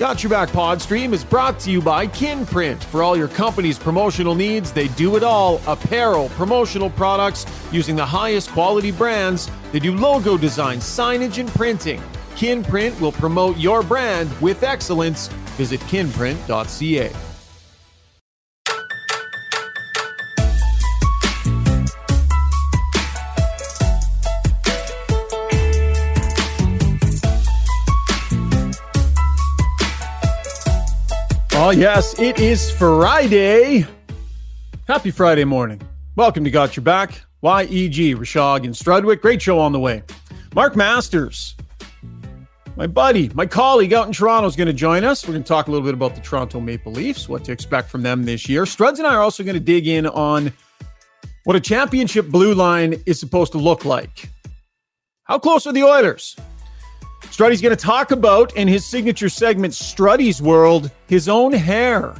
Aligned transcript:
Got 0.00 0.22
Your 0.22 0.30
Back 0.30 0.48
Podstream 0.48 1.12
is 1.12 1.22
brought 1.22 1.60
to 1.60 1.70
you 1.70 1.82
by 1.82 2.06
Kinprint. 2.06 2.82
For 2.84 3.02
all 3.02 3.18
your 3.18 3.28
company's 3.28 3.78
promotional 3.78 4.34
needs, 4.34 4.72
they 4.72 4.88
do 4.88 5.16
it 5.16 5.22
all 5.22 5.60
apparel, 5.66 6.30
promotional 6.30 6.88
products 6.88 7.44
using 7.70 7.96
the 7.96 8.06
highest 8.06 8.50
quality 8.52 8.92
brands. 8.92 9.50
They 9.72 9.78
do 9.78 9.94
logo 9.94 10.38
design, 10.38 10.78
signage, 10.78 11.36
and 11.36 11.50
printing. 11.50 12.02
Kinprint 12.34 12.98
will 12.98 13.12
promote 13.12 13.58
your 13.58 13.82
brand 13.82 14.30
with 14.40 14.62
excellence. 14.62 15.28
Visit 15.58 15.80
kinprint.ca. 15.80 17.29
Yes, 31.78 32.18
it 32.18 32.40
is 32.40 32.68
Friday. 32.68 33.86
Happy 34.88 35.12
Friday 35.12 35.44
morning. 35.44 35.80
Welcome 36.16 36.42
to 36.42 36.50
Got 36.50 36.74
Your 36.76 36.82
Back. 36.82 37.22
YEG, 37.44 38.16
Rishaug, 38.16 38.64
and 38.64 38.74
Strudwick. 38.74 39.20
Great 39.20 39.40
show 39.40 39.60
on 39.60 39.70
the 39.70 39.78
way. 39.78 40.02
Mark 40.52 40.74
Masters, 40.74 41.54
my 42.76 42.88
buddy, 42.88 43.30
my 43.34 43.46
colleague 43.46 43.92
out 43.92 44.08
in 44.08 44.12
Toronto, 44.12 44.48
is 44.48 44.56
going 44.56 44.66
to 44.66 44.72
join 44.72 45.04
us. 45.04 45.24
We're 45.24 45.34
going 45.34 45.44
to 45.44 45.48
talk 45.48 45.68
a 45.68 45.70
little 45.70 45.86
bit 45.86 45.94
about 45.94 46.16
the 46.16 46.20
Toronto 46.20 46.60
Maple 46.60 46.90
Leafs, 46.90 47.28
what 47.28 47.44
to 47.44 47.52
expect 47.52 47.88
from 47.88 48.02
them 48.02 48.24
this 48.24 48.48
year. 48.48 48.64
Struds 48.64 48.98
and 48.98 49.06
I 49.06 49.14
are 49.14 49.22
also 49.22 49.44
going 49.44 49.54
to 49.54 49.60
dig 49.60 49.86
in 49.86 50.08
on 50.08 50.52
what 51.44 51.54
a 51.54 51.60
championship 51.60 52.26
blue 52.26 52.52
line 52.52 53.00
is 53.06 53.20
supposed 53.20 53.52
to 53.52 53.58
look 53.58 53.84
like. 53.84 54.28
How 55.22 55.38
close 55.38 55.68
are 55.68 55.72
the 55.72 55.84
Oilers? 55.84 56.36
Struddy's 57.30 57.60
going 57.60 57.76
to 57.76 57.82
talk 57.82 58.10
about 58.10 58.54
in 58.56 58.68
his 58.68 58.84
signature 58.84 59.28
segment, 59.28 59.74
Struddy's 59.74 60.40
World, 60.42 60.90
his 61.06 61.28
own 61.28 61.52
hair. 61.52 62.14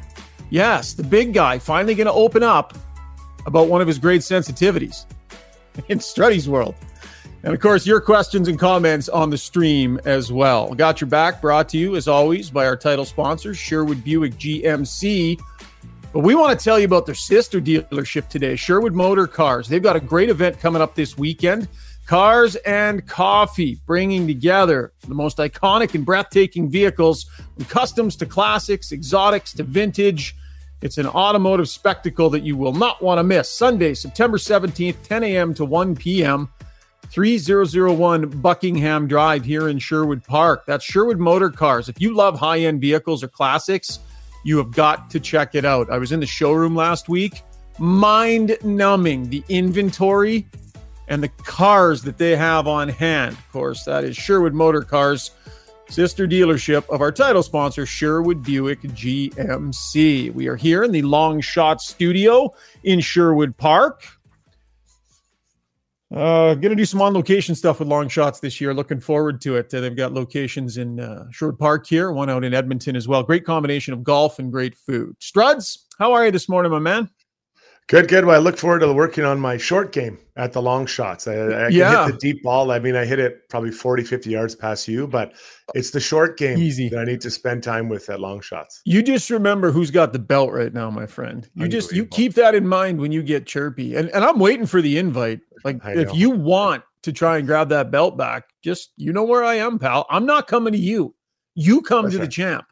Yes, 0.50 0.94
the 0.94 1.02
big 1.02 1.32
guy 1.32 1.58
finally 1.58 1.94
going 1.94 2.06
to 2.06 2.12
open 2.12 2.42
up 2.42 2.76
about 3.46 3.68
one 3.68 3.80
of 3.80 3.86
his 3.86 3.98
great 3.98 4.20
sensitivities 4.20 5.06
in 5.88 5.98
Struddy's 5.98 6.48
World. 6.48 6.74
And 7.42 7.54
of 7.54 7.60
course, 7.60 7.86
your 7.86 8.00
questions 8.00 8.48
and 8.48 8.58
comments 8.58 9.08
on 9.08 9.30
the 9.30 9.38
stream 9.38 9.98
as 10.04 10.30
well. 10.30 10.74
Got 10.74 11.00
your 11.00 11.08
back, 11.08 11.40
brought 11.40 11.70
to 11.70 11.78
you 11.78 11.96
as 11.96 12.06
always 12.06 12.50
by 12.50 12.66
our 12.66 12.76
title 12.76 13.06
sponsor, 13.06 13.54
Sherwood 13.54 14.04
Buick 14.04 14.34
GMC. 14.34 15.40
But 16.12 16.20
we 16.20 16.34
want 16.34 16.58
to 16.58 16.62
tell 16.62 16.78
you 16.78 16.84
about 16.84 17.06
their 17.06 17.14
sister 17.14 17.60
dealership 17.60 18.28
today, 18.28 18.56
Sherwood 18.56 18.94
Motor 18.94 19.26
Cars. 19.26 19.68
They've 19.68 19.82
got 19.82 19.96
a 19.96 20.00
great 20.00 20.28
event 20.28 20.60
coming 20.60 20.82
up 20.82 20.94
this 20.94 21.16
weekend. 21.16 21.68
Cars 22.10 22.56
and 22.66 23.06
Coffee, 23.06 23.80
bringing 23.86 24.26
together 24.26 24.92
the 25.06 25.14
most 25.14 25.36
iconic 25.36 25.94
and 25.94 26.04
breathtaking 26.04 26.68
vehicles 26.68 27.26
from 27.54 27.64
customs 27.66 28.16
to 28.16 28.26
classics, 28.26 28.90
exotics 28.90 29.52
to 29.52 29.62
vintage. 29.62 30.34
It's 30.82 30.98
an 30.98 31.06
automotive 31.06 31.68
spectacle 31.68 32.28
that 32.30 32.42
you 32.42 32.56
will 32.56 32.72
not 32.72 33.00
want 33.00 33.20
to 33.20 33.22
miss. 33.22 33.48
Sunday, 33.48 33.94
September 33.94 34.38
17th, 34.38 34.96
10 35.04 35.22
a.m. 35.22 35.54
to 35.54 35.64
1 35.64 35.94
p.m. 35.94 36.48
3001 37.10 38.28
Buckingham 38.40 39.06
Drive 39.06 39.44
here 39.44 39.68
in 39.68 39.78
Sherwood 39.78 40.24
Park. 40.24 40.64
That's 40.66 40.84
Sherwood 40.84 41.20
Motor 41.20 41.50
Cars. 41.50 41.88
If 41.88 42.00
you 42.00 42.12
love 42.12 42.36
high 42.36 42.58
end 42.58 42.80
vehicles 42.80 43.22
or 43.22 43.28
classics, 43.28 44.00
you 44.42 44.58
have 44.58 44.72
got 44.72 45.10
to 45.10 45.20
check 45.20 45.54
it 45.54 45.64
out. 45.64 45.88
I 45.90 45.98
was 45.98 46.10
in 46.10 46.18
the 46.18 46.26
showroom 46.26 46.74
last 46.74 47.08
week. 47.08 47.44
Mind 47.78 48.58
numbing. 48.64 49.30
The 49.30 49.44
inventory 49.48 50.48
and 51.10 51.22
the 51.22 51.28
cars 51.28 52.02
that 52.02 52.16
they 52.16 52.36
have 52.36 52.66
on 52.66 52.88
hand. 52.88 53.36
Of 53.36 53.52
course, 53.52 53.84
that 53.84 54.04
is 54.04 54.16
Sherwood 54.16 54.54
Motor 54.54 54.82
Cars, 54.82 55.32
sister 55.90 56.26
dealership 56.26 56.88
of 56.88 57.02
our 57.02 57.10
title 57.10 57.42
sponsor, 57.42 57.84
Sherwood 57.84 58.42
Buick 58.44 58.80
GMC. 58.82 60.32
We 60.32 60.46
are 60.46 60.56
here 60.56 60.84
in 60.84 60.92
the 60.92 61.02
Long 61.02 61.40
Shot 61.40 61.82
Studio 61.82 62.54
in 62.84 63.00
Sherwood 63.00 63.56
Park. 63.56 64.06
Uh, 66.14 66.54
gonna 66.54 66.74
do 66.74 66.84
some 66.84 67.02
on 67.02 67.12
location 67.12 67.54
stuff 67.54 67.78
with 67.78 67.86
long 67.86 68.08
shots 68.08 68.40
this 68.40 68.60
year. 68.60 68.72
Looking 68.74 69.00
forward 69.00 69.40
to 69.42 69.56
it. 69.56 69.72
Uh, 69.72 69.80
they've 69.80 69.94
got 69.94 70.12
locations 70.12 70.76
in 70.76 70.98
uh, 70.98 71.26
Sherwood 71.30 71.58
Park 71.58 71.86
here, 71.86 72.10
one 72.12 72.30
out 72.30 72.44
in 72.44 72.54
Edmonton 72.54 72.96
as 72.96 73.06
well. 73.06 73.22
Great 73.22 73.44
combination 73.44 73.94
of 73.94 74.02
golf 74.02 74.38
and 74.38 74.50
great 74.50 74.74
food. 74.74 75.16
Struds, 75.20 75.78
how 75.98 76.12
are 76.12 76.24
you 76.24 76.32
this 76.32 76.48
morning, 76.48 76.72
my 76.72 76.80
man? 76.80 77.10
Good, 77.90 78.06
good. 78.06 78.24
Well, 78.24 78.36
I 78.36 78.38
look 78.38 78.56
forward 78.56 78.78
to 78.80 78.92
working 78.92 79.24
on 79.24 79.40
my 79.40 79.56
short 79.56 79.90
game 79.90 80.16
at 80.36 80.52
the 80.52 80.62
long 80.62 80.86
shots. 80.86 81.26
I, 81.26 81.32
I 81.32 81.48
can 81.64 81.72
Yeah. 81.72 82.06
hit 82.06 82.12
the 82.12 82.18
deep 82.20 82.40
ball. 82.44 82.70
I 82.70 82.78
mean, 82.78 82.94
I 82.94 83.04
hit 83.04 83.18
it 83.18 83.48
probably 83.48 83.72
40, 83.72 84.04
50 84.04 84.30
yards 84.30 84.54
past 84.54 84.86
you, 84.86 85.08
but 85.08 85.32
it's 85.74 85.90
the 85.90 85.98
short 85.98 86.38
game 86.38 86.56
Easy. 86.56 86.88
that 86.88 87.00
I 87.00 87.04
need 87.04 87.20
to 87.22 87.30
spend 87.32 87.64
time 87.64 87.88
with 87.88 88.08
at 88.08 88.20
long 88.20 88.40
shots. 88.42 88.80
You 88.84 89.02
just 89.02 89.28
remember 89.28 89.72
who's 89.72 89.90
got 89.90 90.12
the 90.12 90.20
belt 90.20 90.52
right 90.52 90.72
now, 90.72 90.88
my 90.88 91.04
friend. 91.04 91.50
You 91.54 91.66
just 91.66 91.92
you 91.92 92.06
keep 92.06 92.34
that 92.34 92.54
in 92.54 92.64
mind 92.64 93.00
when 93.00 93.10
you 93.10 93.24
get 93.24 93.44
chirpy. 93.44 93.96
And 93.96 94.08
and 94.10 94.24
I'm 94.24 94.38
waiting 94.38 94.66
for 94.66 94.80
the 94.80 94.96
invite. 94.96 95.40
Like 95.64 95.80
if 95.84 96.14
you 96.14 96.30
want 96.30 96.84
to 97.02 97.12
try 97.12 97.38
and 97.38 97.46
grab 97.46 97.70
that 97.70 97.90
belt 97.90 98.16
back, 98.16 98.44
just 98.62 98.92
you 98.98 99.12
know 99.12 99.24
where 99.24 99.42
I 99.42 99.56
am, 99.56 99.80
pal. 99.80 100.06
I'm 100.10 100.26
not 100.26 100.46
coming 100.46 100.72
to 100.74 100.78
you. 100.78 101.16
You 101.56 101.82
come 101.82 102.04
That's 102.04 102.14
to 102.14 102.20
the 102.20 102.28
champ. 102.28 102.66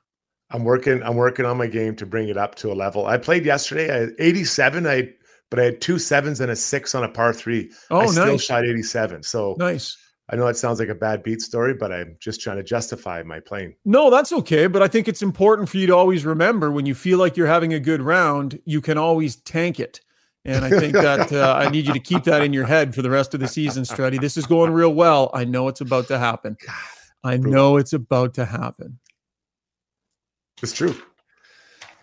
I'm 0.51 0.65
working. 0.65 1.03
I'm 1.03 1.17
working 1.17 1.45
on 1.45 1.57
my 1.57 1.67
game 1.67 1.95
to 1.97 2.07
bring 2.07 2.29
it 2.29 2.37
up 2.37 2.55
to 2.57 2.73
a 2.73 2.75
level. 2.75 3.07
I 3.07 3.19
played 3.19 3.45
yesterday. 3.45 4.05
I 4.05 4.09
87. 4.19 4.87
I 4.87 5.13
but 5.51 5.59
I 5.59 5.65
had 5.65 5.81
two 5.81 5.99
sevens 5.99 6.41
and 6.41 6.51
a 6.51 6.57
six 6.57 6.95
on 6.95 7.05
a 7.05 7.09
par 7.09 7.33
three. 7.33 7.71
Oh, 7.91 8.01
I 8.01 8.07
still 8.07 8.39
shot 8.39 8.65
87. 8.67 9.23
So 9.23 9.57
Nice. 9.59 9.97
I 10.31 10.37
know 10.37 10.47
it 10.47 10.59
sounds 10.59 10.79
like 10.79 10.91
a 10.91 10.95
bad 10.95 11.23
beat 11.23 11.41
story, 11.41 11.73
but 11.73 11.91
I'm 11.91 12.17
just 12.21 12.43
trying 12.43 12.59
to 12.59 12.63
justify 12.63 13.23
my 13.23 13.41
playing. 13.41 13.75
No, 13.87 14.11
that's 14.11 14.31
okay. 14.33 14.67
But 14.67 14.83
I 14.83 14.89
think 14.89 15.09
it's 15.09 15.23
important 15.23 15.71
for 15.71 15.79
you 15.79 15.87
to 15.87 15.97
always 15.97 16.27
remember 16.27 16.71
when 16.71 16.85
you 16.85 16.95
feel 16.95 17.19
like 17.19 17.37
you're 17.37 17.47
having 17.47 17.73
a 17.73 17.81
good 17.81 18.03
round, 18.03 18.61
you 18.67 18.83
can 18.83 18.99
always 18.99 19.37
tank 19.37 19.81
it. 19.81 20.01
And 20.45 20.65
I 20.65 20.71
think 20.71 20.93
that 20.93 21.33
uh, 21.33 21.55
I 21.59 21.71
need 21.71 21.87
you 21.87 21.95
to 21.95 22.01
keep 22.01 22.25
that 22.25 22.43
in 22.43 22.53
your 22.53 22.67
head 22.67 22.95
for 22.95 23.03
the 23.03 23.11
rest 23.11 23.33
of 23.33 23.41
the 23.41 23.49
season, 23.49 23.85
Struddy. 23.85 24.21
This 24.21 24.37
is 24.37 24.47
going 24.47 24.71
real 24.71 24.93
well. 24.93 25.31
I 25.33 25.45
know 25.45 25.69
it's 25.69 25.81
about 25.81 26.09
to 26.09 26.19
happen. 26.19 26.57
I 27.25 27.37
know 27.39 27.77
it's 27.77 27.93
about 27.93 28.35
to 28.35 28.45
happen. 28.45 28.99
It's 30.63 30.73
true. 30.73 30.95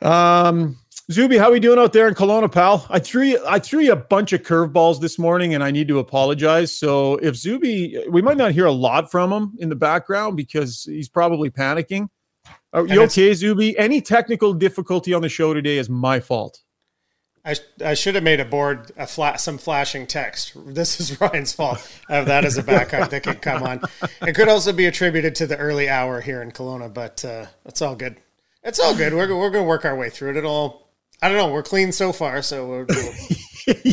Um, 0.01 0.77
Zuby, 1.11 1.37
how 1.37 1.49
are 1.49 1.51
we 1.51 1.59
doing 1.59 1.77
out 1.77 1.93
there 1.93 2.07
in 2.07 2.15
Kelowna, 2.15 2.51
pal? 2.51 2.85
I 2.89 2.99
threw 2.99 3.23
you, 3.23 3.43
I 3.47 3.59
threw 3.59 3.81
you 3.81 3.91
a 3.91 3.97
bunch 3.97 4.33
of 4.33 4.41
curveballs 4.41 4.99
this 4.99 5.19
morning, 5.19 5.53
and 5.53 5.63
I 5.63 5.71
need 5.71 5.87
to 5.89 5.99
apologize. 5.99 6.75
So 6.75 7.17
if 7.17 7.35
Zuby, 7.35 8.03
we 8.09 8.21
might 8.21 8.37
not 8.37 8.51
hear 8.51 8.65
a 8.65 8.71
lot 8.71 9.11
from 9.11 9.31
him 9.31 9.53
in 9.59 9.69
the 9.69 9.75
background 9.75 10.35
because 10.35 10.83
he's 10.83 11.09
probably 11.09 11.51
panicking. 11.51 12.09
Are 12.73 12.85
you 12.85 13.01
And 13.01 13.11
okay, 13.11 13.33
Zuby? 13.33 13.77
Any 13.77 14.01
technical 14.01 14.53
difficulty 14.53 15.13
on 15.13 15.21
the 15.21 15.29
show 15.29 15.53
today 15.53 15.77
is 15.77 15.89
my 15.89 16.19
fault. 16.19 16.61
I, 17.45 17.55
I 17.85 17.93
should 17.93 18.15
have 18.15 18.23
made 18.23 18.39
a 18.39 18.45
board 18.45 18.91
a 18.97 19.05
flat 19.05 19.39
some 19.39 19.59
flashing 19.59 20.07
text. 20.07 20.53
This 20.65 20.99
is 20.99 21.21
Ryan's 21.21 21.53
fault. 21.53 21.87
I 22.09 22.15
have 22.15 22.25
that 22.25 22.43
as 22.43 22.57
a 22.57 22.63
backup 22.63 23.11
that 23.11 23.21
could 23.21 23.41
come 23.43 23.61
on. 23.61 23.81
It 24.23 24.33
could 24.33 24.49
also 24.49 24.73
be 24.73 24.87
attributed 24.87 25.35
to 25.35 25.47
the 25.47 25.55
early 25.57 25.87
hour 25.87 26.21
here 26.21 26.41
in 26.41 26.51
Kelowna, 26.51 26.91
but 26.91 27.23
uh, 27.23 27.45
it's 27.65 27.83
all 27.83 27.95
good. 27.95 28.17
It's 28.65 28.79
all 28.79 28.95
good. 28.95 29.13
We're 29.13 29.33
we're 29.37 29.49
gonna 29.51 29.63
work 29.63 29.85
our 29.85 29.95
way 29.95 30.09
through 30.09 30.31
it. 30.31 30.37
It'll. 30.37 30.89
I 31.21 31.29
don't 31.29 31.37
know. 31.37 31.51
We're 31.53 31.63
clean 31.63 31.91
so 31.93 32.11
far, 32.11 32.41
so 32.41 32.67
we're, 32.67 32.85
we'll- 32.89 33.13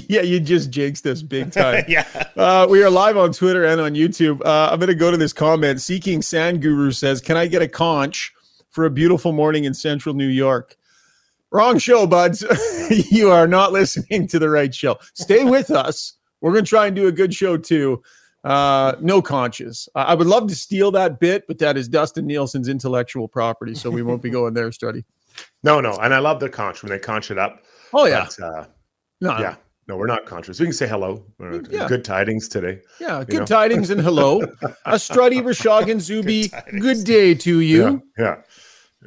yeah, 0.09 0.23
you 0.23 0.41
just 0.41 0.71
jinxed 0.71 1.07
us 1.07 1.23
big 1.23 1.53
time. 1.53 1.85
yeah. 1.87 2.07
Uh, 2.37 2.67
we 2.69 2.83
are 2.83 2.91
live 2.91 3.17
on 3.17 3.33
Twitter 3.33 3.65
and 3.65 3.81
on 3.81 3.95
YouTube. 3.95 4.45
Uh, 4.45 4.69
I'm 4.73 4.79
going 4.79 4.89
to 4.89 4.95
go 4.95 5.11
to 5.11 5.17
this 5.17 5.33
comment. 5.33 5.81
Seeking 5.81 6.21
Sand 6.21 6.61
Guru 6.63 6.91
says, 6.91 7.21
"Can 7.21 7.37
I 7.37 7.47
get 7.47 7.63
a 7.63 7.69
conch 7.69 8.33
for 8.71 8.85
a 8.87 8.91
beautiful 8.91 9.33
morning 9.33 9.65
in 9.65 9.73
Central 9.75 10.15
New 10.15 10.27
York?" 10.29 10.77
Wrong 11.51 11.79
show, 11.79 12.07
buds. 12.07 12.43
you 13.11 13.31
are 13.31 13.47
not 13.47 13.73
listening 13.73 14.27
to 14.29 14.39
the 14.39 14.49
right 14.49 14.75
show. 14.75 14.99
Stay 15.15 15.45
with 15.45 15.71
us. 15.71 16.15
We're 16.41 16.53
going 16.53 16.65
to 16.65 16.69
try 16.69 16.87
and 16.87 16.97
do 16.97 17.07
a 17.09 17.13
good 17.13 17.33
show 17.35 17.57
too. 17.59 18.03
Uh, 18.45 18.95
no 19.01 19.23
conches. 19.23 19.89
I 19.95 20.03
I 20.03 20.15
would 20.15 20.27
love 20.27 20.49
to 20.49 20.55
steal 20.55 20.91
that 20.93 21.21
bit, 21.21 21.45
but 21.47 21.59
that 21.59 21.77
is 21.77 21.89
Dustin 21.89 22.27
Nielsen's 22.27 22.69
intellectual 22.69 23.29
property, 23.29 23.75
so 23.75 23.91
we 23.91 24.03
won't 24.03 24.23
be 24.23 24.31
going 24.31 24.55
there, 24.55 24.71
Struddy. 24.71 25.05
No, 25.65 25.81
no, 25.81 25.97
and 26.03 26.13
I 26.13 26.19
love 26.19 26.41
the 26.41 26.51
conch 26.51 26.83
when 26.83 26.91
they 26.91 26.99
conch 26.99 27.31
it 27.31 27.39
up. 27.39 27.63
Oh 27.95 28.05
yeah, 28.05 28.27
But, 28.39 28.45
uh, 28.45 28.67
no, 29.23 29.39
yeah. 29.39 29.55
No, 29.89 29.97
we're 29.97 30.07
not 30.07 30.27
conscious. 30.27 30.61
We 30.61 30.67
can 30.67 30.73
say 30.73 30.87
hello. 30.87 31.25
Yeah. 31.71 31.89
Good 31.89 32.05
tidings 32.05 32.49
today. 32.49 32.81
yeah. 33.01 33.25
Good 33.25 33.41
know? 33.41 33.47
tidings 33.47 33.91
and 33.91 34.01
hello, 34.01 34.43
a 34.85 34.97
Struddy 34.97 35.41
Rishaug 35.41 35.91
and 35.91 36.01
Zuby. 36.01 36.49
Good. 36.49 36.81
Good 36.81 37.05
day 37.05 37.35
to 37.35 37.61
you. 37.61 38.03
Yeah. 38.19 38.25
yeah. 38.25 38.37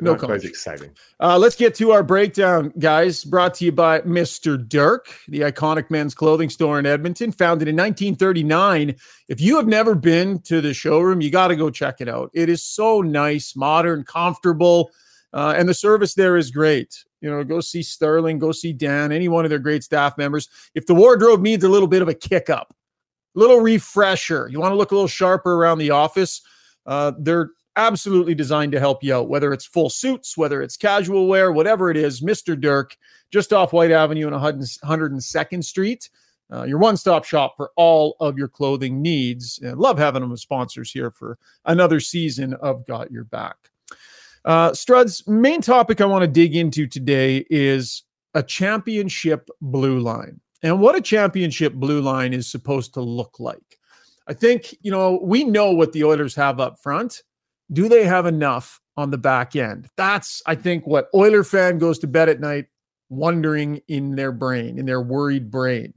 No 0.02 0.16
Not 0.16 0.30
as 0.30 0.44
exciting. 0.44 0.92
Uh, 1.22 1.38
let's 1.38 1.56
get 1.56 1.74
to 1.76 1.92
our 1.92 2.04
breakdown, 2.04 2.74
guys. 2.80 3.24
Brought 3.24 3.54
to 3.56 3.66
you 3.66 3.72
by 3.72 4.02
Mr. 4.02 4.58
Dirk, 4.68 5.08
the 5.30 5.42
iconic 5.42 5.90
men's 5.90 6.14
clothing 6.14 6.50
store 6.50 6.80
in 6.80 6.86
Edmonton, 6.86 7.32
founded 7.32 7.70
in 7.70 7.76
1939. 7.76 8.96
If 9.30 9.40
you 9.40 9.56
have 9.56 9.68
never 9.68 9.96
been 9.96 10.40
to 10.40 10.60
the 10.60 10.74
showroom, 10.74 11.22
you 11.22 11.32
got 11.32 11.48
to 11.48 11.56
go 11.56 11.70
check 11.70 12.02
it 12.02 12.10
out. 12.10 12.30
It 12.34 12.50
is 12.50 12.62
so 12.62 13.02
nice, 13.02 13.56
modern, 13.56 14.04
comfortable, 14.04 14.92
uh, 15.32 15.54
and 15.58 15.68
the 15.68 15.74
service 15.74 16.14
there 16.14 16.36
is 16.36 16.52
great. 16.52 17.06
You 17.22 17.30
know, 17.30 17.44
go 17.46 17.62
see 17.62 17.82
Sterling, 17.82 18.38
go 18.38 18.52
see 18.52 18.74
Dan, 18.74 19.14
any 19.14 19.30
one 19.30 19.46
of 19.46 19.50
their 19.50 19.60
great 19.60 19.84
staff 19.84 20.18
members. 20.18 20.50
If 20.76 20.88
the 20.88 20.96
wardrobe 20.96 21.42
needs 21.42 21.64
a 21.64 21.70
little 21.70 21.88
bit 21.88 22.02
of 22.02 22.10
a 22.10 22.14
kick 22.14 22.50
up, 22.50 22.76
a 23.36 23.40
little 23.40 23.62
refresher, 23.62 24.50
you 24.52 24.60
want 24.60 24.74
to 24.74 24.78
look 24.78 24.92
a 24.92 24.96
little 24.96 25.08
sharper 25.08 25.56
around 25.56 25.78
the 25.78 25.92
office, 25.92 26.42
uh, 26.86 27.14
they're 27.18 27.52
absolutely 27.76 28.36
designed 28.36 28.72
to 28.72 28.80
help 28.80 29.04
you 29.04 29.16
out, 29.16 29.30
whether 29.30 29.54
it's 29.54 29.66
full 29.66 29.90
suits, 29.90 30.38
whether 30.38 30.62
it's 30.62 30.78
casual 30.78 31.28
wear, 31.28 31.52
whatever 31.52 31.92
it 31.92 31.98
is. 31.98 32.22
Mr. 32.22 32.60
Dirk, 32.60 32.98
just 33.32 33.54
off 33.54 33.74
White 33.74 33.92
Avenue 33.92 34.28
and 34.28 34.36
102nd 34.36 35.64
Street. 35.64 36.10
Uh, 36.52 36.64
your 36.64 36.78
one 36.78 36.96
stop 36.96 37.26
shop 37.26 37.56
for 37.58 37.72
all 37.76 38.16
of 38.20 38.38
your 38.38 38.48
clothing 38.48 39.02
needs. 39.02 39.60
And 39.64 39.80
love 39.80 39.98
having 39.98 40.22
them 40.22 40.32
as 40.32 40.42
sponsors 40.42 40.92
here 40.92 41.12
for 41.12 41.38
another 41.66 42.00
season 42.00 42.54
of 42.56 42.86
Got 42.86 43.12
Your 43.12 43.24
Back. 43.24 43.58
Uh, 44.44 44.72
Struds, 44.72 45.28
main 45.28 45.62
topic 45.62 46.02
I 46.02 46.06
want 46.06 46.22
to 46.22 46.28
dig 46.28 46.56
into 46.56 46.86
today 46.86 47.46
is 47.50 48.04
a 48.36 48.44
championship 48.44 49.50
blue 49.60 50.00
line 50.00 50.40
and 50.66 50.80
what 50.80 50.96
a 50.96 51.02
championship 51.02 51.74
blue 51.74 52.02
line 52.02 52.34
is 52.34 52.48
supposed 52.48 52.96
to 52.96 53.02
look 53.02 53.40
like. 53.40 53.80
I 54.28 54.34
think, 54.34 54.74
you 54.82 54.90
know, 54.90 55.20
we 55.22 55.44
know 55.44 55.72
what 55.72 55.94
the 55.94 56.04
Oilers 56.04 56.34
have 56.36 56.60
up 56.60 56.80
front. 56.80 57.22
Do 57.72 57.90
they 57.90 58.06
have 58.06 58.26
enough 58.26 58.80
on 58.98 59.12
the 59.12 59.18
back 59.18 59.56
end? 59.56 59.88
That's, 59.98 60.42
I 60.46 60.56
think, 60.56 60.86
what 60.86 61.10
Oiler 61.14 61.44
fan 61.44 61.78
goes 61.78 62.00
to 62.00 62.08
bed 62.08 62.30
at 62.30 62.40
night 62.40 62.66
wondering 63.10 63.82
in 63.88 64.16
their 64.16 64.32
brain, 64.32 64.78
in 64.78 64.86
their 64.86 65.02
worried 65.02 65.50
brain. 65.52 65.94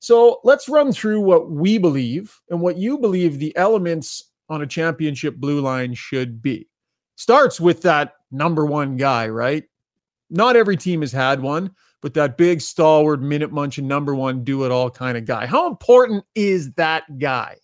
So 0.00 0.40
let's 0.44 0.68
run 0.68 0.92
through 0.92 1.20
what 1.20 1.50
we 1.50 1.78
believe 1.78 2.38
and 2.50 2.60
what 2.60 2.76
you 2.76 2.98
believe 2.98 3.38
the 3.38 3.56
elements 3.56 4.30
on 4.48 4.60
a 4.60 4.66
championship 4.66 5.36
blue 5.36 5.60
line 5.60 5.94
should 5.94 6.42
be. 6.42 6.68
Starts 7.16 7.60
with 7.60 7.82
that 7.82 8.14
number 8.30 8.66
one 8.66 8.96
guy, 8.96 9.28
right? 9.28 9.64
Not 10.28 10.56
every 10.56 10.76
team 10.76 11.00
has 11.00 11.12
had 11.12 11.40
one, 11.40 11.70
but 12.02 12.12
that 12.14 12.36
big 12.36 12.60
stalwart 12.60 13.22
minute 13.22 13.52
munching 13.52 13.88
number 13.88 14.14
one 14.14 14.44
do 14.44 14.64
it 14.64 14.70
all 14.70 14.90
kind 14.90 15.16
of 15.16 15.24
guy. 15.24 15.46
How 15.46 15.66
important 15.68 16.24
is 16.34 16.72
that 16.74 17.18
guy? 17.18 17.56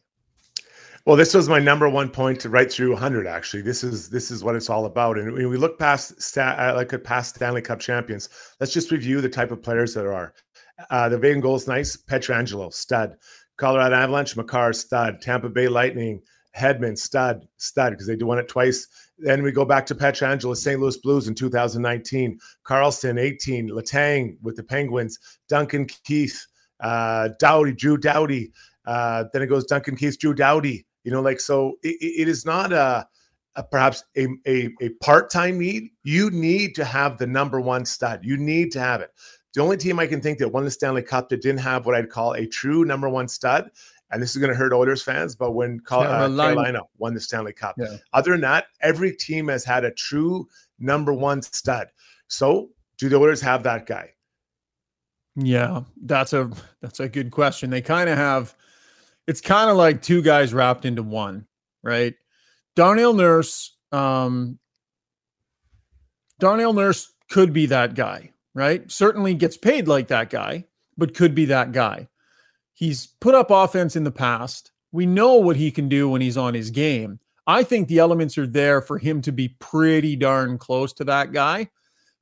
Well, 1.11 1.17
this 1.17 1.35
was 1.35 1.49
my 1.49 1.59
number 1.59 1.89
one 1.89 2.09
point 2.09 2.45
right 2.45 2.71
through 2.71 2.93
100. 2.93 3.27
Actually, 3.27 3.63
this 3.63 3.83
is 3.83 4.09
this 4.11 4.31
is 4.31 4.45
what 4.45 4.55
it's 4.55 4.71
all 4.71 4.87
about. 4.87 5.19
And 5.19 5.33
when 5.33 5.49
we 5.49 5.57
look 5.57 5.77
past 5.77 6.23
stat, 6.23 6.57
uh, 6.57 6.77
like 6.77 7.03
past 7.03 7.35
Stanley 7.35 7.63
Cup 7.63 7.81
champions, 7.81 8.29
let's 8.61 8.73
just 8.73 8.93
review 8.93 9.21
the 9.21 9.29
type 9.29 9.51
of 9.51 9.61
players 9.61 9.93
that 9.95 10.07
are. 10.07 10.33
Uh, 10.89 11.09
the 11.09 11.19
Vegas 11.19 11.43
Golden 11.43 11.75
nice. 11.75 11.97
Pietrangelo, 11.97 12.73
stud. 12.73 13.17
Colorado 13.57 13.97
Avalanche, 13.97 14.37
Makar, 14.37 14.73
stud. 14.73 15.21
Tampa 15.21 15.49
Bay 15.49 15.67
Lightning, 15.67 16.23
Hedman, 16.57 16.97
stud, 16.97 17.45
stud, 17.57 17.91
because 17.91 18.07
they 18.07 18.15
do 18.15 18.27
won 18.27 18.39
it 18.39 18.47
twice. 18.47 18.87
Then 19.19 19.43
we 19.43 19.51
go 19.51 19.65
back 19.65 19.87
to 19.87 19.97
Pietrangelo, 19.97 20.57
St. 20.57 20.79
Louis 20.79 20.97
Blues 20.99 21.27
in 21.27 21.35
2019. 21.35 22.39
Carlson, 22.63 23.19
18. 23.19 23.71
Letang 23.71 24.37
with 24.43 24.55
the 24.55 24.63
Penguins. 24.63 25.19
Duncan 25.49 25.89
Keith, 26.05 26.47
uh, 26.79 27.31
Doughty, 27.41 27.73
Drew 27.73 27.97
Doughty. 27.97 28.53
Uh, 28.87 29.25
then 29.33 29.43
it 29.43 29.49
goes 29.49 29.65
Duncan 29.65 29.97
Keith, 29.97 30.17
Drew 30.17 30.35
Doughty. 30.35 30.87
You 31.05 31.11
know, 31.11 31.21
like, 31.21 31.41
so 31.41 31.75
it, 31.83 31.97
it 32.01 32.29
is 32.29 32.45
not 32.45 32.73
a, 32.73 33.07
a 33.57 33.63
perhaps 33.63 34.05
a, 34.17 34.29
a, 34.47 34.71
a 34.81 34.89
part 35.01 35.31
time 35.31 35.59
need. 35.59 35.91
You 36.05 36.31
need 36.31 36.75
to 36.77 36.85
have 36.85 37.19
the 37.19 37.27
number 37.27 37.61
one 37.61 37.85
stud. 37.85 38.21
You 38.23 38.37
need 38.37 38.71
to 38.73 38.81
have 38.81 39.01
it. 39.01 39.11
The 39.55 39.61
only 39.61 39.77
team 39.77 39.99
I 39.99 40.07
can 40.07 40.21
think 40.21 40.39
that 40.39 40.49
won 40.51 40.65
the 40.65 40.71
Stanley 40.71 41.03
Cup 41.03 41.29
that 41.31 41.43
didn't 41.43 41.61
have 41.61 41.85
what 41.85 41.97
I'd 41.97 42.11
call 42.11 42.35
a 42.35 42.47
true 42.47 42.85
number 42.85 43.09
one 43.09 43.27
stud, 43.27 43.71
and 44.11 44.23
this 44.23 44.31
is 44.31 44.37
going 44.37 44.51
to 44.51 44.57
hurt 44.57 44.73
Oilers 44.73 45.03
fans, 45.03 45.35
but 45.35 45.53
when 45.53 45.81
uh, 45.91 46.29
Carolina 46.29 46.83
won 46.99 47.15
the 47.15 47.21
Stanley 47.21 47.53
Cup, 47.53 47.75
yeah. 47.79 47.97
other 48.13 48.33
than 48.33 48.43
that, 48.43 48.67
every 48.81 49.13
team 49.13 49.49
has 49.49 49.65
had 49.65 49.85
a 49.85 49.91
true 49.91 50.47
number 50.79 51.13
one 51.13 51.43
stud. 51.43 51.89
So, 52.29 52.71
do 52.97 53.09
the 53.09 53.17
Oilers 53.17 53.41
have 53.41 53.65
that 53.65 53.87
guy? 53.87 54.11
Yeah, 55.35 55.83
that's 56.03 56.33
a 56.33 56.51
that's 56.81 57.01
a 57.01 57.09
good 57.09 57.31
question. 57.31 57.71
They 57.71 57.83
kind 57.83 58.09
of 58.09 58.17
have. 58.17 58.55
It's 59.31 59.41
kind 59.41 59.71
of 59.71 59.77
like 59.77 60.03
two 60.03 60.23
guys 60.23 60.53
wrapped 60.53 60.85
into 60.85 61.05
one, 61.05 61.47
right? 61.85 62.17
Darnell 62.75 63.13
Nurse, 63.13 63.77
um, 63.93 64.59
Darnell 66.41 66.73
Nurse 66.73 67.13
could 67.31 67.53
be 67.53 67.67
that 67.67 67.95
guy, 67.95 68.33
right? 68.55 68.91
Certainly 68.91 69.35
gets 69.35 69.57
paid 69.57 69.87
like 69.87 70.09
that 70.09 70.31
guy, 70.31 70.65
but 70.99 71.15
could 71.15 71.33
be 71.33 71.45
that 71.45 71.71
guy. 71.71 72.09
He's 72.75 73.07
put 73.07 73.37
up 73.37 73.53
offense 73.53 73.95
in 73.95 74.03
the 74.03 74.11
past. 74.11 74.73
We 74.91 75.07
know 75.07 75.35
what 75.35 75.55
he 75.55 75.71
can 75.71 75.89
do 75.89 76.09
when 76.09 76.21
he's 76.21 76.37
on 76.37 76.53
his 76.53 76.73
game. 76.73 77.21
I 77.47 77.63
think 77.63 77.87
the 77.87 78.01
elements 78.01 78.37
are 78.37 78.49
there 78.49 78.83
for 78.83 78.99
him 78.99 79.23
to 79.23 79.31
be 79.31 79.51
pretty 79.61 80.17
darn 80.17 80.59
close 80.59 80.93
to 80.95 81.05
that 81.05 81.33
guy, 81.33 81.71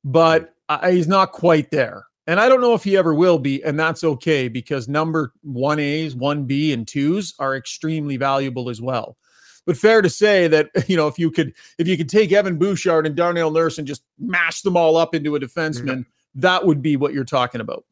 but 0.03 0.53
I, 0.69 0.91
he's 0.91 1.07
not 1.07 1.31
quite 1.31 1.71
there. 1.71 2.05
And 2.29 2.39
I 2.39 2.47
don't 2.47 2.61
know 2.61 2.75
if 2.75 2.83
he 2.83 2.95
ever 2.95 3.11
will 3.11 3.39
be, 3.39 3.63
and 3.63 3.79
that's 3.79 4.03
okay 4.03 4.49
because 4.49 4.87
number 4.87 5.33
one 5.41 5.79
A's, 5.79 6.15
one 6.15 6.45
B, 6.45 6.71
and 6.71 6.87
twos 6.87 7.33
are 7.39 7.55
extremely 7.55 8.17
valuable 8.17 8.69
as 8.69 8.79
well. 8.79 9.17
But 9.65 9.77
fair 9.77 10.03
to 10.03 10.11
say 10.11 10.47
that 10.47 10.69
you 10.87 10.95
know 10.95 11.07
if 11.07 11.17
you 11.17 11.31
could 11.31 11.55
if 11.79 11.87
you 11.87 11.97
could 11.97 12.07
take 12.07 12.31
Evan 12.31 12.59
Bouchard 12.59 13.07
and 13.07 13.15
Darnell 13.15 13.49
Nurse 13.49 13.79
and 13.79 13.87
just 13.87 14.03
mash 14.19 14.61
them 14.61 14.77
all 14.77 14.95
up 14.95 15.15
into 15.15 15.35
a 15.35 15.39
defenseman, 15.39 15.81
mm-hmm. 15.81 16.39
that 16.39 16.67
would 16.67 16.83
be 16.83 16.97
what 16.97 17.13
you're 17.13 17.23
talking 17.23 17.61
about. 17.61 17.83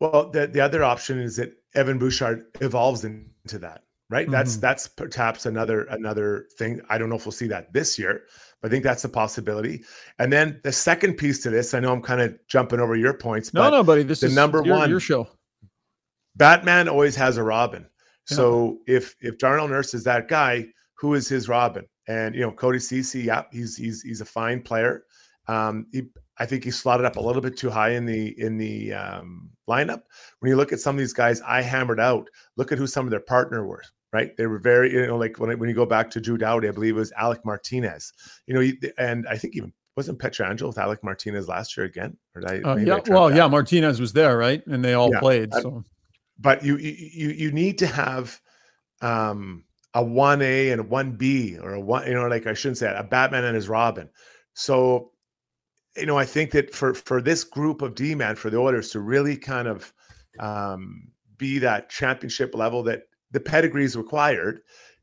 Well, 0.00 0.30
the, 0.30 0.46
the 0.46 0.62
other 0.62 0.82
option 0.82 1.18
is 1.18 1.36
that 1.36 1.52
Evan 1.74 1.98
Bouchard 1.98 2.46
evolves 2.62 3.04
into 3.04 3.58
that, 3.58 3.82
right? 4.08 4.24
Mm-hmm. 4.24 4.32
That's 4.32 4.56
that's 4.56 4.88
perhaps 4.88 5.44
another 5.44 5.82
another 5.90 6.46
thing. 6.56 6.80
I 6.88 6.96
don't 6.96 7.10
know 7.10 7.16
if 7.16 7.26
we'll 7.26 7.32
see 7.32 7.48
that 7.48 7.70
this 7.74 7.98
year, 7.98 8.22
I 8.64 8.68
think 8.68 8.82
that's 8.82 9.04
a 9.04 9.08
possibility. 9.10 9.84
And 10.18 10.32
then 10.32 10.58
the 10.64 10.72
second 10.72 11.14
piece 11.14 11.42
to 11.42 11.50
this, 11.50 11.74
I 11.74 11.80
know 11.80 11.92
I'm 11.92 12.00
kind 12.00 12.22
of 12.22 12.34
jumping 12.48 12.80
over 12.80 12.96
your 12.96 13.12
points. 13.12 13.52
No, 13.52 13.68
no, 13.68 13.84
buddy. 13.84 14.02
This 14.02 14.20
the 14.20 14.28
is 14.28 14.34
number 14.34 14.62
your, 14.64 14.78
one 14.78 14.88
your 14.88 15.00
show. 15.00 15.28
Batman 16.36 16.88
always 16.88 17.14
has 17.16 17.36
a 17.36 17.42
Robin. 17.42 17.82
Yeah. 18.30 18.36
So 18.36 18.78
if 18.86 19.16
if 19.20 19.36
Darnell 19.36 19.68
Nurse 19.68 19.92
is 19.92 20.02
that 20.04 20.28
guy, 20.28 20.66
who 20.94 21.12
is 21.12 21.28
his 21.28 21.46
Robin? 21.46 21.84
And 22.08 22.34
you 22.34 22.40
know, 22.40 22.50
Cody 22.50 22.78
Ceci, 22.78 23.20
yeah, 23.20 23.42
he's 23.52 23.76
he's 23.76 24.00
he's 24.00 24.22
a 24.22 24.24
fine 24.26 24.62
player. 24.62 25.04
Um, 25.46 25.86
he, 25.92 26.04
I 26.38 26.46
think 26.46 26.64
he 26.64 26.70
slotted 26.70 27.04
up 27.04 27.16
a 27.16 27.20
little 27.20 27.42
bit 27.42 27.58
too 27.58 27.68
high 27.70 27.90
in 27.90 28.06
the 28.06 28.34
in 28.40 28.56
the 28.56 28.94
um, 28.94 29.50
lineup. 29.68 30.02
When 30.38 30.48
you 30.48 30.56
look 30.56 30.72
at 30.72 30.80
some 30.80 30.96
of 30.96 30.98
these 30.98 31.12
guys, 31.12 31.42
I 31.42 31.60
hammered 31.60 32.00
out. 32.00 32.28
Look 32.56 32.72
at 32.72 32.78
who 32.78 32.86
some 32.86 33.04
of 33.06 33.10
their 33.10 33.20
partner 33.20 33.66
were. 33.66 33.82
Right, 34.14 34.36
they 34.36 34.46
were 34.46 34.60
very 34.60 34.92
you 34.92 35.04
know 35.08 35.16
like 35.16 35.40
when 35.40 35.58
when 35.58 35.68
you 35.68 35.74
go 35.74 35.84
back 35.84 36.08
to 36.10 36.20
Drew 36.20 36.38
Doughty, 36.38 36.68
I 36.68 36.70
believe 36.70 36.94
it 36.94 37.00
was 37.00 37.10
Alec 37.18 37.44
Martinez. 37.44 38.12
You 38.46 38.54
know, 38.54 38.90
and 38.96 39.26
I 39.26 39.36
think 39.36 39.56
even 39.56 39.72
wasn't 39.96 40.20
Pietrangelo 40.20 40.68
with 40.68 40.78
Alec 40.78 41.02
Martinez 41.02 41.48
last 41.48 41.76
year 41.76 41.84
again? 41.84 42.16
Or 42.36 42.42
I, 42.46 42.60
uh, 42.60 42.76
yeah, 42.76 43.00
well, 43.08 43.28
that? 43.28 43.36
yeah, 43.36 43.48
Martinez 43.48 44.00
was 44.00 44.12
there, 44.12 44.38
right, 44.38 44.64
and 44.68 44.84
they 44.84 44.94
all 44.94 45.10
yeah, 45.12 45.18
played. 45.18 45.52
So, 45.54 45.82
but 46.38 46.64
you 46.64 46.76
you 46.76 47.30
you 47.30 47.50
need 47.50 47.76
to 47.78 47.88
have 47.88 48.40
um, 49.00 49.64
a 49.94 50.04
one 50.04 50.42
A 50.42 50.70
and 50.70 50.80
a 50.80 50.84
one 50.84 51.16
B 51.16 51.58
or 51.58 51.74
a 51.74 51.80
one, 51.80 52.06
you 52.06 52.14
know, 52.14 52.28
like 52.28 52.46
I 52.46 52.54
shouldn't 52.54 52.78
say 52.78 52.88
it, 52.88 52.96
a 52.96 53.02
Batman 53.02 53.44
and 53.44 53.56
his 53.56 53.68
Robin. 53.68 54.08
So 54.52 55.10
you 55.96 56.06
know, 56.06 56.18
I 56.18 56.24
think 56.24 56.52
that 56.52 56.72
for 56.72 56.94
for 56.94 57.20
this 57.20 57.42
group 57.42 57.82
of 57.82 57.96
D 57.96 58.14
man 58.14 58.36
for 58.36 58.48
the 58.48 58.58
Oilers 58.58 58.90
to 58.90 59.00
really 59.00 59.36
kind 59.36 59.66
of 59.66 59.92
um, 60.38 61.08
be 61.36 61.58
that 61.58 61.90
championship 61.90 62.54
level 62.54 62.84
that 62.84 63.02
the 63.34 63.40
pedigree 63.40 63.84
is 63.84 63.96
required, 63.96 64.60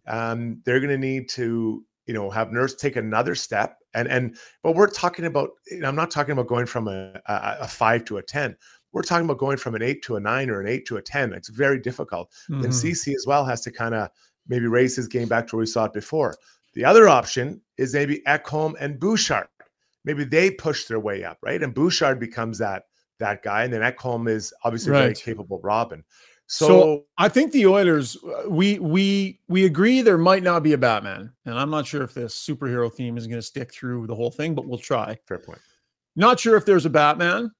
um, 0.07 0.61
they're 0.65 0.79
going 0.79 0.89
to 0.89 0.97
need 0.97 1.29
to 1.29 1.85
you 2.07 2.13
know 2.13 2.29
have 2.29 2.51
Nurse 2.51 2.75
take 2.75 2.95
another 2.95 3.35
step. 3.35 3.77
And 3.93 4.07
and 4.07 4.37
but 4.63 4.75
we're 4.75 4.89
talking 4.89 5.25
about. 5.25 5.51
You 5.69 5.79
know, 5.79 5.89
I'm 5.89 5.95
not 5.95 6.11
talking 6.11 6.31
about 6.31 6.47
going 6.47 6.65
from 6.65 6.87
a, 6.87 7.13
a, 7.27 7.57
a 7.61 7.67
five 7.67 8.05
to 8.05 8.17
a 8.17 8.23
ten. 8.23 8.55
We're 8.93 9.03
talking 9.03 9.25
about 9.25 9.37
going 9.37 9.57
from 9.57 9.75
an 9.75 9.81
eight 9.81 10.01
to 10.03 10.15
a 10.15 10.19
nine 10.19 10.49
or 10.49 10.59
an 10.59 10.67
eight 10.67 10.85
to 10.87 10.97
a 10.97 11.01
ten. 11.01 11.33
It's 11.33 11.49
very 11.49 11.79
difficult. 11.79 12.31
Mm-hmm. 12.49 12.65
And 12.65 12.75
Ceci 12.75 13.13
as 13.13 13.25
well 13.27 13.45
has 13.45 13.61
to 13.61 13.71
kind 13.71 13.95
of 13.95 14.09
maybe 14.47 14.67
raise 14.67 14.95
his 14.95 15.07
game 15.07 15.27
back 15.27 15.47
to 15.47 15.55
where 15.55 15.61
we 15.61 15.67
saw 15.67 15.85
it 15.85 15.93
before. 15.93 16.35
The 16.73 16.85
other 16.85 17.07
option 17.07 17.61
is 17.77 17.93
maybe 17.93 18.21
Ekholm 18.25 18.73
and 18.79 18.99
Bouchard 18.99 19.47
maybe 20.03 20.23
they 20.23 20.51
push 20.51 20.85
their 20.85 20.99
way 20.99 21.23
up, 21.23 21.37
right? 21.41 21.61
And 21.61 21.73
Bouchard 21.73 22.19
becomes 22.19 22.57
that 22.59 22.83
that 23.19 23.43
guy, 23.43 23.63
and 23.63 23.73
then 23.73 23.81
Ekholm 23.81 24.27
is 24.27 24.53
obviously 24.63 24.91
right. 24.91 25.01
very 25.01 25.13
capable 25.13 25.59
Robin. 25.63 26.03
So, 26.51 26.67
so, 26.67 27.05
I 27.17 27.29
think 27.29 27.53
the 27.53 27.65
Oilers, 27.65 28.17
uh, 28.17 28.49
we 28.49 28.77
we 28.79 29.39
we 29.47 29.63
agree 29.63 30.01
there 30.01 30.17
might 30.17 30.43
not 30.43 30.63
be 30.63 30.73
a 30.73 30.77
Batman, 30.77 31.31
and 31.45 31.57
I'm 31.57 31.69
not 31.69 31.87
sure 31.87 32.03
if 32.03 32.13
this 32.13 32.35
superhero 32.35 32.93
theme 32.93 33.17
is 33.17 33.25
going 33.25 33.37
to 33.37 33.41
stick 33.41 33.73
through 33.73 34.05
the 34.07 34.15
whole 34.15 34.31
thing, 34.31 34.53
but 34.53 34.67
we'll 34.67 34.77
try. 34.77 35.17
Fair 35.25 35.37
point. 35.37 35.61
Not 36.17 36.41
sure 36.41 36.57
if 36.57 36.65
there's 36.65 36.85
a 36.85 36.89
Batman. 36.89 37.51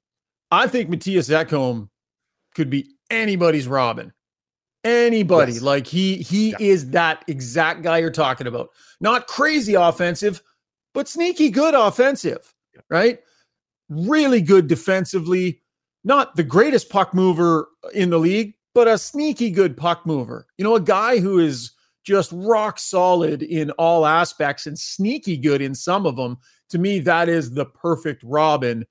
I 0.51 0.67
think 0.67 0.89
Matthias 0.89 1.29
Ekholm 1.29 1.87
could 2.53 2.69
be 2.69 2.89
anybody's 3.09 3.65
Robin. 3.65 4.11
Anybody 4.83 5.53
yes. 5.53 5.61
like 5.61 5.87
he 5.87 6.17
he 6.17 6.49
yeah. 6.49 6.57
is 6.59 6.89
that 6.89 7.23
exact 7.29 7.83
guy 7.83 7.99
you're 7.99 8.11
talking 8.11 8.47
about. 8.47 8.71
Not 8.99 9.25
crazy 9.25 9.75
offensive, 9.75 10.43
but 10.93 11.07
sneaky 11.07 11.49
good 11.49 11.75
offensive, 11.75 12.53
right? 12.89 13.19
Really 13.87 14.41
good 14.41 14.67
defensively. 14.67 15.61
Not 16.03 16.35
the 16.35 16.43
greatest 16.43 16.89
puck 16.89 17.13
mover 17.13 17.69
in 17.93 18.09
the 18.09 18.19
league, 18.19 18.53
but 18.73 18.87
a 18.87 18.97
sneaky 18.97 19.49
good 19.49 19.75
puck 19.75 20.05
mover. 20.05 20.47
You 20.57 20.63
know, 20.63 20.75
a 20.75 20.81
guy 20.81 21.19
who 21.19 21.39
is 21.39 21.71
just 22.03 22.31
rock 22.33 22.79
solid 22.79 23.43
in 23.43 23.71
all 23.71 24.05
aspects 24.05 24.65
and 24.65 24.77
sneaky 24.77 25.37
good 25.37 25.61
in 25.61 25.75
some 25.75 26.05
of 26.05 26.15
them. 26.15 26.37
To 26.69 26.79
me, 26.79 26.99
that 26.99 27.29
is 27.29 27.51
the 27.51 27.65
perfect 27.65 28.23
Robin 28.23 28.85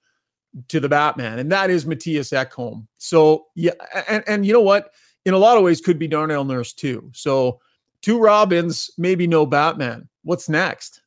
to 0.69 0.81
the 0.81 0.89
Batman, 0.89 1.39
and 1.39 1.51
that 1.53 1.71
is 1.71 1.87
Matthias 1.87 2.31
Ekholm. 2.31 2.87
So 2.99 3.47
yeah, 3.55 3.73
and 4.09 4.23
and 4.27 4.45
you 4.45 4.53
know 4.53 4.61
what? 4.61 4.93
In 5.25 5.35
a 5.35 5.39
lot 5.39 5.57
of 5.57 5.63
ways, 5.63 5.81
could 5.81 5.99
be 5.99 6.09
Darnell 6.09 6.45
Nurse 6.45 6.73
too. 6.73 7.11
So 7.15 7.61
two 8.03 8.19
Robins, 8.19 8.91
maybe 8.99 9.27
no 9.27 9.47
Batman. 9.47 10.09
What's 10.23 10.49
next? 10.49 11.03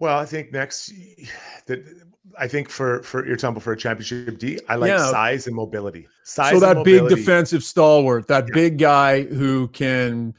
Well, 0.00 0.18
I 0.18 0.24
think 0.24 0.50
next, 0.50 0.92
that 1.66 1.84
I 2.38 2.48
think 2.48 2.70
for 2.70 3.02
for 3.02 3.26
your 3.26 3.36
temple 3.36 3.60
for 3.60 3.72
a 3.72 3.76
championship 3.76 4.38
D, 4.38 4.58
I 4.68 4.76
like 4.76 4.88
yeah. 4.88 5.10
size 5.10 5.46
and 5.46 5.54
mobility. 5.54 6.08
Size. 6.24 6.52
So 6.52 6.60
that 6.60 6.84
big 6.84 7.08
defensive 7.08 7.62
stalwart, 7.62 8.26
that 8.28 8.46
yeah. 8.48 8.54
big 8.54 8.78
guy 8.78 9.24
who 9.24 9.68
can 9.68 10.34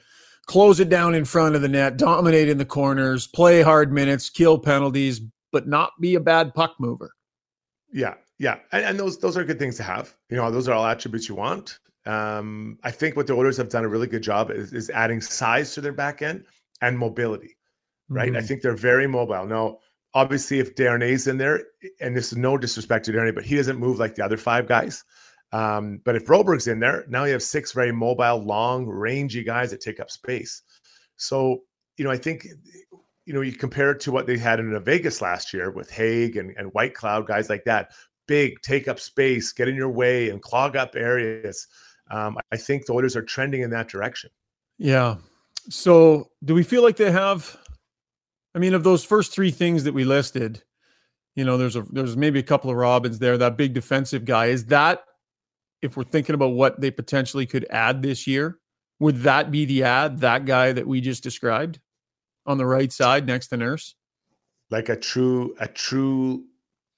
close 0.48 0.80
it 0.80 0.90
down 0.90 1.14
in 1.14 1.26
front 1.26 1.56
of 1.56 1.62
the 1.62 1.70
net, 1.70 1.98
dominate 1.98 2.50
in 2.50 2.58
the 2.58 2.66
corners, 2.66 3.28
play 3.28 3.62
hard 3.62 3.94
minutes, 3.94 4.32
kill 4.32 4.58
penalties, 4.58 5.22
but 5.52 5.68
not 5.68 5.92
be 6.02 6.16
a 6.16 6.20
bad 6.20 6.56
puck 6.56 6.74
mover. 6.80 7.12
Yeah, 7.94 8.16
yeah, 8.40 8.58
and, 8.72 8.84
and 8.84 9.00
those 9.00 9.20
those 9.20 9.38
are 9.38 9.44
good 9.44 9.60
things 9.60 9.78
to 9.78 9.84
have. 9.84 10.16
You 10.30 10.38
know, 10.38 10.50
those 10.50 10.68
are 10.68 10.74
all 10.74 10.88
attributes 10.88 11.30
you 11.30 11.36
want. 11.36 11.78
Um, 12.08 12.80
I 12.84 12.90
think 12.90 13.16
what 13.16 13.28
the 13.28 13.34
Oilers 13.34 13.58
have 13.58 13.70
done 13.70 13.86
a 13.86 13.88
really 13.88 14.08
good 14.08 14.24
job 14.24 14.50
is, 14.50 14.74
is 14.74 14.90
adding 14.90 15.22
size 15.22 15.76
to 15.76 15.82
their 15.82 15.94
back 15.94 16.24
end 16.24 16.46
and 16.82 16.98
mobility. 16.98 17.58
Right, 18.14 18.28
mm-hmm. 18.28 18.36
I 18.36 18.42
think 18.42 18.62
they're 18.62 18.76
very 18.76 19.08
mobile. 19.08 19.46
Now, 19.46 19.78
obviously, 20.14 20.60
if 20.60 20.76
Desharnais 20.76 21.30
in 21.30 21.38
there, 21.38 21.64
and 22.02 22.14
this 22.14 22.34
is 22.34 22.38
no 22.38 22.58
disrespect 22.58 23.06
to 23.06 23.14
Desharnais, 23.14 23.34
but 23.34 23.46
he 23.46 23.56
doesn't 23.56 23.80
move 23.80 24.00
like 24.00 24.16
the 24.16 24.26
other 24.26 24.36
five 24.36 24.68
guys. 24.68 25.06
Um, 25.54 26.02
but 26.04 26.18
if 26.18 26.26
Broberg's 26.26 26.68
in 26.68 26.82
there, 26.82 27.06
now 27.08 27.24
you 27.24 27.32
have 27.32 27.42
six 27.42 27.72
very 27.72 27.94
mobile, 27.94 28.44
long, 28.44 28.86
rangy 28.86 29.44
guys 29.44 29.72
that 29.72 29.80
take 29.80 30.02
up 30.02 30.12
space. 30.12 30.62
So, 31.16 31.62
you 31.96 32.04
know, 32.04 32.12
I 32.12 32.18
think, 32.18 32.48
you 33.26 33.34
know, 33.34 33.40
you 33.40 33.54
compare 33.54 33.92
it 33.92 34.02
to 34.02 34.12
what 34.12 34.28
they 34.28 34.38
had 34.38 34.60
in 34.60 34.78
Vegas 34.84 35.22
last 35.22 35.54
year 35.54 35.72
with 35.72 35.90
Hague 35.90 36.36
and, 36.36 36.54
and 36.58 36.74
Whitecloud, 36.74 37.28
guys 37.28 37.50
like 37.50 37.64
that, 37.64 37.92
big, 38.28 38.62
take 38.62 38.90
up 38.90 39.00
space, 39.00 39.54
get 39.54 39.70
in 39.70 39.76
your 39.76 39.90
way 39.90 40.32
and 40.32 40.42
clog 40.42 40.76
up 40.76 40.96
areas. 40.98 41.68
Um, 42.10 42.38
I 42.52 42.58
think 42.58 42.88
the 42.88 42.94
Oilers 42.94 43.16
are 43.16 43.22
trending 43.22 43.62
in 43.62 43.70
that 43.70 43.88
direction. 43.88 44.32
Yeah. 44.78 45.16
So 45.70 46.32
do 46.44 46.54
we 46.54 46.64
feel 46.64 46.84
like 46.84 46.98
they 46.98 47.12
have, 47.12 47.58
I 48.54 48.60
mean, 48.60 48.74
of 48.74 48.84
those 48.84 49.04
first 49.04 49.32
three 49.34 49.52
things 49.52 49.84
that 49.86 49.94
we 49.94 50.04
listed, 50.04 50.64
you 51.36 51.46
know, 51.46 51.58
there's 51.58 51.76
a, 51.76 51.84
there's 51.92 52.18
maybe 52.18 52.40
a 52.40 52.44
couple 52.44 52.70
of 52.70 52.76
Robins 52.76 53.20
there, 53.20 53.38
that 53.38 53.58
big 53.58 53.74
defensive 53.74 54.26
guy. 54.26 54.48
Is 54.48 54.66
that 54.66 55.04
if 55.82 55.96
we're 55.96 56.04
thinking 56.04 56.36
about 56.36 56.50
what 56.50 56.80
they 56.82 56.92
potentially 56.92 57.46
could 57.46 57.66
add 57.70 58.02
this 58.02 58.28
year, 58.28 58.60
would 59.00 59.18
that 59.18 59.52
be 59.52 59.66
the 59.66 59.84
ad, 59.84 60.20
that 60.20 60.46
guy 60.46 60.72
that 60.74 60.86
we 60.86 61.02
just 61.02 61.24
described 61.24 61.80
on 62.46 62.58
the 62.58 62.66
right 62.66 62.92
side 62.92 63.26
next 63.26 63.48
to 63.48 63.58
Nurse? 63.58 63.96
Like 64.70 64.90
a 64.90 64.96
true, 64.96 65.56
a 65.60 65.68
true 65.68 66.44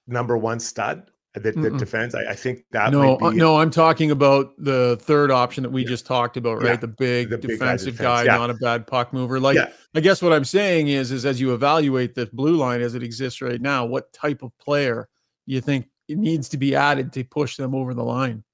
number 0.06 0.36
one 0.36 0.60
stud 0.60 1.10
that, 1.34 1.60
that 1.60 1.76
defense. 1.78 2.14
I, 2.14 2.30
I, 2.30 2.34
think 2.34 2.64
that 2.70 2.92
no, 2.92 3.18
uh, 3.18 3.30
no. 3.30 3.56
I'm 3.56 3.70
talking 3.70 4.12
about 4.12 4.52
the 4.56 4.96
third 5.02 5.32
option 5.32 5.64
that 5.64 5.70
we 5.70 5.82
yeah. 5.82 5.88
just 5.88 6.06
talked 6.06 6.36
about, 6.36 6.62
right? 6.62 6.70
Yeah. 6.70 6.76
The 6.76 6.88
big 6.88 7.30
the 7.30 7.38
defensive 7.38 7.94
big 7.94 8.02
guy, 8.02 8.22
defense. 8.22 8.26
guy 8.28 8.32
yeah. 8.32 8.38
not 8.38 8.50
a 8.50 8.54
bad 8.54 8.86
puck 8.86 9.12
mover. 9.12 9.40
Like, 9.40 9.58
I 9.94 10.00
guess 10.00 10.22
what 10.22 10.32
I'm 10.32 10.44
saying 10.44 10.88
is, 10.88 11.10
is 11.10 11.26
as 11.26 11.40
you 11.40 11.52
evaluate 11.52 12.14
the 12.14 12.26
blue 12.32 12.56
line 12.56 12.82
as 12.82 12.94
it 12.94 13.02
exists 13.02 13.42
right 13.42 13.60
now, 13.60 13.84
what 13.84 14.12
type 14.12 14.42
of 14.42 14.56
player 14.58 15.08
you 15.46 15.60
think 15.60 15.88
it 16.08 16.18
needs 16.18 16.48
to 16.50 16.56
be 16.56 16.76
added 16.76 17.12
to 17.14 17.24
push 17.24 17.56
them 17.56 17.74
over 17.74 17.94
the 17.94 18.04
line? 18.04 18.44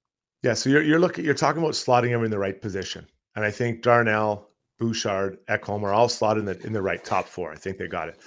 Yeah, 0.41 0.55
so 0.55 0.71
you're 0.71 0.81
you're 0.81 0.99
looking 0.99 1.23
you're 1.23 1.35
talking 1.35 1.61
about 1.61 1.73
slotting 1.73 2.09
them 2.09 2.23
in 2.23 2.31
the 2.31 2.39
right 2.39 2.59
position, 2.59 3.05
and 3.35 3.45
I 3.45 3.51
think 3.51 3.83
Darnell, 3.83 4.49
Bouchard, 4.79 5.37
Ekholm 5.45 5.83
are 5.83 5.93
all 5.93 6.09
slotted 6.09 6.39
in 6.39 6.45
the 6.45 6.65
in 6.65 6.73
the 6.73 6.81
right 6.81 7.03
top 7.03 7.27
four. 7.27 7.51
I 7.51 7.57
think 7.57 7.77
they 7.77 7.87
got 7.87 8.09
it. 8.09 8.19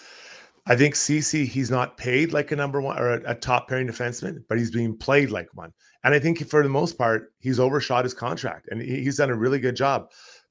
I 0.66 0.76
think 0.76 0.96
Ceci 0.96 1.44
he's 1.44 1.70
not 1.70 1.98
paid 1.98 2.32
like 2.32 2.50
a 2.50 2.56
number 2.56 2.80
one 2.80 2.98
or 2.98 3.14
a, 3.14 3.32
a, 3.32 3.34
top 3.34 3.68
pairing 3.68 3.86
defenseman, 3.86 4.42
but 4.48 4.58
he's 4.58 4.70
being 4.70 4.96
played 4.96 5.30
like 5.30 5.48
one. 5.52 5.72
And 6.04 6.14
I 6.14 6.18
think 6.18 6.46
for 6.48 6.62
the 6.62 6.68
most 6.70 6.96
part, 6.96 7.32
he's 7.38 7.60
overshot 7.60 8.04
his 8.04 8.14
contract, 8.14 8.68
and 8.70 8.80
he, 8.80 9.02
he's 9.02 9.18
done 9.18 9.30
a 9.30 9.36
really 9.36 9.58
good 9.58 9.76
job. 9.76 10.10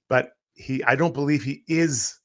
But 0.09 0.31
he, 0.53 0.83
I 0.83 0.95
don't 0.95 1.15
believe 1.15 1.43
he 1.43 1.63
is 1.67 2.19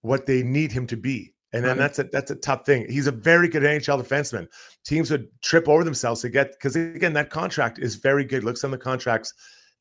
what 0.00 0.24
they 0.24 0.42
need 0.42 0.72
him 0.72 0.86
to 0.86 0.96
be. 0.96 1.34
And 1.52 1.64
then 1.64 1.78
right. 1.78 1.78
that's 1.78 1.98
a 1.98 2.04
that's 2.04 2.30
a 2.30 2.36
tough 2.36 2.66
thing. 2.66 2.86
He's 2.88 3.06
a 3.06 3.12
very 3.12 3.48
good 3.48 3.62
NHL 3.62 4.02
defenseman. 4.02 4.46
Teams 4.84 5.10
would 5.10 5.28
trip 5.42 5.68
over 5.68 5.84
themselves 5.84 6.20
to 6.22 6.28
get 6.28 6.52
because 6.52 6.76
again, 6.76 7.12
that 7.14 7.30
contract 7.30 7.78
is 7.78 7.96
very 7.96 8.24
good. 8.24 8.44
Looks 8.44 8.64
on 8.64 8.70
the 8.70 8.78
contracts 8.78 9.32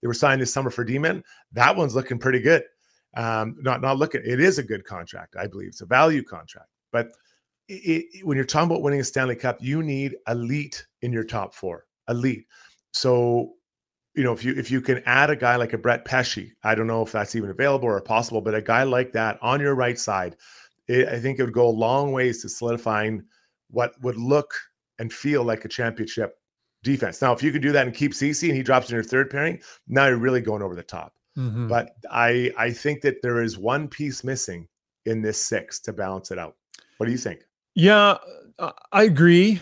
they 0.01 0.07
were 0.07 0.13
signed 0.13 0.41
this 0.41 0.53
summer 0.53 0.69
for 0.69 0.83
D-men. 0.83 1.24
That 1.53 1.75
one's 1.75 1.95
looking 1.95 2.19
pretty 2.19 2.39
good. 2.39 2.63
Um, 3.17 3.55
not 3.59 3.81
not 3.81 3.97
looking. 3.97 4.21
It 4.24 4.39
is 4.39 4.59
a 4.59 4.63
good 4.63 4.85
contract, 4.85 5.35
I 5.38 5.47
believe. 5.47 5.69
It's 5.69 5.81
a 5.81 5.85
value 5.85 6.24
contract. 6.24 6.69
But 6.91 7.12
it, 7.67 8.05
it, 8.13 8.25
when 8.25 8.38
you're 8.38 8.45
talking 8.45 8.69
about 8.69 8.81
winning 8.81 9.00
a 9.00 9.03
Stanley 9.03 9.36
Cup, 9.36 9.57
you 9.62 9.84
need 9.84 10.15
elite 10.27 10.86
in 11.01 11.12
your 11.12 11.24
top 11.24 11.53
four. 11.53 11.86
Elite. 12.10 12.45
So 12.91 13.53
you 14.15 14.24
know, 14.24 14.31
if 14.31 14.45
you 14.45 14.53
if 14.53 14.72
you 14.72 14.81
can 14.81 15.01
add 15.05 15.29
a 15.29 15.36
guy 15.36 15.57
like 15.57 15.74
a 15.74 15.77
Brett 15.77 16.05
Pesce, 16.05 16.53
I 16.63 16.75
don't 16.75 16.88
know 16.88 17.01
if 17.01 17.12
that's 17.12 17.36
even 17.36 17.50
available 17.50 17.89
or 17.89 18.00
possible, 18.01 18.41
but 18.41 18.55
a 18.55 18.62
guy 18.62 18.84
like 18.84 19.12
that 19.12 19.38
on 19.41 19.60
your 19.60 19.75
right 19.75 20.00
side 20.00 20.38
it, 20.88 21.07
I 21.07 21.19
think 21.19 21.39
it 21.39 21.43
would 21.43 21.53
go 21.53 21.67
a 21.67 21.69
long 21.69 22.12
ways 22.12 22.41
to 22.41 22.50
solidifying 22.50 23.24
what 23.69 23.93
would 24.01 24.17
look 24.17 24.53
and 25.00 25.12
feel 25.12 25.43
like 25.43 25.65
a 25.65 25.69
championship 25.69 26.38
defense. 26.84 27.22
Now, 27.22 27.34
if 27.34 27.41
you 27.41 27.51
could 27.51 27.62
do 27.62 27.72
that 27.72 27.88
and 27.88 27.95
keep 27.95 28.13
Ceci 28.13 28.50
and 28.50 28.55
he 28.55 28.63
drops 28.63 28.89
in 28.89 28.95
your 28.95 29.03
third 29.03 29.29
pairing, 29.29 29.60
now 29.88 30.07
you're 30.07 30.17
really 30.17 30.41
going 30.41 30.62
over 30.62 30.75
the 30.75 30.84
top. 30.84 31.13
Mm-hmm. 31.38 31.67
But 31.67 31.95
I 32.10 32.53
I 32.57 32.72
think 32.72 33.01
that 33.01 33.22
there 33.22 33.41
is 33.41 33.57
one 33.57 33.89
piece 33.89 34.24
missing 34.24 34.67
in 35.05 35.22
this 35.22 35.41
six 35.41 35.79
to 35.81 35.93
balance 35.93 36.31
it 36.31 36.39
out. 36.39 36.55
What 36.98 37.07
do 37.07 37.12
you 37.12 37.17
think? 37.17 37.41
Yeah, 37.75 38.17
I 38.91 39.03
agree. 39.03 39.62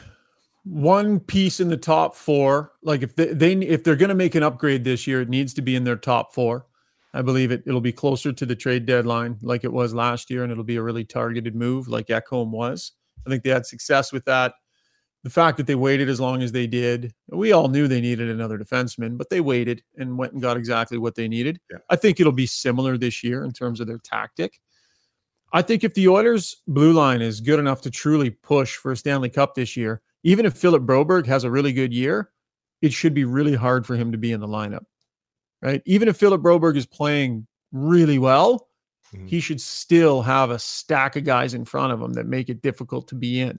One 0.65 1.19
piece 1.19 1.59
in 1.59 1.67
the 1.67 1.77
top 1.77 2.15
four, 2.15 2.73
like 2.83 3.01
if 3.01 3.15
they, 3.15 3.33
they 3.33 3.53
if 3.53 3.83
they're 3.83 3.95
going 3.95 4.09
to 4.09 4.15
make 4.15 4.35
an 4.35 4.43
upgrade 4.43 4.83
this 4.83 5.07
year, 5.07 5.21
it 5.21 5.29
needs 5.29 5.53
to 5.55 5.61
be 5.61 5.75
in 5.75 5.83
their 5.83 5.97
top 5.97 6.33
four. 6.33 6.67
I 7.15 7.21
believe 7.21 7.51
it 7.51 7.63
it'll 7.65 7.81
be 7.81 7.91
closer 7.91 8.31
to 8.31 8.45
the 8.45 8.55
trade 8.55 8.85
deadline 8.85 9.37
like 9.41 9.63
it 9.63 9.73
was 9.73 9.93
last 9.93 10.29
year, 10.29 10.43
and 10.43 10.51
it'll 10.51 10.63
be 10.63 10.77
a 10.77 10.81
really 10.81 11.03
targeted 11.03 11.55
move 11.55 11.87
like 11.87 12.07
Ekholm 12.07 12.51
was. 12.51 12.93
I 13.25 13.29
think 13.29 13.43
they 13.43 13.49
had 13.49 13.65
success 13.65 14.13
with 14.13 14.25
that. 14.25 14.53
The 15.23 15.29
fact 15.29 15.57
that 15.57 15.67
they 15.67 15.75
waited 15.75 16.09
as 16.09 16.19
long 16.19 16.41
as 16.43 16.51
they 16.51 16.67
did, 16.67 17.13
we 17.29 17.51
all 17.53 17.69
knew 17.69 17.87
they 17.87 18.01
needed 18.01 18.29
another 18.29 18.57
defenseman, 18.57 19.17
but 19.17 19.29
they 19.29 19.41
waited 19.41 19.81
and 19.97 20.17
went 20.17 20.33
and 20.33 20.41
got 20.41 20.57
exactly 20.57 20.97
what 20.97 21.15
they 21.15 21.29
needed. 21.29 21.59
Yeah. 21.71 21.77
I 21.89 21.95
think 21.95 22.19
it'll 22.19 22.33
be 22.33 22.45
similar 22.45 22.97
this 22.97 23.23
year 23.23 23.43
in 23.43 23.53
terms 23.53 23.79
of 23.79 23.87
their 23.87 23.99
tactic. 23.99 24.59
I 25.53 25.61
think 25.61 25.83
if 25.83 25.93
the 25.93 26.09
Oilers' 26.09 26.57
blue 26.67 26.93
line 26.93 27.21
is 27.21 27.39
good 27.39 27.59
enough 27.59 27.81
to 27.81 27.91
truly 27.91 28.31
push 28.31 28.75
for 28.75 28.91
a 28.91 28.97
Stanley 28.97 29.29
Cup 29.29 29.55
this 29.55 29.77
year, 29.77 30.01
even 30.23 30.45
if 30.45 30.55
Philip 30.55 30.83
Broberg 30.83 31.25
has 31.27 31.43
a 31.43 31.51
really 31.51 31.71
good 31.71 31.93
year, 31.93 32.31
it 32.81 32.91
should 32.91 33.13
be 33.13 33.23
really 33.23 33.53
hard 33.55 33.85
for 33.85 33.95
him 33.95 34.11
to 34.11 34.17
be 34.17 34.31
in 34.31 34.39
the 34.39 34.47
lineup 34.47 34.85
right? 35.63 35.81
Even 35.85 36.09
if 36.09 36.17
Philip 36.17 36.41
Broberg 36.41 36.75
is 36.75 36.85
playing 36.85 37.47
really 37.71 38.19
well, 38.19 38.67
mm-hmm. 39.15 39.25
he 39.25 39.39
should 39.39 39.61
still 39.61 40.21
have 40.21 40.51
a 40.51 40.59
stack 40.59 41.15
of 41.15 41.23
guys 41.23 41.53
in 41.53 41.65
front 41.65 41.93
of 41.93 42.01
him 42.01 42.13
that 42.13 42.27
make 42.27 42.49
it 42.49 42.61
difficult 42.61 43.07
to 43.07 43.15
be 43.15 43.39
in. 43.39 43.57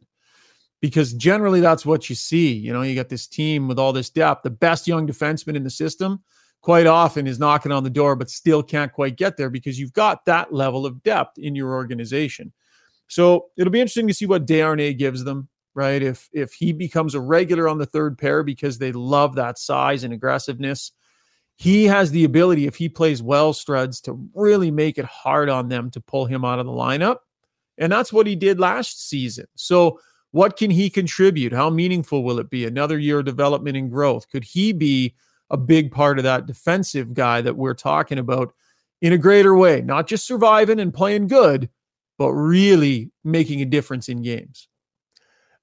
Because 0.83 1.15
generally 1.15 1.61
that's 1.61 1.87
what 1.87 2.11
you 2.11 2.15
see. 2.15 2.53
You 2.53 2.75
know, 2.75 2.83
you 2.83 2.95
got 2.95 3.09
this 3.09 3.27
team 3.27 3.69
with 3.69 3.79
all 3.79 3.95
this 3.95 4.11
depth. 4.11 4.43
The 4.43 4.51
best 4.51 4.87
young 4.87 5.07
defenseman 5.07 5.57
in 5.57 5.65
the 5.65 5.71
system 5.71 6.23
quite 6.65 6.87
often 6.87 7.27
is 7.27 7.39
knocking 7.39 7.73
on 7.73 7.85
the 7.85 7.91
door, 7.91 8.17
but 8.17 8.31
still 8.31 8.63
can't 8.63 8.93
quite 8.93 9.17
get 9.17 9.37
there 9.37 9.51
because 9.51 9.79
you've 9.79 9.93
got 9.93 10.25
that 10.25 10.53
level 10.53 10.87
of 10.87 11.03
depth 11.03 11.39
in 11.39 11.55
your 11.55 11.75
organization. 11.75 12.53
So 13.07 13.51
it'll 13.59 13.71
be 13.71 13.81
interesting 13.81 14.09
to 14.09 14.15
see 14.15 14.25
what 14.25 14.47
Desharnais 14.47 14.97
gives 14.97 15.25
them, 15.25 15.49
right? 15.75 16.03
If 16.03 16.29
if 16.33 16.53
he 16.55 16.73
becomes 16.73 17.15
a 17.15 17.21
regular 17.21 17.69
on 17.69 17.79
the 17.79 17.87
third 17.87 18.17
pair 18.17 18.43
because 18.43 18.79
they 18.79 18.93
love 18.93 19.35
that 19.35 19.59
size 19.59 20.05
and 20.05 20.15
aggressiveness 20.15 20.93
he 21.57 21.85
has 21.85 22.11
the 22.11 22.25
ability, 22.25 22.67
if 22.67 22.77
he 22.77 22.89
plays 22.89 23.23
well, 23.23 23.53
Struds, 23.53 24.03
to 24.03 24.29
really 24.35 24.71
make 24.71 24.99
it 24.99 25.05
hard 25.05 25.49
on 25.49 25.69
them 25.69 25.91
to 25.93 26.01
pull 26.01 26.27
him 26.27 26.45
out 26.45 26.59
of 26.59 26.67
the 26.67 26.73
lineup. 26.73 27.19
And 27.79 27.93
that's 27.93 28.13
what 28.13 28.27
he 28.27 28.37
did 28.37 28.59
last 28.59 29.09
season. 29.09 29.47
So, 29.55 30.01
what 30.33 30.57
can 30.57 30.71
he 30.71 30.91
contribute? 30.91 31.53
How 31.53 31.71
meaningful 31.71 32.25
will 32.25 32.41
it 32.41 32.51
be? 32.51 32.65
Another 32.65 32.99
year 32.99 33.21
of 33.21 33.25
development 33.25 33.77
and 33.77 33.89
growth. 33.91 34.29
Could 34.31 34.43
he 34.43 34.73
be 34.73 35.15
a 35.55 35.57
big 35.57 35.93
part 35.93 36.19
of 36.19 36.25
that 36.25 36.47
defensive 36.47 37.15
guy 37.15 37.41
that 37.41 37.57
we're 37.57 37.75
talking 37.75 38.19
about 38.19 38.53
in 39.01 39.13
a 39.13 39.19
greater 39.19 39.57
way? 39.57 39.81
Not 39.81 40.07
just 40.09 40.27
surviving 40.27 40.81
and 40.81 40.93
playing 40.93 41.29
good, 41.29 41.71
but 42.19 42.33
really 42.33 43.11
making 43.23 43.63
a 43.63 43.67
difference 43.67 44.09
in 44.09 44.23
games. 44.23 44.69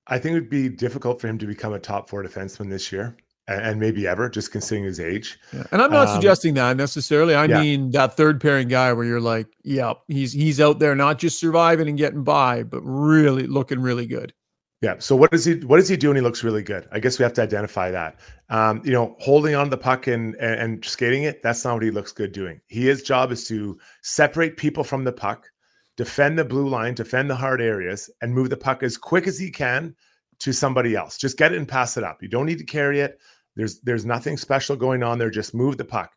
I 0.08 0.18
think 0.18 0.32
it 0.32 0.40
would 0.40 0.50
be 0.50 0.70
difficult 0.70 1.22
for 1.22 1.28
him 1.28 1.38
to 1.38 1.46
become 1.46 1.74
a 1.74 1.80
top 1.80 2.10
four 2.10 2.24
defenseman 2.24 2.70
this 2.70 2.92
year 2.92 3.16
and 3.48 3.80
maybe 3.80 4.08
ever, 4.08 4.30
just 4.30 4.52
considering 4.52 4.86
his 4.86 5.00
age. 5.00 5.40
Yeah. 5.54 5.64
And 5.72 5.82
I'm 5.82 5.92
not 5.92 6.08
um, 6.08 6.16
suggesting 6.16 6.54
that 6.56 6.78
necessarily. 6.78 7.36
I 7.36 7.46
yeah. 7.46 7.62
mean 7.62 7.92
that 7.92 8.16
third 8.16 8.40
pairing 8.40 8.68
guy 8.68 8.94
where 8.94 9.06
you're 9.06 9.22
like, 9.22 9.48
yeah, 9.64 9.94
he's 10.08 10.32
he's 10.32 10.60
out 10.60 10.80
there 10.80 10.96
not 10.96 11.20
just 11.20 11.40
surviving 11.40 11.88
and 11.88 11.98
getting 11.98 12.24
by, 12.24 12.64
but 12.64 12.82
really 12.82 13.48
looking 13.48 13.80
really 13.80 14.06
good. 14.06 14.34
Yeah. 14.82 14.96
So 14.98 15.16
what 15.16 15.30
does 15.30 15.46
he 15.46 15.56
what 15.60 15.78
does 15.78 15.88
he 15.88 15.96
do 15.96 16.08
when 16.08 16.18
he 16.18 16.24
looks 16.24 16.44
really 16.44 16.64
good? 16.64 16.88
I 16.92 17.00
guess 17.00 17.20
we 17.20 17.24
have 17.24 17.34
to 17.34 17.44
identify 17.44 17.92
that. 17.92 18.20
Um, 18.50 18.82
you 18.84 18.92
know, 18.92 19.16
holding 19.20 19.54
on 19.54 19.70
the 19.70 19.78
puck 19.78 20.08
and, 20.08 20.36
and 20.36 20.60
and 20.60 20.86
skating 20.86 21.24
it, 21.24 21.44
that's 21.44 21.64
not 21.64 21.76
what 21.76 21.84
he 21.84 21.92
looks 21.92 22.12
good 22.12 22.32
doing. 22.32 22.60
He 22.68 22.88
His 22.88 23.04
job 23.04 23.32
is 23.32 23.48
to 23.48 23.78
separate 24.02 24.58
people 24.58 24.84
from 24.84 25.04
the 25.04 25.12
puck, 25.12 25.48
defend 25.98 26.40
the 26.40 26.46
blue 26.46 26.68
line, 26.68 26.96
defend 26.96 27.30
the 27.30 27.36
hard 27.36 27.62
areas, 27.62 28.10
and 28.22 28.34
move 28.34 28.50
the 28.50 28.58
puck 28.58 28.82
as 28.82 28.98
quick 28.98 29.28
as 29.28 29.38
he 29.38 29.52
can 29.52 29.96
to 30.40 30.52
somebody 30.52 30.96
else. 30.96 31.16
Just 31.16 31.38
get 31.38 31.54
it 31.54 31.60
and 31.60 31.68
pass 31.68 31.96
it 31.96 32.04
up. 32.04 32.24
You 32.24 32.28
don't 32.28 32.48
need 32.48 32.58
to 32.58 32.66
carry 32.66 33.02
it. 33.02 33.20
There's 33.56 33.82
there's 33.82 34.06
nothing 34.06 34.36
special 34.36 34.76
going 34.76 35.04
on 35.04 35.20
there. 35.20 35.30
Just 35.30 35.54
move 35.54 35.78
the 35.78 35.86
puck. 35.86 36.14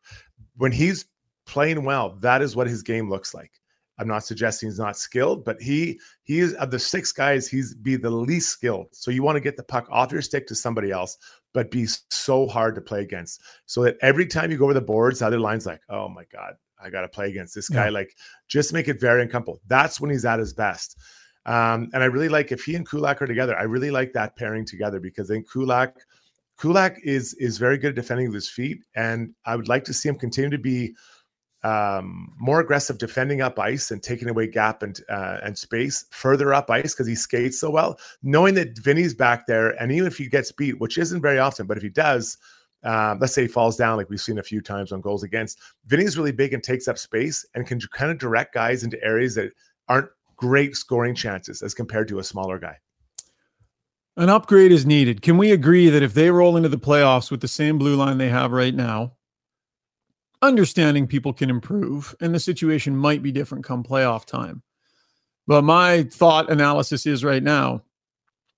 When 0.56 0.72
he's 0.72 1.04
playing 1.44 1.84
well, 1.84 2.16
that 2.20 2.40
is 2.40 2.56
what 2.56 2.66
his 2.66 2.82
game 2.82 3.10
looks 3.10 3.34
like. 3.34 3.52
I'm 3.98 4.08
not 4.08 4.24
suggesting 4.24 4.68
he's 4.68 4.78
not 4.78 4.96
skilled, 4.96 5.44
but 5.44 5.60
he 5.60 6.00
he 6.24 6.40
is 6.40 6.54
of 6.54 6.70
the 6.70 6.78
six 6.78 7.12
guys, 7.12 7.48
he's 7.48 7.74
be 7.74 7.96
the 7.96 8.10
least 8.10 8.50
skilled. 8.50 8.88
So 8.92 9.10
you 9.10 9.22
want 9.22 9.36
to 9.36 9.40
get 9.40 9.56
the 9.56 9.62
puck 9.62 9.86
off 9.90 10.12
your 10.12 10.22
stick 10.22 10.46
to 10.48 10.54
somebody 10.54 10.90
else, 10.90 11.16
but 11.52 11.70
be 11.70 11.86
so 12.10 12.46
hard 12.46 12.74
to 12.74 12.80
play 12.80 13.02
against. 13.02 13.40
So 13.66 13.84
that 13.84 13.96
every 14.02 14.26
time 14.26 14.50
you 14.50 14.58
go 14.58 14.64
over 14.64 14.74
the 14.74 14.80
boards, 14.80 15.20
the 15.20 15.26
other 15.26 15.38
line's 15.38 15.66
like, 15.66 15.80
oh 15.88 16.08
my 16.08 16.24
God, 16.32 16.54
I 16.82 16.90
got 16.90 17.02
to 17.02 17.08
play 17.08 17.28
against 17.28 17.54
this 17.54 17.68
guy. 17.68 17.86
Yeah. 17.86 17.90
Like, 17.90 18.16
just 18.48 18.72
make 18.72 18.88
it 18.88 19.00
very 19.00 19.22
uncomfortable. 19.22 19.60
That's 19.68 20.00
when 20.00 20.10
he's 20.10 20.24
at 20.24 20.38
his 20.38 20.52
best. 20.52 20.98
Um, 21.46 21.90
and 21.92 22.02
I 22.02 22.06
really 22.06 22.28
like 22.28 22.52
if 22.52 22.64
he 22.64 22.74
and 22.74 22.88
Kulak 22.88 23.20
are 23.22 23.26
together. 23.26 23.56
I 23.56 23.64
really 23.64 23.90
like 23.90 24.12
that 24.14 24.36
pairing 24.36 24.64
together 24.64 24.98
because 24.98 25.30
I 25.30 25.34
think 25.34 25.50
Kulak, 25.50 25.94
Kulak 26.56 26.96
is 27.02 27.34
is 27.34 27.58
very 27.58 27.76
good 27.78 27.90
at 27.90 27.94
defending 27.96 28.28
with 28.28 28.36
his 28.36 28.48
feet, 28.48 28.78
and 28.94 29.34
I 29.44 29.56
would 29.56 29.68
like 29.68 29.84
to 29.84 29.92
see 29.92 30.08
him 30.08 30.16
continue 30.16 30.50
to 30.50 30.58
be 30.58 30.94
um, 31.64 32.30
more 32.38 32.60
aggressive 32.60 32.98
defending 32.98 33.40
up 33.40 33.58
ice 33.58 33.90
and 33.90 34.02
taking 34.02 34.28
away 34.28 34.46
gap 34.46 34.82
and 34.82 35.00
uh, 35.08 35.38
and 35.42 35.56
space 35.56 36.04
further 36.10 36.52
up 36.52 36.70
ice 36.70 36.94
because 36.94 37.06
he 37.06 37.14
skates 37.14 37.58
so 37.58 37.70
well. 37.70 37.98
Knowing 38.22 38.54
that 38.54 38.78
Vinny's 38.78 39.14
back 39.14 39.46
there, 39.46 39.70
and 39.82 39.90
even 39.90 40.06
if 40.06 40.18
he 40.18 40.28
gets 40.28 40.52
beat, 40.52 40.78
which 40.78 40.98
isn't 40.98 41.22
very 41.22 41.38
often, 41.38 41.66
but 41.66 41.78
if 41.78 41.82
he 41.82 41.88
does, 41.88 42.36
um, 42.84 43.18
let's 43.18 43.32
say 43.32 43.42
he 43.42 43.48
falls 43.48 43.76
down 43.76 43.96
like 43.96 44.10
we've 44.10 44.20
seen 44.20 44.38
a 44.38 44.42
few 44.42 44.60
times 44.60 44.92
on 44.92 45.00
goals 45.00 45.22
against. 45.22 45.58
Vinny's 45.86 46.18
really 46.18 46.32
big 46.32 46.52
and 46.52 46.62
takes 46.62 46.86
up 46.86 46.98
space 46.98 47.46
and 47.54 47.66
can 47.66 47.80
kind 47.92 48.12
of 48.12 48.18
direct 48.18 48.52
guys 48.52 48.84
into 48.84 49.02
areas 49.02 49.34
that 49.34 49.50
aren't 49.88 50.10
great 50.36 50.76
scoring 50.76 51.14
chances 51.14 51.62
as 51.62 51.72
compared 51.72 52.08
to 52.08 52.18
a 52.18 52.24
smaller 52.24 52.58
guy. 52.58 52.76
An 54.16 54.28
upgrade 54.28 54.70
is 54.70 54.84
needed. 54.84 55.22
Can 55.22 55.38
we 55.38 55.50
agree 55.50 55.88
that 55.88 56.02
if 56.02 56.12
they 56.12 56.30
roll 56.30 56.56
into 56.56 56.68
the 56.68 56.78
playoffs 56.78 57.30
with 57.30 57.40
the 57.40 57.48
same 57.48 57.78
blue 57.78 57.96
line 57.96 58.18
they 58.18 58.28
have 58.28 58.52
right 58.52 58.74
now, 58.74 59.14
understanding 60.44 61.06
people 61.06 61.32
can 61.32 61.50
improve 61.50 62.14
and 62.20 62.34
the 62.34 62.40
situation 62.40 62.96
might 62.96 63.22
be 63.22 63.32
different 63.32 63.64
come 63.64 63.82
playoff 63.82 64.24
time. 64.24 64.62
But 65.46 65.62
my 65.62 66.04
thought 66.04 66.50
analysis 66.50 67.06
is 67.06 67.24
right 67.24 67.42
now, 67.42 67.82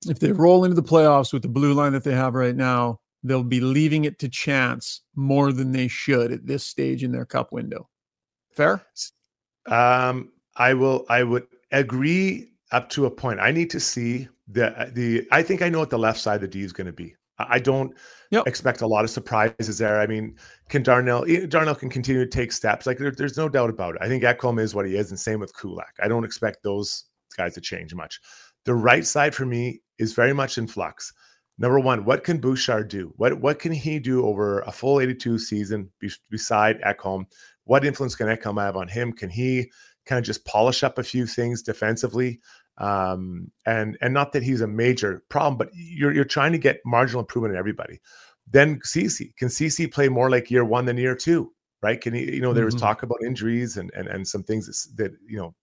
if 0.06 0.20
they 0.20 0.32
roll 0.32 0.64
into 0.64 0.76
the 0.76 0.82
playoffs 0.82 1.32
with 1.32 1.42
the 1.42 1.48
blue 1.48 1.72
line 1.72 1.92
that 1.92 2.04
they 2.04 2.14
have 2.14 2.34
right 2.34 2.54
now, 2.54 3.00
they'll 3.22 3.42
be 3.42 3.60
leaving 3.60 4.04
it 4.04 4.18
to 4.20 4.28
chance 4.28 5.02
more 5.16 5.52
than 5.52 5.72
they 5.72 5.88
should 5.88 6.30
at 6.32 6.46
this 6.46 6.64
stage 6.64 7.02
in 7.02 7.12
their 7.12 7.24
cup 7.24 7.52
window. 7.52 7.88
Fair? 8.52 8.82
Um, 9.66 10.30
I 10.56 10.74
will 10.74 11.04
I 11.08 11.22
would 11.22 11.46
agree 11.72 12.52
up 12.72 12.88
to 12.90 13.06
a 13.06 13.10
point. 13.10 13.40
I 13.40 13.50
need 13.50 13.70
to 13.70 13.80
see 13.80 14.28
the 14.48 14.90
the. 14.94 15.26
I 15.32 15.42
think 15.42 15.62
I 15.62 15.68
know 15.68 15.80
what 15.80 15.90
the 15.90 15.98
left 15.98 16.20
side 16.20 16.36
of 16.36 16.40
the 16.42 16.48
D 16.48 16.62
is 16.62 16.72
going 16.72 16.86
to 16.86 16.92
be. 16.92 17.14
I 17.38 17.58
don't 17.58 17.92
yep. 18.30 18.46
expect 18.46 18.80
a 18.80 18.86
lot 18.86 19.04
of 19.04 19.10
surprises 19.10 19.78
there. 19.78 20.00
I 20.00 20.06
mean, 20.06 20.36
can 20.68 20.82
Darnell 20.82 21.24
Darnell 21.48 21.74
can 21.74 21.90
continue 21.90 22.24
to 22.24 22.30
take 22.30 22.52
steps? 22.52 22.86
Like 22.86 22.98
there, 22.98 23.10
there's 23.10 23.36
no 23.36 23.48
doubt 23.48 23.70
about 23.70 23.96
it. 23.96 24.02
I 24.02 24.08
think 24.08 24.22
Ekholm 24.22 24.60
is 24.60 24.74
what 24.74 24.86
he 24.86 24.96
is, 24.96 25.10
and 25.10 25.20
same 25.20 25.40
with 25.40 25.54
Kulak. 25.56 25.94
I 26.02 26.08
don't 26.08 26.24
expect 26.24 26.62
those 26.62 27.04
guys 27.36 27.54
to 27.54 27.60
change 27.60 27.94
much. 27.94 28.20
The 28.64 28.74
right 28.74 29.06
side 29.06 29.34
for 29.34 29.46
me 29.46 29.80
is 29.98 30.12
very 30.12 30.32
much 30.32 30.58
in 30.58 30.66
flux. 30.66 31.12
Number 31.58 31.80
one, 31.80 32.04
what 32.04 32.24
can 32.24 32.38
Bouchard 32.38 32.88
do? 32.88 33.12
What 33.16 33.40
what 33.40 33.58
can 33.58 33.72
he 33.72 33.98
do 33.98 34.24
over 34.24 34.60
a 34.60 34.72
full 34.72 35.00
82 35.00 35.38
season 35.38 35.90
beside 36.30 36.80
Ekholm? 36.82 37.24
What 37.64 37.84
influence 37.84 38.14
can 38.14 38.28
Ekholm 38.28 38.60
have 38.60 38.76
on 38.76 38.88
him? 38.88 39.12
Can 39.12 39.28
he 39.28 39.70
kind 40.06 40.18
of 40.18 40.24
just 40.24 40.44
polish 40.44 40.82
up 40.82 40.98
a 40.98 41.02
few 41.02 41.26
things 41.26 41.62
defensively. 41.62 42.40
Um, 42.78 43.50
and 43.64 43.96
and 44.00 44.12
not 44.12 44.32
that 44.32 44.42
he's 44.42 44.60
a 44.60 44.66
major 44.66 45.22
problem, 45.28 45.56
but 45.56 45.70
you're 45.74 46.12
you're 46.12 46.24
trying 46.24 46.52
to 46.52 46.58
get 46.58 46.80
marginal 46.84 47.20
improvement 47.20 47.54
in 47.54 47.58
everybody. 47.58 48.00
Then 48.50 48.80
Ceci 48.82 49.34
can 49.38 49.48
Ceci 49.48 49.86
play 49.86 50.08
more 50.08 50.30
like 50.30 50.50
year 50.50 50.64
one 50.64 50.84
than 50.84 50.98
year 50.98 51.14
two, 51.14 51.52
right? 51.82 52.00
Can 52.00 52.14
he? 52.14 52.34
You 52.34 52.40
know, 52.40 52.52
there 52.52 52.64
was 52.64 52.74
mm-hmm. 52.74 52.84
talk 52.84 53.02
about 53.02 53.18
injuries 53.24 53.76
and 53.76 53.90
and 53.94 54.08
and 54.08 54.28
some 54.28 54.42
things 54.42 54.66
that, 54.66 54.96
that 55.02 55.12
you 55.26 55.38
know 55.38 55.54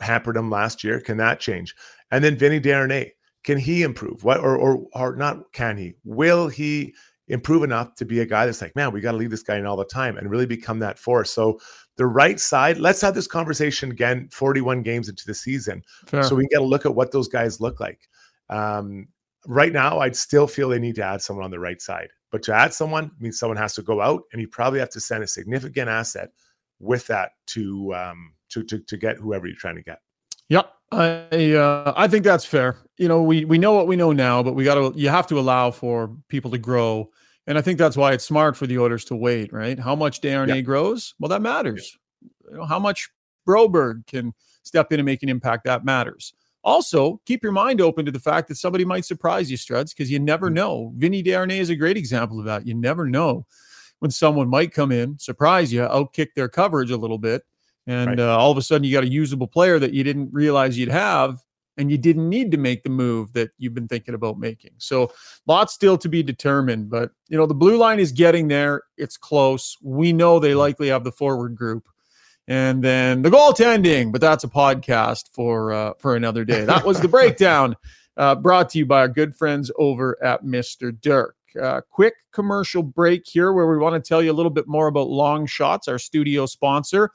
hampered 0.00 0.36
him 0.36 0.50
last 0.50 0.82
year. 0.82 1.00
Can 1.00 1.16
that 1.18 1.40
change? 1.40 1.74
And 2.10 2.24
then 2.24 2.36
Vinny 2.36 2.60
Desharnais, 2.60 3.12
can 3.44 3.58
he 3.58 3.82
improve? 3.82 4.24
What 4.24 4.40
or 4.40 4.56
or 4.56 4.84
or 4.94 5.16
not? 5.16 5.52
Can 5.52 5.76
he? 5.76 5.94
Will 6.04 6.48
he 6.48 6.94
improve 7.28 7.62
enough 7.62 7.94
to 7.94 8.04
be 8.04 8.20
a 8.20 8.26
guy 8.26 8.46
that's 8.46 8.60
like, 8.60 8.74
man, 8.76 8.92
we 8.92 9.00
got 9.00 9.12
to 9.12 9.16
leave 9.16 9.30
this 9.30 9.42
guy 9.42 9.56
in 9.56 9.66
all 9.66 9.76
the 9.76 9.84
time 9.84 10.16
and 10.16 10.30
really 10.30 10.46
become 10.46 10.78
that 10.80 10.98
force. 10.98 11.30
So 11.30 11.60
the 11.96 12.06
right 12.06 12.38
side, 12.40 12.78
let's 12.78 13.00
have 13.00 13.14
this 13.14 13.26
conversation 13.26 13.90
again 13.90 14.28
41 14.32 14.82
games 14.82 15.08
into 15.08 15.24
the 15.26 15.34
season. 15.34 15.82
Fair. 16.06 16.22
So 16.22 16.34
we 16.34 16.46
get 16.48 16.60
a 16.60 16.64
look 16.64 16.84
at 16.84 16.94
what 16.94 17.12
those 17.12 17.28
guys 17.28 17.60
look 17.60 17.80
like. 17.80 18.08
Um, 18.50 19.08
right 19.46 19.72
now, 19.72 20.00
I'd 20.00 20.16
still 20.16 20.46
feel 20.46 20.68
they 20.68 20.78
need 20.78 20.96
to 20.96 21.04
add 21.04 21.22
someone 21.22 21.44
on 21.44 21.50
the 21.50 21.60
right 21.60 21.80
side. 21.80 22.08
But 22.30 22.42
to 22.44 22.54
add 22.54 22.72
someone 22.72 23.10
means 23.20 23.38
someone 23.38 23.58
has 23.58 23.74
to 23.74 23.82
go 23.82 24.00
out, 24.00 24.22
and 24.32 24.40
you 24.40 24.48
probably 24.48 24.80
have 24.80 24.90
to 24.90 25.00
send 25.00 25.22
a 25.22 25.26
significant 25.26 25.88
asset 25.88 26.30
with 26.80 27.06
that 27.06 27.32
to 27.48 27.94
um, 27.94 28.32
to, 28.48 28.62
to 28.64 28.78
to 28.78 28.96
get 28.96 29.18
whoever 29.18 29.46
you're 29.46 29.56
trying 29.56 29.76
to 29.76 29.82
get. 29.82 30.00
Yep, 30.48 30.72
I 30.90 31.52
uh, 31.52 31.92
I 31.96 32.08
think 32.08 32.24
that's 32.24 32.44
fair. 32.44 32.76
You 32.98 33.08
know, 33.08 33.22
we 33.22 33.44
we 33.44 33.58
know 33.58 33.72
what 33.72 33.86
we 33.86 33.96
know 33.96 34.12
now, 34.12 34.42
but 34.42 34.54
we 34.54 34.64
got 34.64 34.74
to 34.74 34.92
you 34.98 35.08
have 35.08 35.26
to 35.28 35.38
allow 35.38 35.70
for 35.70 36.14
people 36.28 36.50
to 36.50 36.58
grow 36.58 37.10
and 37.46 37.58
I 37.58 37.60
think 37.62 37.78
that's 37.78 37.96
why 37.96 38.12
it's 38.12 38.24
smart 38.24 38.56
for 38.56 38.66
the 38.66 38.78
Oilers 38.78 39.04
to 39.06 39.16
wait, 39.16 39.52
right? 39.52 39.78
How 39.78 39.96
much 39.96 40.20
Desharnais 40.20 40.56
yeah. 40.56 40.60
grows? 40.60 41.14
Well, 41.18 41.28
that 41.28 41.42
matters. 41.42 41.98
Yeah. 42.20 42.28
You 42.50 42.56
know, 42.58 42.64
how 42.66 42.78
much 42.78 43.10
Broberg 43.46 44.06
can 44.06 44.32
step 44.62 44.92
in 44.92 45.00
and 45.00 45.06
make 45.06 45.22
an 45.22 45.28
impact, 45.28 45.64
that 45.64 45.84
matters. 45.84 46.34
Also, 46.62 47.20
keep 47.26 47.42
your 47.42 47.50
mind 47.50 47.80
open 47.80 48.04
to 48.06 48.12
the 48.12 48.20
fact 48.20 48.46
that 48.46 48.54
somebody 48.54 48.84
might 48.84 49.04
surprise 49.04 49.50
you, 49.50 49.56
Struds, 49.56 49.90
because 49.90 50.10
you 50.10 50.20
never 50.20 50.46
mm-hmm. 50.46 50.54
know. 50.54 50.92
Vinny 50.96 51.22
Desharnais 51.22 51.58
is 51.58 51.70
a 51.70 51.76
great 51.76 51.96
example 51.96 52.38
of 52.38 52.44
that. 52.44 52.66
You 52.66 52.74
never 52.74 53.06
know 53.08 53.46
when 53.98 54.12
someone 54.12 54.48
might 54.48 54.72
come 54.72 54.92
in, 54.92 55.18
surprise 55.18 55.72
you, 55.72 55.80
outkick 55.80 56.28
their 56.36 56.48
coverage 56.48 56.92
a 56.92 56.96
little 56.96 57.18
bit, 57.18 57.42
and 57.86 58.10
right. 58.10 58.20
uh, 58.20 58.36
all 58.36 58.50
of 58.50 58.58
a 58.58 58.62
sudden 58.62 58.84
you 58.84 58.92
got 58.92 59.04
a 59.04 59.10
usable 59.10 59.46
player 59.46 59.78
that 59.78 59.92
you 59.92 60.04
didn't 60.04 60.32
realize 60.32 60.78
you'd 60.78 60.88
have, 60.88 61.42
and 61.76 61.90
you 61.90 61.98
didn't 61.98 62.28
need 62.28 62.50
to 62.50 62.58
make 62.58 62.82
the 62.82 62.90
move 62.90 63.32
that 63.32 63.50
you've 63.58 63.74
been 63.74 63.88
thinking 63.88 64.14
about 64.14 64.38
making. 64.38 64.72
So 64.78 65.12
lots 65.46 65.72
still 65.72 65.96
to 65.98 66.08
be 66.08 66.22
determined, 66.22 66.90
but 66.90 67.10
you 67.28 67.36
know 67.36 67.46
the 67.46 67.54
blue 67.54 67.76
line 67.76 67.98
is 67.98 68.12
getting 68.12 68.48
there. 68.48 68.82
It's 68.96 69.16
close. 69.16 69.76
We 69.82 70.12
know 70.12 70.38
they 70.38 70.54
likely 70.54 70.88
have 70.88 71.04
the 71.04 71.12
forward 71.12 71.56
group, 71.56 71.88
and 72.46 72.82
then 72.82 73.22
the 73.22 73.30
goaltending. 73.30 74.12
But 74.12 74.20
that's 74.20 74.44
a 74.44 74.48
podcast 74.48 75.30
for 75.32 75.72
uh, 75.72 75.92
for 75.98 76.16
another 76.16 76.44
day. 76.44 76.64
That 76.64 76.84
was 76.84 77.00
the 77.00 77.08
breakdown, 77.18 77.76
uh, 78.16 78.34
brought 78.34 78.70
to 78.70 78.78
you 78.78 78.86
by 78.86 79.00
our 79.00 79.08
good 79.08 79.34
friends 79.34 79.70
over 79.78 80.22
at 80.22 80.44
Mister 80.44 80.92
Dirk. 80.92 81.36
Uh, 81.60 81.82
quick 81.90 82.14
commercial 82.32 82.82
break 82.82 83.22
here, 83.26 83.52
where 83.52 83.66
we 83.66 83.76
want 83.76 83.94
to 83.94 84.06
tell 84.06 84.22
you 84.22 84.32
a 84.32 84.34
little 84.34 84.50
bit 84.50 84.66
more 84.66 84.86
about 84.86 85.08
Long 85.08 85.46
Shots, 85.46 85.88
our 85.88 85.98
studio 85.98 86.46
sponsor. 86.46 87.10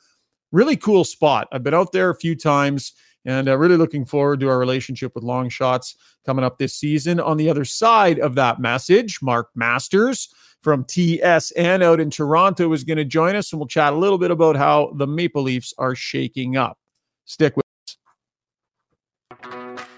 Really 0.51 0.77
cool 0.77 1.03
spot. 1.03 1.47
I've 1.51 1.63
been 1.63 1.73
out 1.73 1.91
there 1.91 2.09
a 2.09 2.15
few 2.15 2.35
times 2.35 2.93
and 3.25 3.49
uh, 3.49 3.57
really 3.57 3.75
looking 3.75 4.05
forward 4.05 4.39
to 4.39 4.49
our 4.49 4.57
relationship 4.57 5.13
with 5.13 5.23
Long 5.23 5.49
Shots 5.49 5.95
coming 6.25 6.45
up 6.45 6.57
this 6.57 6.73
season. 6.73 7.19
On 7.19 7.37
the 7.37 7.49
other 7.49 7.65
side 7.65 8.19
of 8.19 8.35
that 8.35 8.59
message, 8.59 9.21
Mark 9.21 9.49
Masters 9.53 10.29
from 10.61 10.85
TSN 10.85 11.83
out 11.83 11.99
in 11.99 12.09
Toronto 12.09 12.71
is 12.73 12.83
going 12.83 12.97
to 12.97 13.05
join 13.05 13.35
us, 13.35 13.51
and 13.51 13.59
we'll 13.59 13.67
chat 13.67 13.93
a 13.93 13.97
little 13.97 14.17
bit 14.17 14.31
about 14.31 14.55
how 14.55 14.93
the 14.95 15.05
Maple 15.05 15.43
Leafs 15.43 15.73
are 15.77 15.93
shaking 15.93 16.55
up. 16.55 16.77
Stick 17.25 17.55
with 17.57 17.65
us. 17.85 17.97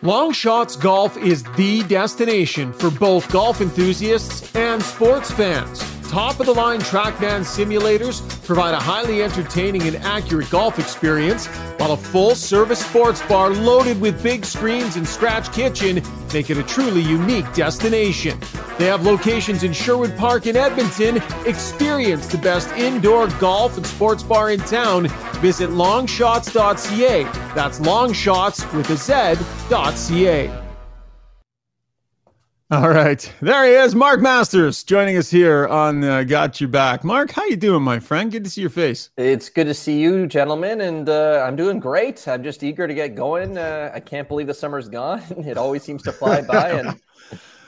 Long 0.01 0.31
Shots 0.31 0.75
Golf 0.75 1.15
is 1.17 1.43
the 1.55 1.83
destination 1.83 2.73
for 2.73 2.89
both 2.89 3.31
golf 3.31 3.61
enthusiasts 3.61 4.55
and 4.55 4.81
sports 4.81 5.29
fans. 5.31 5.98
Top 6.09 6.39
of 6.39 6.47
the 6.47 6.53
line 6.53 6.79
TrackMan 6.79 7.41
simulators 7.41 8.27
provide 8.43 8.73
a 8.73 8.79
highly 8.79 9.21
entertaining 9.21 9.83
and 9.83 9.95
accurate 9.97 10.49
golf 10.49 10.79
experience, 10.79 11.45
while 11.77 11.91
a 11.91 11.97
full 11.97 12.33
service 12.33 12.83
sports 12.83 13.21
bar 13.27 13.51
loaded 13.51 14.01
with 14.01 14.23
big 14.23 14.43
screens 14.43 14.95
and 14.95 15.07
scratch 15.07 15.53
kitchen 15.53 16.01
make 16.33 16.49
it 16.49 16.57
a 16.57 16.63
truly 16.63 17.01
unique 17.01 17.45
destination. 17.53 18.39
They 18.79 18.85
have 18.85 19.05
locations 19.05 19.61
in 19.61 19.71
Sherwood 19.71 20.17
Park 20.17 20.47
and 20.47 20.57
Edmonton. 20.57 21.17
Experience 21.45 22.25
the 22.25 22.39
best 22.39 22.71
indoor 22.71 23.27
golf 23.39 23.77
and 23.77 23.85
sports 23.85 24.23
bar 24.23 24.49
in 24.49 24.61
town. 24.61 25.09
Visit 25.41 25.69
longshots.ca. 25.69 27.23
That's 27.53 27.79
longshots 27.81 28.73
with 28.73 28.89
a 28.89 28.97
Z.ca. 28.97 30.68
All 32.71 32.89
right, 32.89 33.33
there 33.41 33.65
he 33.65 33.71
is, 33.71 33.95
Mark 33.95 34.21
Masters, 34.21 34.83
joining 34.83 35.17
us 35.17 35.31
here 35.31 35.67
on 35.69 36.03
uh, 36.03 36.21
Got 36.21 36.61
Your 36.61 36.67
Back. 36.67 37.03
Mark, 37.03 37.31
how 37.31 37.43
you 37.45 37.55
doing, 37.55 37.81
my 37.81 37.97
friend? 37.97 38.31
Good 38.31 38.43
to 38.43 38.49
see 38.51 38.61
your 38.61 38.69
face. 38.69 39.09
It's 39.17 39.49
good 39.49 39.65
to 39.65 39.73
see 39.73 39.99
you, 39.99 40.27
gentlemen, 40.27 40.81
and 40.81 41.09
uh, 41.09 41.43
I'm 41.47 41.55
doing 41.55 41.79
great. 41.79 42.27
I'm 42.27 42.43
just 42.43 42.61
eager 42.61 42.87
to 42.87 42.93
get 42.93 43.15
going. 43.15 43.57
Uh, 43.57 43.89
I 43.91 43.99
can't 43.99 44.27
believe 44.27 44.45
the 44.45 44.53
summer's 44.53 44.87
gone. 44.87 45.23
it 45.47 45.57
always 45.57 45.81
seems 45.81 46.03
to 46.03 46.11
fly 46.11 46.43
by, 46.43 46.69
and 46.73 47.01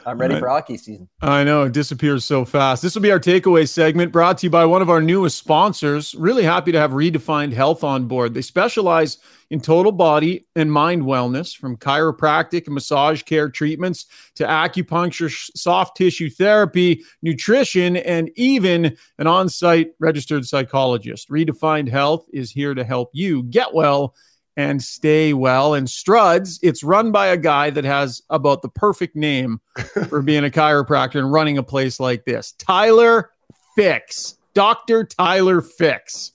I'm 0.05 0.17
ready 0.17 0.39
for 0.39 0.47
hockey 0.47 0.77
season. 0.77 1.09
I 1.21 1.43
know 1.43 1.63
it 1.63 1.73
disappears 1.73 2.25
so 2.25 2.45
fast. 2.45 2.81
This 2.81 2.95
will 2.95 3.01
be 3.01 3.11
our 3.11 3.19
takeaway 3.19 3.67
segment 3.67 4.11
brought 4.11 4.39
to 4.39 4.47
you 4.47 4.49
by 4.49 4.65
one 4.65 4.81
of 4.81 4.89
our 4.89 5.01
newest 5.01 5.37
sponsors. 5.37 6.15
Really 6.15 6.43
happy 6.43 6.71
to 6.71 6.79
have 6.79 6.91
Redefined 6.91 7.53
Health 7.53 7.83
on 7.83 8.07
board. 8.07 8.33
They 8.33 8.41
specialize 8.41 9.17
in 9.51 9.59
total 9.59 9.91
body 9.91 10.47
and 10.55 10.71
mind 10.71 11.03
wellness 11.03 11.55
from 11.55 11.77
chiropractic 11.77 12.65
and 12.65 12.73
massage 12.73 13.21
care 13.23 13.49
treatments 13.49 14.05
to 14.35 14.45
acupuncture, 14.45 15.29
soft 15.55 15.97
tissue 15.97 16.29
therapy, 16.29 17.03
nutrition, 17.21 17.97
and 17.97 18.31
even 18.35 18.97
an 19.19 19.27
on 19.27 19.49
site 19.49 19.91
registered 19.99 20.45
psychologist. 20.45 21.29
Redefined 21.29 21.89
Health 21.89 22.27
is 22.31 22.51
here 22.51 22.73
to 22.73 22.83
help 22.83 23.09
you 23.13 23.43
get 23.43 23.73
well 23.73 24.15
and 24.57 24.81
stay 24.81 25.33
well. 25.33 25.73
And 25.73 25.87
Struds, 25.87 26.59
it's 26.61 26.83
run 26.83 27.11
by 27.11 27.27
a 27.27 27.37
guy 27.37 27.69
that 27.69 27.85
has 27.85 28.21
about 28.29 28.61
the 28.61 28.69
perfect 28.69 29.15
name 29.15 29.61
for 30.09 30.21
being 30.21 30.45
a 30.45 30.49
chiropractor 30.49 31.19
and 31.19 31.31
running 31.31 31.57
a 31.57 31.63
place 31.63 31.99
like 31.99 32.25
this 32.25 32.53
Tyler 32.53 33.31
Fix. 33.75 34.37
Dr. 34.53 35.05
Tyler 35.05 35.61
Fix. 35.61 36.33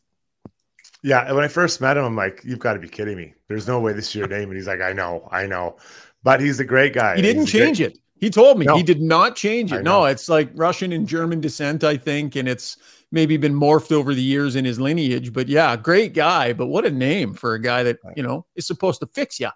Yeah, 1.03 1.31
when 1.33 1.45
I 1.45 1.49
first 1.49 1.81
met 1.81 1.97
him, 1.97 2.05
I'm 2.05 2.17
like, 2.17 2.41
"You've 2.45 2.59
got 2.59 2.73
to 2.73 2.79
be 2.79 2.89
kidding 2.89 3.17
me! 3.17 3.35
There's 3.49 3.69
no 3.69 3.79
way 3.79 3.93
this 3.93 4.09
is 4.09 4.15
your 4.15 4.27
name." 4.37 4.49
And 4.49 4.55
he's 4.55 4.67
like, 4.67 4.81
"I 4.81 4.93
know, 4.93 5.29
I 5.31 5.47
know," 5.47 5.77
but 6.23 6.41
he's 6.41 6.59
a 6.59 6.65
great 6.65 6.95
guy. 6.95 7.17
He 7.17 7.23
didn't 7.23 7.47
change 7.47 7.79
great... 7.79 7.93
it. 7.93 7.99
He 8.19 8.31
told 8.31 8.59
me 8.59 8.65
no. 8.65 8.77
he 8.77 8.83
did 8.83 9.03
not 9.03 9.37
change 9.37 9.73
it. 9.73 9.83
No, 9.83 10.07
it's 10.07 10.29
like 10.29 10.51
Russian 10.55 10.91
and 10.93 11.07
German 11.07 11.41
descent, 11.41 11.85
I 11.85 11.99
think, 11.99 12.35
and 12.35 12.49
it's 12.49 12.79
maybe 13.13 13.37
been 13.37 13.55
morphed 13.55 13.93
over 13.93 14.15
the 14.15 14.23
years 14.23 14.57
in 14.57 14.65
his 14.65 14.81
lineage. 14.81 15.33
But 15.33 15.49
yeah, 15.49 15.77
great 15.77 16.15
guy. 16.15 16.53
But 16.53 16.67
what 16.67 16.85
a 16.85 16.91
name 16.91 17.35
for 17.35 17.55
a 17.55 17.61
guy 17.61 17.83
that, 17.83 17.99
you 18.17 18.23
know, 18.23 18.47
is 18.57 18.67
supposed 18.67 19.01
to 19.01 19.07
fix 19.07 19.41
you. 19.41 19.51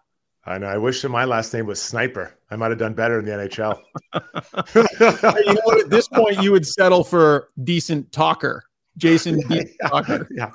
I 0.44 0.58
know. 0.58 0.68
I 0.68 0.78
wish 0.78 1.02
that 1.02 1.10
my 1.10 1.24
last 1.26 1.52
name 1.52 1.66
was 1.66 1.80
Sniper. 1.80 2.34
I 2.50 2.56
might 2.56 2.70
have 2.70 2.78
done 2.78 2.94
better 2.94 3.18
in 3.18 3.26
the 3.26 3.32
NHL. 3.32 3.78
you 5.46 5.54
know? 5.54 5.80
At 5.80 5.90
this 5.90 6.08
point, 6.08 6.42
you 6.42 6.52
would 6.52 6.66
settle 6.66 7.04
for 7.04 7.50
decent 7.62 8.10
talker. 8.12 8.64
Jason 8.96 9.40
yeah, 9.50 9.62
Talker. 9.88 10.28
Yeah. 10.30 10.50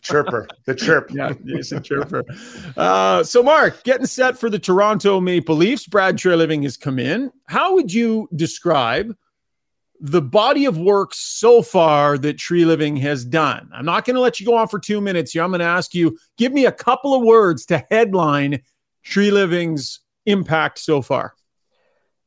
Chirper. 0.00 0.46
The 0.66 0.74
chirp. 0.74 1.10
yeah, 1.14 1.32
Jason 1.44 1.82
Chirper. 1.82 2.22
Uh, 2.76 3.22
so, 3.24 3.42
Mark, 3.42 3.82
getting 3.84 4.06
set 4.06 4.38
for 4.38 4.48
the 4.48 4.58
Toronto 4.58 5.20
Maple 5.20 5.56
Leafs. 5.56 5.86
Brad 5.86 6.16
Treliving 6.16 6.62
has 6.62 6.76
come 6.76 6.98
in. 6.98 7.30
How 7.46 7.74
would 7.74 7.92
you 7.92 8.28
describe 8.34 9.16
the 10.00 10.22
body 10.22 10.64
of 10.64 10.78
work 10.78 11.10
so 11.12 11.62
far 11.62 12.18
that 12.18 12.36
Treliving 12.36 12.98
has 13.00 13.24
done. 13.24 13.68
I'm 13.72 13.84
not 13.84 14.04
going 14.04 14.14
to 14.14 14.20
let 14.20 14.38
you 14.38 14.46
go 14.46 14.56
on 14.56 14.68
for 14.68 14.78
two 14.78 15.00
minutes 15.00 15.32
here. 15.32 15.42
I'm 15.42 15.50
going 15.50 15.60
to 15.60 15.64
ask 15.64 15.94
you, 15.94 16.18
give 16.36 16.52
me 16.52 16.66
a 16.66 16.72
couple 16.72 17.14
of 17.14 17.22
words 17.22 17.66
to 17.66 17.84
headline 17.90 18.62
Treliving's 19.04 20.00
impact 20.26 20.78
so 20.78 21.02
far. 21.02 21.34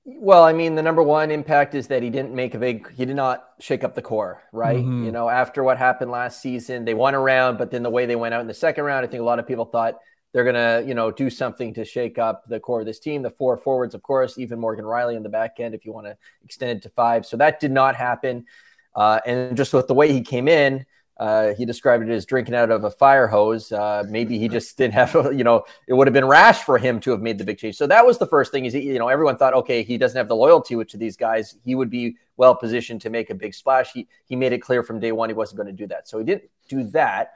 Well, 0.03 0.43
I 0.43 0.51
mean, 0.51 0.75
the 0.75 0.81
number 0.81 1.03
one 1.03 1.29
impact 1.29 1.75
is 1.75 1.88
that 1.88 2.01
he 2.01 2.10
didn't 2.10 2.34
make 2.34 2.55
a 2.55 2.57
big, 2.57 2.91
he 2.93 3.05
did 3.05 3.15
not 3.15 3.47
shake 3.60 3.84
up 3.84 3.93
the 3.93 4.01
core, 4.01 4.43
right? 4.51 4.79
Mm-hmm. 4.79 5.05
You 5.05 5.12
know, 5.12 5.29
after 5.29 5.63
what 5.63 5.77
happened 5.77 6.10
last 6.10 6.41
season, 6.41 6.86
they 6.86 6.95
won 6.95 7.13
a 7.13 7.19
round, 7.19 7.60
but 7.60 7.69
then 7.69 7.84
the 7.84 7.89
way 7.89 8.07
they 8.07 8.15
went 8.15 8.34
out 8.34 8.41
in 8.41 8.47
the 8.47 8.53
second 8.53 8.84
round, 8.84 9.05
I 9.05 9.07
think 9.07 9.21
a 9.21 9.25
lot 9.25 9.38
of 9.38 9.47
people 9.47 9.65
thought 9.65 9.99
they're 10.33 10.43
going 10.43 10.55
to, 10.55 10.87
you 10.87 10.93
know, 10.93 11.11
do 11.11 11.29
something 11.29 11.73
to 11.73 11.83
shake 11.83 12.17
up 12.17 12.47
the 12.47 12.59
core 12.59 12.79
of 12.79 12.85
this 12.85 12.99
team. 12.99 13.21
The 13.21 13.29
four 13.29 13.57
forwards, 13.57 13.93
of 13.93 14.01
course, 14.01 14.37
even 14.37 14.59
Morgan 14.59 14.85
Rielly 14.85 15.15
in 15.15 15.23
the 15.23 15.29
back 15.29 15.59
end, 15.59 15.75
if 15.75 15.85
you 15.85 15.91
want 15.91 16.07
to 16.07 16.17
extend 16.43 16.77
it 16.77 16.81
to 16.83 16.89
five. 16.89 17.25
So 17.25 17.37
that 17.37 17.59
did 17.59 17.71
not 17.71 17.95
happen. 17.95 18.45
Uh, 18.95 19.19
and 19.25 19.57
just 19.57 19.73
with 19.73 19.87
the 19.87 19.93
way 19.93 20.11
he 20.11 20.21
came 20.21 20.47
in, 20.47 20.85
uh, 21.17 21.53
he 21.53 21.65
described 21.65 22.03
it 22.03 22.11
as 22.11 22.25
drinking 22.25 22.55
out 22.55 22.71
of 22.71 22.83
a 22.83 22.89
fire 22.89 23.27
hose. 23.27 23.71
Uh, 23.71 24.03
maybe 24.09 24.39
he 24.39 24.47
just 24.47 24.75
didn't 24.75 24.95
have, 24.95 25.15
a, 25.15 25.31
you 25.35 25.43
know, 25.43 25.63
it 25.87 25.93
would 25.93 26.07
have 26.07 26.13
been 26.13 26.25
rash 26.25 26.63
for 26.63 26.79
him 26.79 26.99
to 26.99 27.11
have 27.11 27.21
made 27.21 27.37
the 27.37 27.43
big 27.43 27.59
change. 27.59 27.75
So 27.75 27.85
that 27.85 28.05
was 28.05 28.17
the 28.17 28.25
first 28.25 28.51
thing. 28.51 28.65
Is 28.65 28.73
you 28.73 28.97
know 28.97 29.07
everyone 29.07 29.37
thought, 29.37 29.53
okay, 29.53 29.83
he 29.83 29.99
doesn't 29.99 30.17
have 30.17 30.27
the 30.27 30.35
loyalty 30.35 30.83
to 30.83 30.97
these 30.97 31.15
guys. 31.15 31.57
He 31.63 31.75
would 31.75 31.91
be 31.91 32.15
well 32.37 32.55
positioned 32.55 33.01
to 33.01 33.11
make 33.11 33.29
a 33.29 33.35
big 33.35 33.53
splash. 33.53 33.91
He 33.91 34.07
he 34.25 34.35
made 34.35 34.51
it 34.51 34.59
clear 34.59 34.81
from 34.81 34.99
day 34.99 35.11
one 35.11 35.29
he 35.29 35.35
wasn't 35.35 35.57
going 35.57 35.67
to 35.67 35.73
do 35.73 35.85
that. 35.87 36.07
So 36.07 36.17
he 36.17 36.25
didn't 36.25 36.49
do 36.67 36.85
that. 36.85 37.33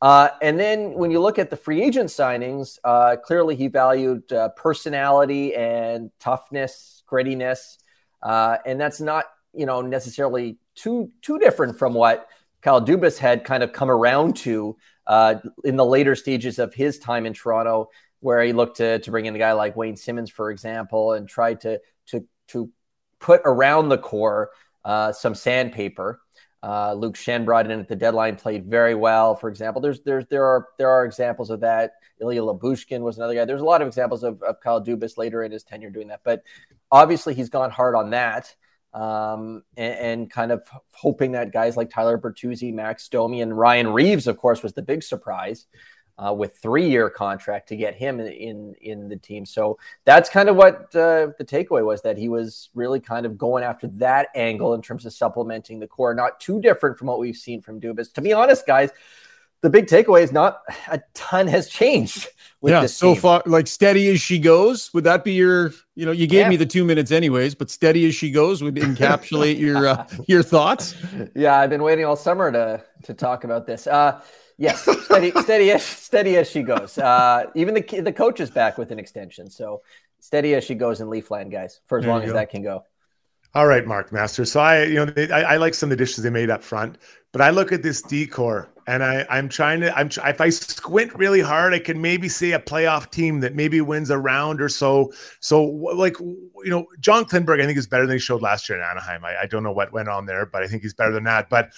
Uh, 0.00 0.28
and 0.40 0.58
then 0.58 0.92
when 0.92 1.10
you 1.10 1.20
look 1.20 1.38
at 1.38 1.50
the 1.50 1.56
free 1.56 1.82
agent 1.82 2.08
signings, 2.08 2.78
uh, 2.84 3.16
clearly 3.16 3.56
he 3.56 3.66
valued 3.66 4.30
uh, 4.32 4.48
personality 4.50 5.54
and 5.54 6.10
toughness, 6.20 7.02
grittiness, 7.10 7.78
uh, 8.22 8.58
and 8.64 8.80
that's 8.80 9.00
not 9.00 9.24
you 9.52 9.66
know 9.66 9.80
necessarily 9.80 10.58
too 10.76 11.10
too 11.20 11.38
different 11.38 11.78
from 11.78 11.94
what 11.94 12.28
Kyle 12.62 12.84
Dubas 12.84 13.18
had 13.18 13.44
kind 13.44 13.62
of 13.62 13.72
come 13.72 13.90
around 13.90 14.36
to 14.38 14.76
uh, 15.06 15.36
in 15.64 15.76
the 15.76 15.84
later 15.84 16.14
stages 16.14 16.58
of 16.58 16.74
his 16.74 16.98
time 16.98 17.26
in 17.26 17.32
Toronto, 17.32 17.88
where 18.20 18.42
he 18.42 18.52
looked 18.52 18.76
to 18.76 19.00
to 19.00 19.10
bring 19.10 19.26
in 19.26 19.34
a 19.34 19.38
guy 19.38 19.52
like 19.52 19.76
Wayne 19.76 19.96
Simmonds, 19.96 20.30
for 20.30 20.50
example, 20.50 21.12
and 21.12 21.28
tried 21.28 21.60
to 21.62 21.80
to 22.06 22.24
to 22.48 22.70
put 23.18 23.40
around 23.44 23.88
the 23.88 23.98
core 23.98 24.50
uh, 24.84 25.12
some 25.12 25.34
sandpaper. 25.34 26.20
Uh, 26.62 26.92
Luke 26.94 27.14
Schenn 27.14 27.44
brought 27.44 27.70
in 27.70 27.78
at 27.78 27.88
the 27.88 27.94
deadline, 27.96 28.36
played 28.36 28.66
very 28.66 28.94
well. 28.94 29.36
For 29.36 29.48
example, 29.48 29.80
there's 29.80 30.00
there's 30.00 30.26
there 30.26 30.44
are 30.44 30.68
there 30.76 30.90
are 30.90 31.04
examples 31.04 31.50
of 31.50 31.60
that. 31.60 31.92
Ilya 32.20 32.42
Lyubushkin 32.42 33.00
was 33.00 33.16
another 33.16 33.34
guy. 33.34 33.44
There's 33.44 33.60
a 33.60 33.64
lot 33.64 33.80
of 33.80 33.86
examples 33.86 34.24
of, 34.24 34.42
of 34.42 34.60
Kyle 34.60 34.82
Dubas 34.82 35.16
later 35.16 35.44
in 35.44 35.52
his 35.52 35.62
tenure 35.62 35.90
doing 35.90 36.08
that. 36.08 36.22
But 36.24 36.42
obviously, 36.90 37.34
he's 37.34 37.48
gone 37.48 37.70
hard 37.70 37.94
on 37.94 38.10
that, 38.10 38.54
um, 38.92 39.62
and, 39.76 39.94
and, 39.94 40.30
kind 40.30 40.50
of 40.50 40.62
hoping 40.92 41.32
that 41.32 41.52
guys 41.52 41.76
like 41.76 41.90
Tyler 41.90 42.18
Bertuzzi, 42.18 42.74
Max 42.74 43.08
Domi, 43.08 43.40
and 43.40 43.56
Ryan 43.56 43.92
Reaves, 43.92 44.26
of 44.26 44.36
course, 44.36 44.62
was 44.62 44.72
the 44.72 44.82
big 44.82 45.04
surprise 45.04 45.66
uh, 46.18 46.32
with 46.32 46.56
three-year 46.56 47.08
contract 47.10 47.68
to 47.68 47.76
get 47.76 47.94
him 47.94 48.18
in, 48.20 48.74
in, 48.80 49.08
the 49.08 49.16
team. 49.16 49.46
So 49.46 49.78
that's 50.04 50.28
kind 50.28 50.48
of 50.48 50.56
what 50.56 50.94
uh, 50.94 51.28
the 51.38 51.44
takeaway 51.44 51.84
was 51.84 52.02
that 52.02 52.18
he 52.18 52.28
was 52.28 52.70
really 52.74 52.98
kind 52.98 53.24
of 53.24 53.38
going 53.38 53.62
after 53.62 53.86
that 53.86 54.28
angle 54.34 54.74
in 54.74 54.82
terms 54.82 55.06
of 55.06 55.12
supplementing 55.12 55.78
the 55.78 55.86
core. 55.86 56.14
Not 56.14 56.40
too 56.40 56.60
different 56.60 56.98
from 56.98 57.06
what 57.06 57.20
we've 57.20 57.36
seen 57.36 57.60
from 57.60 57.80
Dubas. 57.80 58.12
To 58.14 58.20
be 58.20 58.32
honest, 58.32 58.66
guys, 58.66 58.90
the 59.60 59.70
big 59.70 59.86
takeaway 59.86 60.22
is 60.22 60.32
not 60.32 60.62
a 60.88 61.00
ton 61.14 61.46
has 61.46 61.68
changed. 61.68 62.28
yeah, 62.62 62.86
so 62.86 63.12
team. 63.12 63.20
far, 63.20 63.42
like 63.46 63.66
steady 63.66 64.08
as 64.08 64.20
she 64.20 64.38
goes. 64.38 64.92
Would 64.94 65.04
that 65.04 65.24
be 65.24 65.32
your? 65.32 65.72
You 65.94 66.06
know, 66.06 66.12
you 66.12 66.26
gave 66.26 66.42
yeah. 66.42 66.48
me 66.48 66.56
the 66.56 66.66
two 66.66 66.84
minutes 66.84 67.10
anyways, 67.10 67.54
but 67.54 67.70
steady 67.70 68.06
as 68.06 68.14
she 68.14 68.30
goes 68.30 68.62
would 68.62 68.76
encapsulate 68.76 69.58
your 69.58 69.86
uh, 69.86 70.06
your 70.26 70.42
thoughts. 70.42 70.94
Yeah, 71.34 71.58
I've 71.58 71.70
been 71.70 71.82
waiting 71.82 72.04
all 72.04 72.16
summer 72.16 72.52
to 72.52 72.84
to 73.04 73.14
talk 73.14 73.44
about 73.44 73.66
this. 73.66 73.86
Uh, 73.86 74.20
Yes, 74.58 74.82
steady, 75.04 75.30
steady 75.30 75.70
as 75.70 75.84
steady 75.84 76.36
as 76.36 76.50
she 76.50 76.62
goes. 76.62 76.98
Uh, 76.98 77.44
even 77.54 77.74
the 77.74 78.00
the 78.00 78.12
coach 78.12 78.40
is 78.40 78.50
back 78.50 78.76
with 78.76 78.90
an 78.90 78.98
extension, 78.98 79.48
so 79.48 79.82
steady 80.18 80.54
as 80.54 80.64
she 80.64 80.74
goes 80.74 81.00
in 81.00 81.06
Leafland, 81.06 81.52
guys, 81.52 81.80
for 81.86 81.98
as 81.98 82.04
there 82.04 82.12
long 82.12 82.24
as 82.24 82.32
that 82.32 82.50
can 82.50 82.62
go. 82.62 82.84
All 83.54 83.66
right, 83.66 83.86
Mark 83.86 84.12
Master. 84.12 84.44
So 84.44 84.60
I, 84.60 84.82
you 84.84 84.96
know, 84.96 85.06
they, 85.06 85.30
I, 85.30 85.54
I, 85.54 85.56
like 85.56 85.72
some 85.72 85.90
of 85.90 85.96
the 85.96 86.04
dishes 86.04 86.22
they 86.22 86.28
made 86.30 86.50
up 86.50 86.62
front, 86.62 86.98
but 87.32 87.40
I 87.40 87.48
look 87.48 87.72
at 87.72 87.82
this 87.82 88.02
decor 88.02 88.68
and 88.86 89.02
I, 89.02 89.26
I'm 89.30 89.48
trying 89.48 89.80
to, 89.80 89.96
I'm, 89.96 90.08
if 90.08 90.40
I 90.40 90.50
squint 90.50 91.14
really 91.14 91.40
hard, 91.40 91.72
I 91.72 91.78
can 91.78 91.98
maybe 91.98 92.28
see 92.28 92.52
a 92.52 92.58
playoff 92.58 93.10
team 93.10 93.40
that 93.40 93.54
maybe 93.54 93.80
wins 93.80 94.10
a 94.10 94.18
round 94.18 94.60
or 94.60 94.68
so. 94.68 95.12
So, 95.40 95.64
like, 95.64 96.18
you 96.20 96.70
know, 96.70 96.86
John 97.00 97.24
Klingberg, 97.24 97.62
I 97.62 97.66
think 97.66 97.78
is 97.78 97.86
better 97.86 98.06
than 98.06 98.16
he 98.16 98.20
showed 98.20 98.42
last 98.42 98.68
year 98.68 98.78
in 98.78 98.84
Anaheim. 98.84 99.24
I, 99.24 99.42
I 99.42 99.46
don't 99.46 99.62
know 99.62 99.72
what 99.72 99.92
went 99.92 100.10
on 100.10 100.26
there, 100.26 100.44
but 100.44 100.62
I 100.62 100.66
think 100.66 100.82
he's 100.82 100.94
better 100.94 101.12
than 101.12 101.24
that. 101.24 101.48
But 101.48 101.70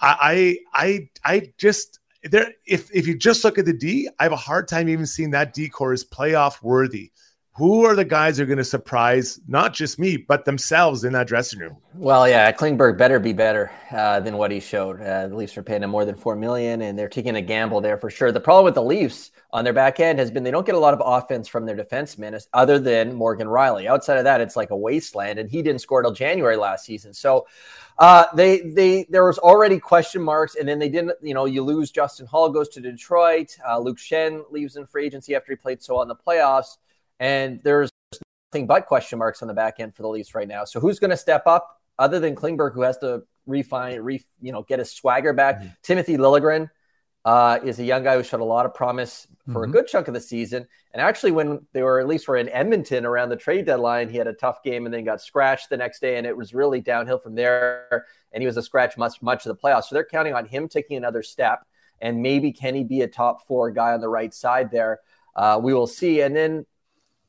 I, 0.00 0.58
I, 0.74 1.08
I 1.24 1.52
just, 1.56 2.00
there 2.24 2.52
if 2.66 2.90
if 2.94 3.06
you 3.06 3.16
just 3.16 3.44
look 3.44 3.58
at 3.58 3.64
the 3.64 3.72
D, 3.72 4.08
I 4.18 4.22
have 4.22 4.32
a 4.32 4.36
hard 4.36 4.68
time 4.68 4.88
even 4.88 5.06
seeing 5.06 5.30
that 5.30 5.54
D 5.54 5.68
core 5.68 5.92
is 5.92 6.04
playoff 6.04 6.62
worthy. 6.62 7.10
Who 7.56 7.84
are 7.84 7.94
the 7.94 8.04
guys 8.04 8.38
that 8.38 8.44
are 8.44 8.46
going 8.46 8.56
to 8.56 8.64
surprise 8.64 9.38
not 9.46 9.74
just 9.74 9.98
me 9.98 10.16
but 10.16 10.46
themselves 10.46 11.04
in 11.04 11.12
that 11.12 11.26
dressing 11.26 11.58
room? 11.58 11.76
Well, 11.94 12.26
yeah, 12.26 12.50
Klingberg 12.50 12.96
better 12.96 13.18
be 13.18 13.34
better 13.34 13.70
uh, 13.90 14.20
than 14.20 14.38
what 14.38 14.50
he 14.50 14.58
showed. 14.58 15.02
Uh, 15.02 15.28
the 15.28 15.36
Leafs 15.36 15.58
are 15.58 15.62
paying 15.62 15.82
him 15.82 15.90
more 15.90 16.06
than 16.06 16.14
four 16.14 16.34
million, 16.34 16.80
and 16.80 16.98
they're 16.98 17.10
taking 17.10 17.36
a 17.36 17.42
gamble 17.42 17.82
there 17.82 17.98
for 17.98 18.08
sure. 18.08 18.32
The 18.32 18.40
problem 18.40 18.64
with 18.64 18.74
the 18.74 18.82
Leafs 18.82 19.32
on 19.52 19.64
their 19.64 19.74
back 19.74 20.00
end 20.00 20.18
has 20.18 20.30
been 20.30 20.44
they 20.44 20.50
don't 20.50 20.64
get 20.64 20.76
a 20.76 20.78
lot 20.78 20.94
of 20.94 21.02
offense 21.04 21.46
from 21.46 21.66
their 21.66 21.76
defensemen 21.76 22.42
other 22.54 22.78
than 22.78 23.12
Morgan 23.12 23.48
Rielly. 23.48 23.86
Outside 23.86 24.16
of 24.16 24.24
that, 24.24 24.40
it's 24.40 24.56
like 24.56 24.70
a 24.70 24.76
wasteland, 24.76 25.38
and 25.38 25.50
he 25.50 25.60
didn't 25.60 25.82
score 25.82 26.00
till 26.00 26.12
January 26.12 26.56
last 26.56 26.86
season. 26.86 27.12
So 27.12 27.46
uh, 27.98 28.24
they 28.34 28.60
they 28.60 29.06
there 29.10 29.26
was 29.26 29.38
already 29.38 29.78
question 29.78 30.22
marks, 30.22 30.54
and 30.54 30.66
then 30.66 30.78
they 30.78 30.88
didn't. 30.88 31.12
You 31.20 31.34
know, 31.34 31.44
you 31.44 31.62
lose 31.62 31.90
Justin 31.90 32.24
Holl 32.24 32.48
goes 32.48 32.70
to 32.70 32.80
Detroit. 32.80 33.54
Uh, 33.68 33.78
Luke 33.78 33.98
Schenn 33.98 34.50
leaves 34.50 34.76
in 34.76 34.86
free 34.86 35.04
agency 35.04 35.34
after 35.34 35.52
he 35.52 35.56
played 35.56 35.82
so 35.82 35.94
well 35.94 36.02
in 36.02 36.08
the 36.08 36.16
playoffs, 36.16 36.78
and 37.22 37.60
there's 37.62 37.88
nothing 38.52 38.66
but 38.66 38.86
question 38.86 39.16
marks 39.16 39.42
on 39.42 39.48
the 39.48 39.54
back 39.54 39.78
end 39.78 39.94
for 39.94 40.02
the 40.02 40.08
Leafs 40.08 40.34
right 40.34 40.48
now. 40.48 40.64
So 40.64 40.80
who's 40.80 40.98
going 40.98 41.12
to 41.12 41.16
step 41.16 41.46
up 41.46 41.80
other 41.96 42.18
than 42.18 42.34
Klingberg, 42.34 42.74
who 42.74 42.82
has 42.82 42.98
to 42.98 43.22
refine, 43.46 44.00
re, 44.00 44.20
you 44.40 44.50
know, 44.50 44.62
get 44.62 44.80
his 44.80 44.90
swagger 44.90 45.32
back? 45.32 45.60
Mm-hmm. 45.60 45.68
Timothy 45.84 46.16
Liljegren 46.16 46.68
uh, 47.24 47.60
is 47.62 47.78
a 47.78 47.84
young 47.84 48.02
guy 48.02 48.16
who 48.16 48.24
showed 48.24 48.40
a 48.40 48.44
lot 48.44 48.66
of 48.66 48.74
promise 48.74 49.28
for 49.46 49.62
mm-hmm. 49.62 49.70
a 49.70 49.72
good 49.72 49.86
chunk 49.86 50.08
of 50.08 50.14
the 50.14 50.20
season. 50.20 50.66
And 50.92 51.00
actually, 51.00 51.30
when 51.30 51.64
they 51.72 51.84
were 51.84 52.00
at 52.00 52.08
least 52.08 52.26
were 52.26 52.38
in 52.38 52.48
Edmonton 52.48 53.06
around 53.06 53.28
the 53.28 53.36
trade 53.36 53.66
deadline, 53.66 54.08
he 54.08 54.18
had 54.18 54.26
a 54.26 54.32
tough 54.32 54.64
game 54.64 54.84
and 54.84 54.92
then 54.92 55.04
got 55.04 55.20
scratched 55.20 55.70
the 55.70 55.76
next 55.76 56.00
day, 56.00 56.16
and 56.18 56.26
it 56.26 56.36
was 56.36 56.52
really 56.52 56.80
downhill 56.80 57.20
from 57.20 57.36
there. 57.36 58.06
And 58.32 58.42
he 58.42 58.46
was 58.48 58.56
a 58.56 58.62
scratch 58.62 58.98
much 58.98 59.22
much 59.22 59.46
of 59.46 59.56
the 59.56 59.62
playoffs. 59.62 59.84
So 59.84 59.94
they're 59.94 60.04
counting 60.04 60.34
on 60.34 60.44
him 60.44 60.66
taking 60.66 60.96
another 60.96 61.22
step, 61.22 61.64
and 62.00 62.20
maybe 62.20 62.50
can 62.50 62.74
he 62.74 62.82
be 62.82 63.02
a 63.02 63.08
top 63.08 63.46
four 63.46 63.70
guy 63.70 63.92
on 63.92 64.00
the 64.00 64.08
right 64.08 64.34
side 64.34 64.72
there? 64.72 64.98
Uh, 65.36 65.60
we 65.62 65.72
will 65.72 65.86
see. 65.86 66.20
And 66.20 66.34
then 66.34 66.66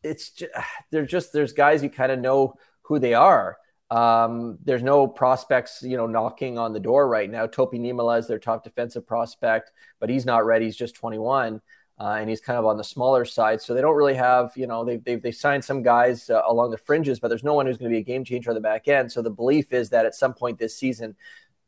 it's 0.03 0.31
just, 0.31 0.51
they're 0.91 1.05
just 1.05 1.33
there's 1.33 1.53
guys 1.53 1.83
you 1.83 1.89
kind 1.89 2.11
of 2.11 2.19
know 2.19 2.55
who 2.83 2.99
they 2.99 3.13
are. 3.13 3.57
Um, 3.89 4.57
there's 4.63 4.81
no 4.81 5.07
prospects, 5.07 5.83
you 5.83 5.97
know, 5.97 6.07
knocking 6.07 6.57
on 6.57 6.73
the 6.73 6.79
door 6.79 7.07
right 7.07 7.29
now. 7.29 7.45
Topi 7.45 7.77
Niemelä 7.77 8.19
is 8.19 8.27
their 8.27 8.39
top 8.39 8.63
defensive 8.63 9.05
prospect, 9.05 9.71
but 9.99 10.09
he's 10.09 10.25
not 10.25 10.45
ready. 10.45 10.65
He's 10.65 10.75
just 10.75 10.95
21. 10.95 11.61
Uh, 11.99 12.17
and 12.19 12.27
he's 12.27 12.41
kind 12.41 12.57
of 12.57 12.65
on 12.65 12.75
the 12.75 12.83
smaller 12.83 13.23
side. 13.23 13.61
So 13.61 13.73
they 13.73 13.81
don't 13.81 13.95
really 13.95 14.15
have, 14.15 14.51
you 14.55 14.65
know, 14.65 14.83
they've, 14.83 15.03
they've, 15.03 15.21
they've 15.21 15.35
signed 15.35 15.63
some 15.63 15.83
guys 15.83 16.27
uh, 16.27 16.41
along 16.47 16.71
the 16.71 16.77
fringes, 16.77 17.19
but 17.19 17.27
there's 17.27 17.43
no 17.43 17.53
one 17.53 17.67
who's 17.67 17.77
going 17.77 17.91
to 17.91 17.93
be 17.93 17.99
a 17.99 18.03
game 18.03 18.25
changer 18.25 18.49
on 18.49 18.55
the 18.55 18.61
back 18.61 18.87
end. 18.87 19.11
So 19.11 19.21
the 19.21 19.29
belief 19.29 19.71
is 19.71 19.91
that 19.91 20.07
at 20.07 20.15
some 20.15 20.33
point 20.33 20.57
this 20.57 20.75
season, 20.75 21.15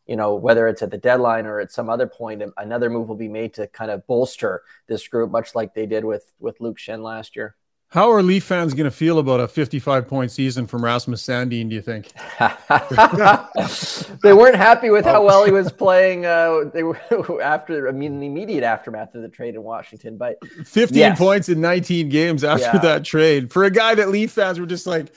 you 0.08 0.15
know, 0.15 0.34
whether 0.34 0.67
it's 0.67 0.82
at 0.82 0.89
the 0.89 0.98
deadline 0.98 1.45
or 1.45 1.60
at 1.60 1.71
some 1.71 1.89
other 1.89 2.08
point, 2.08 2.41
another 2.58 2.89
move 2.89 3.08
will 3.08 3.15
be 3.15 3.28
made 3.28 3.54
to 3.56 3.67
kind 3.67 3.91
of 3.91 4.06
bolster 4.08 4.63
this 4.88 5.08
group, 5.08 5.30
much 5.30 5.54
like 5.54 5.74
they 5.74 5.86
did 5.86 6.04
with 6.04 6.32
with 6.39 6.60
Luke 6.60 6.78
Schenn 6.78 7.04
last 7.04 7.36
year. 7.36 7.56
How 7.89 8.12
are 8.12 8.21
Leaf 8.21 8.43
fans 8.43 8.74
going 8.74 8.86
to 8.86 8.91
feel 8.91 9.19
about 9.19 9.39
a 9.39 9.48
55 9.48 10.08
point 10.08 10.32
season 10.32 10.67
from 10.67 10.84
Rasmus 10.84 11.26
Sandin, 11.26 11.69
do 11.69 11.76
you 11.76 11.82
think? 11.82 12.12
they 14.21 14.34
weren't 14.34 14.56
happy 14.56 14.89
with 14.89 15.06
how 15.06 15.24
well 15.24 15.45
he 15.45 15.52
was 15.52 15.71
playing 15.78 16.26
uh, 16.26 16.65
they 16.74 16.84
were 16.84 17.00
after 17.41 17.88
I 17.88 17.91
mean 17.91 18.19
the 18.19 18.26
immediate 18.26 18.63
aftermath 18.63 19.15
of 19.15 19.21
the 19.21 19.30
trade 19.30 19.56
in 19.56 19.63
Washington. 19.63 20.17
But 20.17 20.38
15 20.65 20.98
yes. 20.98 21.17
points 21.17 21.48
in 21.48 21.62
19 21.62 22.10
games 22.10 22.43
after 22.43 22.65
yeah. 22.65 22.80
that 22.80 23.06
trade 23.06 23.52
for 23.52 23.63
a 23.63 23.71
guy 23.71 23.95
that 23.95 24.10
Leaf 24.10 24.32
fans 24.32 24.60
were 24.60 24.65
just 24.65 24.88
like, 24.88 25.13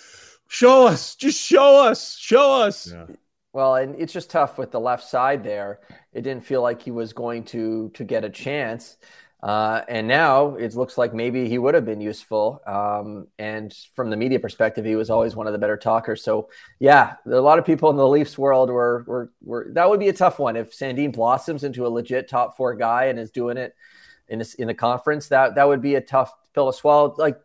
show 0.49 0.87
us, 0.87 1.15
just 1.17 1.41
show 1.41 1.85
us, 1.85 2.17
show 2.17 2.63
us. 2.63 2.93
Yeah. 2.93 3.07
Well, 3.53 3.77
and 3.77 3.97
it's 3.99 4.13
just 4.13 4.31
tough 4.31 4.59
with 4.59 4.71
the 4.71 4.81
left 4.81 5.05
side 5.05 5.43
there. 5.43 5.81
It 6.13 6.23
didn't 6.23 6.45
feel 6.45 6.63
like 6.63 6.83
he 6.83 6.91
was 6.91 7.13
going 7.13 7.45
to 7.47 7.91
to 7.95 8.05
get 8.05 8.25
a 8.25 8.31
chance. 8.31 8.99
Uh, 9.41 9.83
and 9.89 10.09
now 10.09 10.57
it 10.57 10.75
looks 10.75 10.99
like 10.99 11.15
maybe 11.15 11.49
he 11.49 11.59
would 11.59 11.75
have 11.75 11.85
been 11.85 12.01
useful. 12.01 12.61
Um, 12.67 13.29
and 13.39 13.73
from 13.95 14.11
the 14.11 14.17
media 14.17 14.41
perspective, 14.41 14.85
he 14.85 14.97
was 14.97 15.11
always 15.11 15.37
one 15.37 15.47
of 15.47 15.53
the 15.53 15.59
better 15.59 15.77
talkers. 15.77 16.25
So 16.25 16.51
yeah, 16.81 17.15
a 17.25 17.41
lot 17.41 17.59
of 17.59 17.65
people 17.65 17.89
in 17.91 17.97
the 17.97 18.09
Leafs 18.09 18.37
world 18.37 18.69
were, 18.69 19.05
were, 19.07 19.31
were 19.43 19.69
that 19.75 19.89
would 19.89 20.01
be 20.01 20.09
a 20.09 20.13
tough 20.13 20.41
one 20.41 20.57
if 20.57 20.77
Sandin 20.77 21.13
blossoms 21.13 21.63
into 21.63 21.87
a 21.87 21.89
legit 21.89 22.29
top 22.29 22.57
four 22.57 22.75
guy 22.75 23.05
and 23.07 23.19
is 23.19 23.31
doing 23.31 23.57
it 23.57 23.77
in 24.29 24.41
this, 24.41 24.55
in 24.55 24.67
the 24.67 24.75
conference. 24.75 25.29
That 25.29 25.55
that 25.55 25.69
would 25.69 25.83
be 25.83 25.95
a 25.95 26.01
tough 26.01 26.35
pill 26.53 26.73
to 26.73 26.77
swallow. 26.77 27.15
Like 27.17 27.39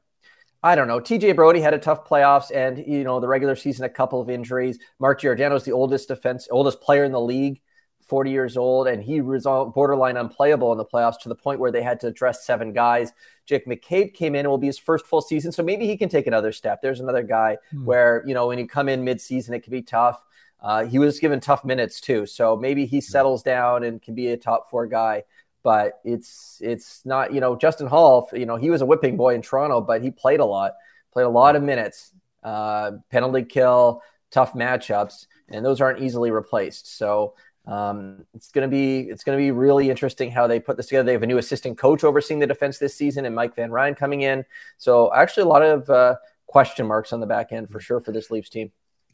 I 0.64 0.76
don't 0.76 0.88
know. 0.88 1.00
TJ 1.00 1.36
Brodie 1.36 1.62
had 1.62 1.76
a 1.76 1.80
tough 1.80 2.08
playoffs 2.08 2.50
and 2.56 2.84
you 2.88 3.04
know 3.04 3.20
the 3.20 3.28
regular 3.28 3.56
season, 3.56 3.86
a 3.86 3.90
couple 3.90 4.20
of 4.20 4.32
injuries. 4.32 4.80
Mark 4.98 5.22
Giordano 5.22 5.56
is 5.56 5.64
the 5.64 5.74
oldest 5.74 6.08
defense, 6.08 6.48
oldest 6.50 6.82
player 6.82 7.04
in 7.04 7.12
the 7.12 7.22
league. 7.22 7.62
40 8.06 8.32
years 8.32 8.58
old, 8.58 8.88
and 8.88 9.02
he 9.02 9.22
was 9.22 9.44
borderline 9.44 10.18
unplayable 10.18 10.72
in 10.72 10.78
the 10.78 10.86
playoffs 10.86 11.20
to 11.22 11.30
the 11.30 11.36
point 11.36 11.60
where 11.60 11.72
they 11.72 11.82
had 11.82 12.00
to 12.02 12.08
address 12.08 12.46
seven 12.46 12.74
guys. 12.74 13.12
Jake 13.46 13.66
McCabe 13.66 14.13
came 14.13 14.36
in 14.36 14.42
and 14.42 14.50
will 14.50 14.58
be 14.58 14.68
his 14.68 14.78
first 14.78 15.06
full 15.06 15.22
season, 15.22 15.52
so 15.52 15.63
maybe 15.63 15.88
he 15.88 15.98
can 15.98 16.10
take 16.10 16.28
another 16.28 16.52
step. 16.52 16.82
There's 16.82 17.00
another 17.00 17.24
guy 17.24 17.58
hmm. 17.72 17.86
where 17.86 18.24
you 18.26 18.34
know 18.34 18.48
when 18.48 18.60
you 18.60 18.68
come 18.68 18.89
in 18.89 19.04
mid-season, 19.04 19.54
it 19.54 19.63
can 19.63 19.72
be 19.72 19.82
tough. 19.82 20.24
Uh, 20.62 20.86
he 20.86 20.98
was 20.98 21.20
given 21.20 21.39
tough 21.39 21.66
minutes 21.66 22.00
too, 22.00 22.26
so 22.26 22.56
maybe 22.56 22.86
he 22.86 23.02
settles 23.02 23.44
down 23.44 23.84
and 23.84 24.02
can 24.02 24.16
be 24.16 24.28
a 24.28 24.38
top 24.38 24.70
four 24.70 24.88
guy. 24.88 25.24
But 25.62 26.00
it's 26.04 26.60
it's 26.62 27.06
not 27.06 27.34
you 27.34 27.42
know 27.42 27.56
Justin 27.56 27.88
Holl. 27.88 28.30
you 28.34 28.46
know 28.46 28.58
he 28.58 28.70
was 28.70 28.82
a 28.82 28.86
whipping 28.86 29.18
boy 29.18 29.36
in 29.36 29.42
Toronto, 29.42 29.82
but 29.82 30.02
he 30.02 30.12
played 30.12 30.39
a 30.39 30.46
lot, 30.46 30.74
played 31.12 31.26
a 31.26 31.30
lot 31.30 31.56
of 31.56 31.63
minutes, 31.63 32.13
uh, 32.44 32.92
penalty 33.10 33.44
kill, 33.44 34.02
tough 34.32 34.54
matchups, 34.54 35.28
and 35.50 35.66
those 35.66 35.80
aren't 35.80 36.02
easily 36.02 36.32
replaced. 36.32 36.98
So 36.98 37.36
um, 37.65 38.26
it's 38.34 38.52
going 38.52 38.69
to 38.69 38.71
be 38.71 39.10
it's 39.10 39.23
to 39.23 39.38
be 39.38 39.52
really 39.52 39.89
interesting 39.89 40.32
how 40.32 40.47
they 40.47 40.60
put 40.60 40.78
this 40.78 40.88
together. 40.88 41.06
They 41.06 41.13
have 41.13 41.23
a 41.23 41.28
new 41.28 41.38
assistant 41.38 41.78
coach 41.78 42.04
overseeing 42.04 42.39
the 42.39 42.47
defense 42.47 42.78
this 42.78 42.95
season, 42.95 43.26
and 43.26 43.34
Mike 43.34 43.56
Van 43.56 43.71
Ryn 43.71 43.95
coming 43.95 44.21
in. 44.21 44.45
So 44.78 45.13
actually, 45.13 45.43
a 45.43 45.47
lot 45.47 45.62
of 45.62 45.89
uh, 45.89 46.15
question 46.45 46.86
marks 46.86 47.13
on 47.13 47.19
the 47.19 47.26
back 47.26 47.52
end 47.52 47.69
for 47.69 47.80
sure 47.80 47.99
for 47.99 48.12
this 48.12 48.30
Leafs 48.30 48.49
team. 48.49 48.71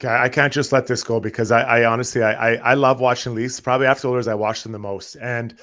I 0.08 0.30
can't 0.30 0.54
just 0.54 0.72
let 0.72 0.88
this 0.88 1.04
go 1.04 1.20
because 1.20 1.52
I, 1.52 1.62
I 1.62 1.86
honestly 1.86 2.24
I, 2.24 2.54
I, 2.54 2.56
I 2.72 2.74
love 2.74 3.02
watching 3.02 3.36
Leafs. 3.36 3.60
Probably 3.60 3.86
after 3.86 4.08
Oilers, 4.08 4.30
I 4.30 4.34
watch 4.34 4.64
them 4.64 4.72
the 4.72 4.80
most, 4.80 5.16
and 5.16 5.56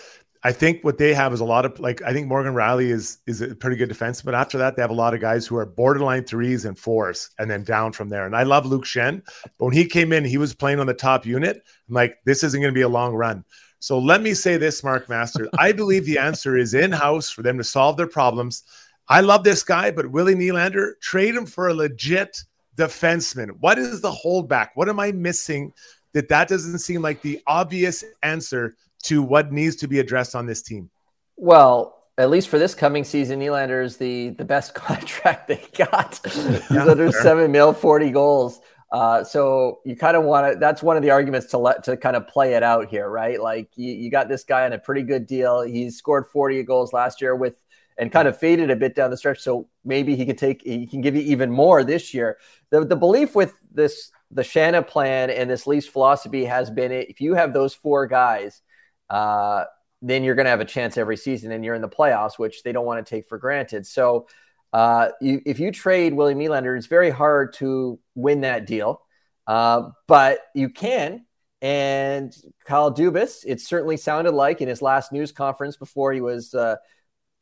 I 0.46 0.52
think 0.52 0.84
what 0.84 0.96
they 0.96 1.12
have 1.12 1.32
is 1.32 1.40
a 1.40 1.44
lot 1.44 1.64
of 1.64 1.80
like 1.80 2.02
I 2.02 2.12
think 2.12 2.28
Morgan 2.28 2.54
Rielly 2.54 2.92
is 2.92 3.18
is 3.26 3.40
a 3.40 3.52
pretty 3.52 3.74
good 3.74 3.88
defense, 3.88 4.22
but 4.22 4.32
after 4.32 4.56
that 4.58 4.76
they 4.76 4.82
have 4.82 4.92
a 4.92 4.94
lot 4.94 5.12
of 5.12 5.20
guys 5.20 5.44
who 5.44 5.56
are 5.56 5.66
borderline 5.66 6.22
threes 6.22 6.64
and 6.64 6.78
fours, 6.78 7.30
and 7.40 7.50
then 7.50 7.64
down 7.64 7.90
from 7.90 8.10
there. 8.10 8.26
And 8.26 8.36
I 8.36 8.44
love 8.44 8.64
Luke 8.64 8.84
Schenn, 8.84 9.22
but 9.42 9.64
when 9.64 9.74
he 9.74 9.84
came 9.84 10.12
in, 10.12 10.24
he 10.24 10.38
was 10.38 10.54
playing 10.54 10.78
on 10.78 10.86
the 10.86 10.94
top 10.94 11.26
unit. 11.26 11.64
I'm 11.88 11.94
like, 11.96 12.18
this 12.24 12.44
isn't 12.44 12.60
going 12.60 12.72
to 12.72 12.78
be 12.78 12.82
a 12.82 12.88
long 12.88 13.12
run. 13.12 13.44
So 13.80 13.98
let 13.98 14.22
me 14.22 14.34
say 14.34 14.56
this, 14.56 14.84
Mark 14.84 15.08
Master. 15.08 15.48
I 15.58 15.72
believe 15.72 16.06
the 16.06 16.18
answer 16.18 16.56
is 16.56 16.74
in 16.74 16.92
house 16.92 17.28
for 17.28 17.42
them 17.42 17.58
to 17.58 17.64
solve 17.64 17.96
their 17.96 18.06
problems. 18.06 18.62
I 19.08 19.22
love 19.22 19.42
this 19.42 19.64
guy, 19.64 19.90
but 19.90 20.12
Willie 20.12 20.36
Nylander, 20.36 20.92
trade 21.00 21.34
him 21.34 21.46
for 21.46 21.70
a 21.70 21.74
legit 21.74 22.38
defenseman. 22.76 23.50
What 23.58 23.80
is 23.80 24.00
the 24.00 24.12
holdback? 24.12 24.68
What 24.76 24.88
am 24.88 25.00
I 25.00 25.10
missing? 25.10 25.72
That 26.12 26.28
that 26.28 26.46
doesn't 26.46 26.78
seem 26.78 27.02
like 27.02 27.20
the 27.20 27.42
obvious 27.48 28.04
answer 28.22 28.76
to 29.06 29.22
what 29.22 29.52
needs 29.52 29.76
to 29.76 29.88
be 29.88 29.98
addressed 29.98 30.34
on 30.34 30.46
this 30.46 30.62
team? 30.62 30.90
Well, 31.36 31.96
at 32.18 32.30
least 32.30 32.48
for 32.48 32.58
this 32.58 32.74
coming 32.74 33.04
season, 33.04 33.40
Nylander 33.40 33.84
is 33.84 33.96
the 33.96 34.30
the 34.30 34.44
best 34.44 34.74
contract 34.86 35.48
they 35.48 35.62
got. 35.76 36.20
He's 36.24 36.70
yeah, 36.70 36.84
under 36.86 37.10
fair. 37.10 37.22
seven 37.22 37.52
mil, 37.52 37.72
forty 37.72 38.10
goals. 38.10 38.60
Uh, 38.92 39.24
so 39.24 39.80
you 39.84 39.96
kind 39.96 40.16
of 40.16 40.22
want 40.22 40.52
to. 40.52 40.58
That's 40.58 40.82
one 40.82 40.96
of 40.96 41.02
the 41.02 41.10
arguments 41.10 41.48
to 41.48 41.58
let 41.58 41.84
to 41.84 41.96
kind 41.96 42.16
of 42.16 42.28
play 42.28 42.54
it 42.54 42.62
out 42.62 42.88
here, 42.88 43.08
right? 43.08 43.40
Like 43.40 43.68
you, 43.76 43.92
you 43.92 44.10
got 44.10 44.28
this 44.28 44.44
guy 44.44 44.64
on 44.64 44.72
a 44.72 44.78
pretty 44.78 45.02
good 45.02 45.26
deal. 45.26 45.62
He 45.62 45.90
scored 45.90 46.26
forty 46.26 46.62
goals 46.62 46.92
last 46.92 47.20
year 47.20 47.34
with 47.34 47.56
and 47.98 48.12
kind 48.12 48.28
of 48.28 48.38
faded 48.38 48.70
a 48.70 48.76
bit 48.76 48.94
down 48.94 49.10
the 49.10 49.16
stretch. 49.16 49.40
So 49.40 49.68
maybe 49.84 50.16
he 50.16 50.26
could 50.26 50.38
take 50.38 50.62
he 50.62 50.86
can 50.86 51.00
give 51.00 51.16
you 51.16 51.22
even 51.22 51.50
more 51.50 51.82
this 51.84 52.14
year. 52.14 52.38
The 52.70 52.84
the 52.84 52.96
belief 52.96 53.34
with 53.34 53.54
this 53.72 54.10
the 54.30 54.44
Shanna 54.44 54.82
plan 54.82 55.30
and 55.30 55.50
this 55.50 55.66
lease 55.66 55.86
philosophy 55.86 56.44
has 56.44 56.70
been 56.70 56.92
if 56.92 57.20
you 57.20 57.34
have 57.34 57.52
those 57.52 57.74
four 57.74 58.06
guys 58.06 58.62
uh, 59.10 59.64
then 60.02 60.24
you're 60.24 60.34
going 60.34 60.44
to 60.44 60.50
have 60.50 60.60
a 60.60 60.66
chance 60.66 60.96
every 60.96 61.16
season 61.16 61.52
and 61.52 61.64
you're 61.64 61.74
in 61.74 61.82
the 61.82 61.88
playoffs, 61.88 62.38
which 62.38 62.62
they 62.62 62.72
don't 62.72 62.86
want 62.86 63.04
to 63.04 63.08
take 63.08 63.26
for 63.26 63.38
granted. 63.38 63.86
So 63.86 64.26
uh, 64.72 65.08
you, 65.20 65.40
if 65.46 65.58
you 65.58 65.70
trade 65.70 66.12
Willie 66.14 66.34
Nylander, 66.34 66.76
it's 66.76 66.86
very 66.86 67.10
hard 67.10 67.54
to 67.54 67.98
win 68.14 68.42
that 68.42 68.66
deal, 68.66 69.02
uh, 69.46 69.90
but 70.06 70.40
you 70.54 70.68
can. 70.68 71.24
And 71.62 72.36
Kyle 72.66 72.92
Dubas, 72.92 73.42
it 73.46 73.60
certainly 73.60 73.96
sounded 73.96 74.32
like 74.32 74.60
in 74.60 74.68
his 74.68 74.82
last 74.82 75.12
news 75.12 75.32
conference 75.32 75.76
before 75.76 76.12
he 76.12 76.20
was 76.20 76.54
uh, 76.54 76.76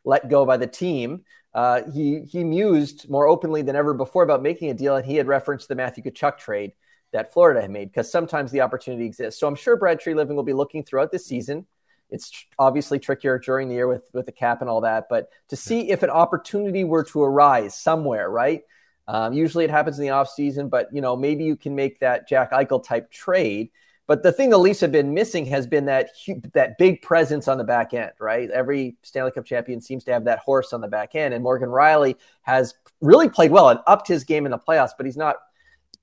let 0.05 0.29
go 0.29 0.47
by 0.47 0.57
the 0.57 0.67
team, 0.67 1.25
uh, 1.55 1.83
he 1.93 2.21
he 2.21 2.43
mused 2.43 3.09
more 3.09 3.27
openly 3.29 3.63
than 3.63 3.77
ever 3.77 3.95
before 3.95 4.23
about 4.23 4.43
making 4.43 4.71
a 4.71 4.75
deal, 4.75 4.97
and 4.97 5.07
he 5.07 5.17
had 5.17 5.27
referenced 5.27 5.69
the 5.69 5.75
Matthew 5.75 6.03
Tkachuk 6.03 6.39
trade 6.39 6.73
that 7.15 7.33
Florida 7.33 7.63
had 7.63 7.71
made 7.71 7.91
because 7.91 8.11
sometimes 8.11 8.51
the 8.51 8.61
opportunity 8.61 9.07
exists. 9.07 9.41
So 9.41 9.47
I'm 9.47 9.55
sure 9.55 9.77
Brad 9.77 10.01
Treliving 10.01 10.35
will 10.35 10.43
be 10.43 10.53
looking 10.53 10.83
throughout 10.83 11.13
the 11.13 11.19
season. 11.19 11.65
It's 12.11 12.45
obviously 12.59 12.99
trickier 12.99 13.39
during 13.39 13.69
the 13.69 13.77
year 13.77 13.87
with 13.87 14.11
with 14.13 14.27
the 14.27 14.33
cap 14.33 14.61
and 14.61 14.69
all 14.69 14.81
that, 14.83 15.07
but 15.09 15.31
to 15.49 15.57
see 15.57 15.91
if 15.91 16.03
an 16.03 16.11
opportunity 16.11 16.83
were 16.85 17.05
to 17.05 17.23
arise 17.23 17.77
somewhere, 17.77 18.29
right? 18.29 18.63
Um, 19.07 19.33
usually 19.33 19.65
it 19.65 19.71
happens 19.71 19.99
in 19.99 20.03
the 20.03 20.11
off 20.11 20.29
season, 20.29 20.69
but 20.69 20.89
you 20.93 21.01
know 21.01 21.17
maybe 21.17 21.45
you 21.45 21.57
can 21.57 21.75
make 21.75 22.01
that 22.01 22.29
Jack 22.29 22.51
Eichel 22.51 22.85
type 22.85 23.11
trade. 23.11 23.71
But 24.07 24.23
the 24.23 24.33
thing 24.33 24.51
the 24.51 24.59
Leafs 24.59 24.81
have 24.81 24.93
been 24.93 25.15
missing 25.15 25.47
has 25.47 25.69
been 25.69 25.87
that 25.87 26.11
that 26.53 26.79
big 26.79 27.01
presence 27.01 27.47
on 27.47 27.59
the 27.59 27.65
back 27.65 27.95
end, 27.95 28.13
right? 28.19 28.51
Every 28.51 28.97
Stanley 29.03 29.31
Cup 29.31 29.45
champion 29.45 29.81
seems 29.81 30.03
to 30.05 30.13
have 30.13 30.25
that 30.25 30.41
horse 30.41 30.73
on 30.73 30.81
the 30.81 30.89
back 30.89 31.15
end, 31.15 31.33
and 31.33 31.45
Morgan 31.45 31.69
Rielly 31.69 32.17
has 32.43 32.75
really 33.01 33.29
played 33.29 33.53
well 33.53 33.69
and 33.71 33.79
upped 33.87 34.09
his 34.09 34.25
game 34.25 34.47
in 34.47 34.51
the 34.51 34.59
playoffs, 34.59 34.93
but 34.97 35.07
he's 35.07 35.17
not 35.17 35.37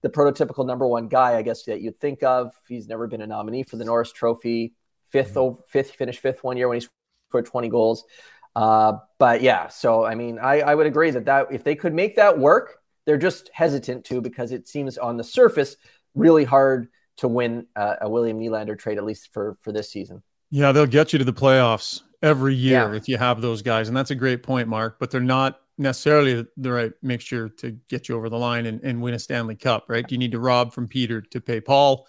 the 0.02 0.10
prototypical 0.10 0.66
number 0.66 0.88
one 0.88 1.08
guy, 1.08 1.36
I 1.36 1.42
guess, 1.42 1.64
that 1.64 1.82
you'd 1.82 1.98
think 2.00 2.24
of. 2.24 2.54
He's 2.68 2.88
never 2.88 3.08
been 3.08 3.22
a 3.22 3.28
nominee 3.28 3.64
for 3.64 3.78
the 3.78 3.86
Norris 3.86 4.12
Trophy. 4.12 4.74
5th 5.14 5.34
mm-hmm. 5.34 5.62
fifth, 5.68 5.92
finished 5.92 6.20
fifth 6.20 6.44
one 6.44 6.58
year 6.58 6.68
when 6.68 6.80
he 6.80 6.88
scored 7.30 7.46
20 7.46 7.70
goals. 7.70 8.06
Uh, 8.56 8.94
but 9.20 9.42
yeah, 9.42 9.68
so 9.68 10.04
I 10.04 10.16
mean, 10.16 10.40
I, 10.40 10.62
I 10.62 10.76
would 10.76 10.88
agree 10.88 11.12
that 11.12 11.26
that 11.26 11.48
if 11.52 11.64
they 11.64 11.76
could 11.76 11.94
make 11.94 12.16
that 12.18 12.38
work, 12.38 12.80
they're 13.06 13.18
just 13.18 13.50
hesitant 13.54 14.06
to 14.06 14.22
because 14.22 14.52
it 14.52 14.68
seems 14.68 14.98
on 14.98 15.18
the 15.18 15.24
surface 15.24 15.78
really 16.16 16.44
hard 16.44 16.90
to 17.18 17.28
win 17.28 17.68
uh, 17.76 17.96
a 18.02 18.10
William 18.10 18.40
Nylander 18.40 18.78
trade 18.78 18.98
at 18.98 19.06
least 19.06 19.32
for 19.34 19.58
for 19.62 19.72
this 19.72 19.90
season. 19.90 20.22
Yeah, 20.50 20.74
they'll 20.74 20.86
get 20.86 21.14
you 21.14 21.20
to 21.20 21.26
the 21.26 21.34
playoffs 21.34 22.02
every 22.22 22.54
year 22.54 22.92
yeah. 22.92 22.98
if 22.98 23.08
you 23.08 23.18
have 23.18 23.42
those 23.42 23.62
guys, 23.62 23.88
and 23.88 23.96
that's 23.96 24.12
a 24.12 24.16
great 24.16 24.44
point, 24.44 24.68
Mark. 24.68 25.00
But 25.00 25.12
they're 25.12 25.22
not 25.22 25.62
necessarily 25.82 26.46
the 26.58 26.72
right 26.72 26.94
mixture 27.02 27.50
to 27.50 27.72
get 27.89 28.08
you 28.08 28.15
over 28.15 28.30
the 28.30 28.38
line 28.38 28.65
and, 28.67 28.82
and 28.84 29.02
win 29.02 29.13
a 29.13 29.20
Stanley 29.20 29.56
Cup, 29.56 29.86
right? 29.89 30.10
You 30.10 30.17
need 30.17 30.32
to 30.32 30.39
rob 30.39 30.74
from 30.74 30.88
Peter 30.88 31.22
to 31.22 31.41
pay 31.41 31.60
Paul 31.60 32.08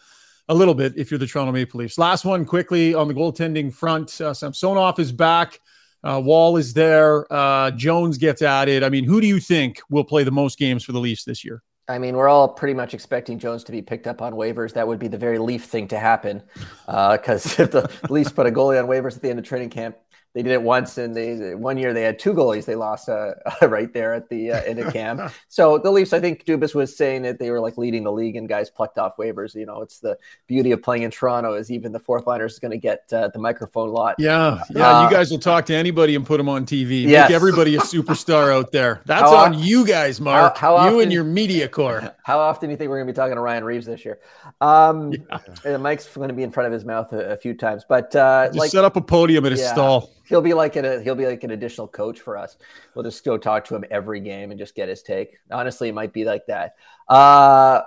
a 0.48 0.54
little 0.54 0.74
bit 0.74 0.94
if 0.96 1.11
you're 1.11 1.18
the 1.18 1.26
Toronto 1.26 1.52
Maple 1.52 1.80
Leafs. 1.80 1.98
Last 1.98 2.24
one 2.24 2.44
quickly 2.44 2.94
on 2.94 3.08
the 3.08 3.14
goaltending 3.14 3.72
front. 3.72 4.20
Uh, 4.20 4.35
Samsonov 4.35 4.98
is 4.98 5.12
back. 5.12 5.61
Uh, 6.04 6.20
Woll 6.22 6.56
is 6.56 6.74
there. 6.74 7.32
Uh, 7.32 7.70
Jones 7.70 8.18
gets 8.18 8.42
added. 8.42 8.82
I 8.82 8.88
mean, 8.88 9.04
who 9.04 9.20
do 9.20 9.26
you 9.26 9.40
think 9.40 9.80
will 9.88 10.04
play 10.04 10.24
the 10.24 10.32
most 10.32 10.58
games 10.58 10.85
for 10.85 10.92
the 10.92 10.98
Leafs 10.98 11.24
this 11.24 11.44
year? 11.44 11.62
I 11.88 11.98
mean, 11.98 12.16
we're 12.16 12.28
all 12.28 12.48
pretty 12.48 12.74
much 12.74 12.94
expecting 12.94 13.38
Jones 13.38 13.64
to 13.64 13.72
be 13.72 13.82
picked 13.82 14.06
up 14.06 14.22
on 14.22 14.35
waivers. 14.35 14.72
That 14.74 14.87
would 14.87 14.98
be 14.98 15.08
the 15.08 15.18
very 15.18 15.38
Leaf 15.38 15.64
thing 15.64 15.88
to 15.88 15.98
happen 15.98 16.42
because 16.87 17.58
uh, 17.58 17.62
if 17.64 17.70
the 17.70 17.90
Leafs 18.08 18.32
put 18.32 18.46
a 18.46 18.50
goalie 18.50 18.82
on 18.82 18.88
waivers 18.88 19.16
at 19.16 19.22
the 19.22 19.30
end 19.30 19.38
of 19.38 19.44
training 19.44 19.70
camp, 19.70 19.96
they 20.34 20.42
did 20.42 20.52
it 20.52 20.62
once, 20.62 20.96
and 20.96 21.14
they 21.14 21.54
one 21.54 21.76
year 21.76 21.92
they 21.92 22.02
had 22.02 22.18
two 22.18 22.32
goalies 22.32 22.64
they 22.64 22.74
lost 22.74 23.08
uh, 23.08 23.32
right 23.62 23.92
there 23.92 24.14
at 24.14 24.30
the 24.30 24.52
uh, 24.52 24.62
in 24.64 24.78
a 24.78 24.90
camp. 24.90 25.32
so 25.48 25.76
the 25.76 25.90
Leafs, 25.90 26.14
I 26.14 26.20
think 26.20 26.46
Dubas 26.46 26.74
was 26.74 26.96
saying 26.96 27.22
that 27.22 27.38
they 27.38 27.50
were 27.50 27.60
like 27.60 27.76
leading 27.76 28.04
the 28.04 28.12
league 28.12 28.36
and 28.36 28.48
guys 28.48 28.70
plucked 28.70 28.96
off 28.96 29.16
waivers. 29.18 29.54
You 29.54 29.66
know, 29.66 29.82
it's 29.82 29.98
the 29.98 30.16
beauty 30.46 30.72
of 30.72 30.82
playing 30.82 31.02
in 31.02 31.10
Toronto 31.10 31.54
is 31.54 31.70
even 31.70 31.92
the 31.92 32.00
fourth 32.00 32.26
liners 32.26 32.54
is 32.54 32.58
going 32.58 32.70
to 32.70 32.78
get 32.78 33.04
uh, 33.12 33.28
the 33.28 33.38
microphone 33.38 33.90
a 33.90 33.92
lot. 33.92 34.14
Yeah, 34.18 34.62
yeah. 34.70 35.02
you 35.02 35.06
uh, 35.06 35.10
guys 35.10 35.30
will 35.30 35.38
talk 35.38 35.66
to 35.66 35.74
anybody 35.74 36.14
and 36.14 36.24
put 36.24 36.38
them 36.38 36.48
on 36.48 36.64
TV. 36.64 37.02
Yes. 37.02 37.28
Make 37.28 37.36
everybody 37.36 37.76
a 37.76 37.80
superstar 37.80 38.54
out 38.54 38.72
there. 38.72 39.02
That's 39.04 39.22
how, 39.22 39.36
on 39.36 39.58
you 39.58 39.86
guys, 39.86 40.18
Mark. 40.18 40.56
How, 40.56 40.78
how 40.78 40.84
you 40.84 40.94
often, 40.94 41.02
and 41.02 41.12
your 41.12 41.24
media 41.24 41.68
corps. 41.68 42.14
How 42.22 42.38
often 42.38 42.68
do 42.68 42.72
you 42.72 42.78
think 42.78 42.88
we're 42.88 42.96
going 42.96 43.08
to 43.08 43.12
be 43.12 43.16
talking 43.16 43.36
to 43.36 43.42
Ryan 43.42 43.64
Reaves 43.64 43.84
this 43.84 44.02
year? 44.02 44.18
Um, 44.62 45.12
yeah. 45.64 45.76
Mike's 45.76 46.06
going 46.06 46.28
to 46.28 46.34
be 46.34 46.42
in 46.42 46.50
front 46.50 46.68
of 46.68 46.72
his 46.72 46.86
mouth 46.86 47.12
a, 47.12 47.32
a 47.32 47.36
few 47.36 47.52
times, 47.52 47.84
but 47.86 48.16
uh, 48.16 48.48
like, 48.54 48.70
set 48.70 48.84
up 48.84 48.96
a 48.96 49.02
podium 49.02 49.44
at 49.44 49.52
his 49.52 49.60
yeah. 49.60 49.72
stall 49.72 50.10
he'll 50.28 50.42
be 50.42 50.54
like 50.54 50.76
a 50.76 51.02
he'll 51.02 51.14
be 51.14 51.26
like 51.26 51.44
an 51.44 51.50
additional 51.50 51.88
coach 51.88 52.20
for 52.20 52.37
us. 52.37 52.56
We'll 52.94 53.04
just 53.04 53.24
go 53.24 53.38
talk 53.38 53.64
to 53.66 53.76
him 53.76 53.85
every 53.90 54.20
game 54.20 54.50
and 54.50 54.58
just 54.58 54.74
get 54.74 54.88
his 54.88 55.02
take. 55.02 55.38
Honestly, 55.50 55.88
it 55.88 55.94
might 55.94 56.12
be 56.12 56.24
like 56.24 56.46
that. 56.46 56.76
Uh, 57.08 57.82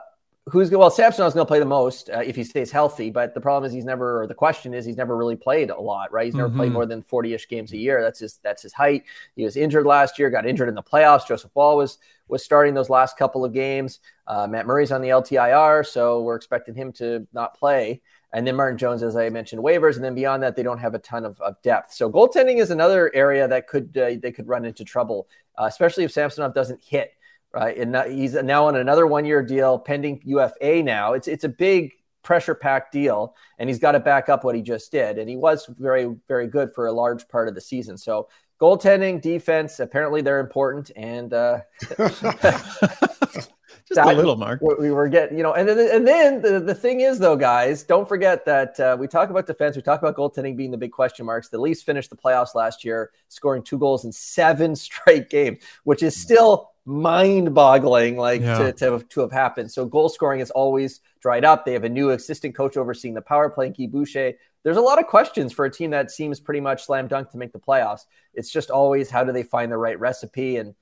who's 0.48 0.70
well, 0.70 0.92
Samsonov 0.92 1.30
is 1.30 1.34
going 1.34 1.46
to 1.46 1.50
play 1.50 1.60
the 1.60 1.66
most 1.66 2.10
uh, 2.10 2.20
if 2.20 2.36
he 2.36 2.44
stays 2.44 2.72
healthy. 2.72 3.10
But 3.10 3.34
the 3.34 3.42
problem 3.42 3.68
is 3.68 3.74
he's 3.74 3.86
never. 3.86 4.22
Or 4.22 4.28
the 4.28 4.36
question 4.36 4.74
is 4.74 4.86
he's 4.86 4.98
never 4.98 5.16
really 5.16 5.36
played 5.36 5.70
a 5.70 5.80
lot, 5.80 6.12
right? 6.12 6.26
He's 6.26 6.36
never 6.36 6.50
mm-hmm. 6.50 6.58
played 6.58 6.72
more 6.72 6.86
than 6.86 7.02
forty-ish 7.02 7.48
games 7.48 7.72
a 7.74 7.78
year. 7.78 8.02
That's 8.02 8.20
his 8.20 8.40
that's 8.44 8.62
his 8.62 8.74
height. 8.74 9.04
He 9.36 9.44
was 9.44 9.58
injured 9.58 9.86
last 9.86 10.20
year. 10.20 10.30
Got 10.30 10.46
injured 10.46 10.70
in 10.70 10.76
the 10.76 10.84
playoffs. 10.84 11.28
Joseph 11.28 11.52
Woll 11.56 11.78
was 11.78 11.98
was 12.28 12.44
starting 12.44 12.74
those 12.74 12.90
last 12.90 13.18
couple 13.18 13.46
of 13.46 13.54
games. 13.54 14.00
Uh, 14.28 14.48
Matt 14.48 14.66
Murray's 14.66 14.92
on 14.92 15.02
the 15.02 15.10
LTIR, 15.10 15.86
so 15.86 16.22
we're 16.22 16.36
expecting 16.36 16.74
him 16.74 16.92
to 16.94 17.28
not 17.34 17.56
play. 17.56 18.02
And 18.36 18.46
then 18.46 18.58
Martin 18.58 18.78
Jones, 18.78 19.02
as 19.02 19.16
I 19.16 19.30
mentioned, 19.30 19.64
waivers, 19.64 19.96
and 19.96 20.04
then 20.04 20.14
beyond 20.14 20.44
that, 20.44 20.58
they 20.58 20.62
don't 20.62 20.78
have 20.78 20.94
a 20.94 21.00
ton 21.00 21.24
of, 21.24 21.40
of 21.40 21.56
depth. 21.62 21.94
So 21.94 22.12
goaltending 22.12 22.58
is 22.58 22.70
another 22.70 23.10
area 23.16 23.48
that 23.48 23.66
could 23.66 23.98
uh, 23.98 24.12
they 24.22 24.34
could 24.34 24.46
run 24.46 24.66
into 24.66 24.84
trouble, 24.84 25.30
uh, 25.58 25.64
especially 25.64 26.04
if 26.04 26.12
Samsonov 26.12 26.54
doesn't 26.54 26.84
hit. 26.84 27.14
Right, 27.54 27.78
and 27.78 27.96
he's 28.12 28.34
now 28.34 28.66
on 28.68 28.76
another 28.76 29.08
one-year 29.08 29.42
deal, 29.42 29.80
pending 29.80 30.22
UFA. 30.26 30.84
Now 30.84 31.14
it's 31.14 31.30
it's 31.30 31.46
a 31.46 31.50
big 31.50 31.94
pressure-packed 32.24 32.92
deal, 32.92 33.34
and 33.58 33.70
he's 33.70 33.80
got 33.80 33.94
to 33.94 34.02
back 34.02 34.28
up 34.28 34.44
what 34.44 34.54
he 34.54 34.62
just 34.62 34.92
did. 34.92 35.18
And 35.18 35.30
he 35.30 35.38
was 35.38 35.66
very 35.68 36.14
very 36.28 36.48
good 36.48 36.74
for 36.74 36.88
a 36.88 36.92
large 36.92 37.30
part 37.30 37.48
of 37.48 37.56
the 37.56 37.62
season. 37.62 37.98
So 37.98 38.28
goaltending, 38.60 39.22
defense, 39.22 39.80
apparently 39.80 40.22
they're 40.22 40.42
important, 40.42 40.92
and 40.98 41.34
uh, 41.34 41.60
Just 43.88 43.98
that, 43.98 44.08
a 44.08 44.18
little, 44.18 44.36
Mark. 44.36 44.62
We 44.62 44.90
were 44.90 45.08
getting, 45.08 45.38
you 45.38 45.44
know, 45.44 45.54
and 45.54 45.70
then 45.70 45.78
and 45.78 46.08
then 46.08 46.42
the, 46.42 46.60
the 46.60 46.74
thing 46.74 47.02
is, 47.02 47.20
though, 47.20 47.36
guys, 47.36 47.84
don't 47.84 48.08
forget 48.08 48.44
that 48.46 48.80
uh, 48.80 48.98
we 49.00 49.08
talk 49.08 49.30
about 49.30 49.46
defense, 49.46 49.76
we 49.76 49.84
talk 49.84 50.02
about 50.02 50.16
goaltending 50.16 50.58
being 50.58 50.72
the 50.72 50.78
big 50.78 50.92
question 50.92 51.24
marks. 51.24 51.50
The 51.50 51.60
Leafs 51.60 51.84
finished 51.84 52.10
the 52.10 52.16
playoffs 52.16 52.56
last 52.56 52.84
year, 52.84 53.12
scoring 53.28 53.62
two 53.62 53.78
goals 53.78 54.04
in 54.04 54.12
seven 54.12 54.76
straight 54.76 55.30
games, 55.30 55.60
which 55.84 56.02
is 56.02 56.20
still 56.20 56.72
mind-boggling, 56.86 58.18
like 58.18 58.42
yeah. 58.42 58.58
to, 58.58 58.72
to, 58.74 59.06
to 59.10 59.22
have 59.22 59.32
happened. 59.32 59.72
So 59.72 59.86
goal 59.86 60.10
scoring 60.10 60.40
is 60.40 60.52
always 60.52 61.02
dried 61.20 61.46
up. 61.46 61.64
They 61.66 61.74
have 61.74 61.84
a 61.84 61.90
new 61.90 62.12
assistant 62.12 62.56
coach 62.56 62.78
overseeing 62.78 63.14
the 63.14 63.22
power 63.22 63.50
play, 63.50 63.70
Guy 63.70 63.88
Boucher. 63.88 64.34
There's 64.64 64.78
a 64.78 64.82
lot 64.82 65.00
of 65.00 65.06
questions 65.06 65.54
for 65.54 65.66
a 65.66 65.72
team 65.72 65.92
that 65.92 66.10
seems 66.10 66.40
pretty 66.40 66.60
much 66.60 66.86
slam 66.86 67.08
dunk 67.08 67.30
to 67.32 67.38
make 67.38 67.54
the 67.54 67.60
playoffs. 67.60 68.06
It's 68.34 68.52
just 68.52 68.72
always 68.72 69.12
how 69.12 69.24
do 69.24 69.32
they 69.32 69.44
find 69.44 69.72
the 69.72 69.78
right 69.78 70.00
recipe 70.00 70.58
and 70.58 70.74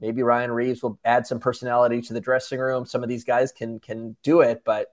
Maybe 0.00 0.22
Ryan 0.22 0.50
Reaves 0.50 0.82
will 0.82 0.98
add 1.04 1.26
some 1.26 1.40
personality 1.40 2.02
to 2.02 2.12
the 2.12 2.20
dressing 2.20 2.58
room. 2.58 2.84
Some 2.84 3.02
of 3.02 3.08
these 3.08 3.24
guys 3.24 3.52
can 3.52 3.80
can 3.80 4.16
do 4.22 4.40
it, 4.40 4.62
but 4.64 4.88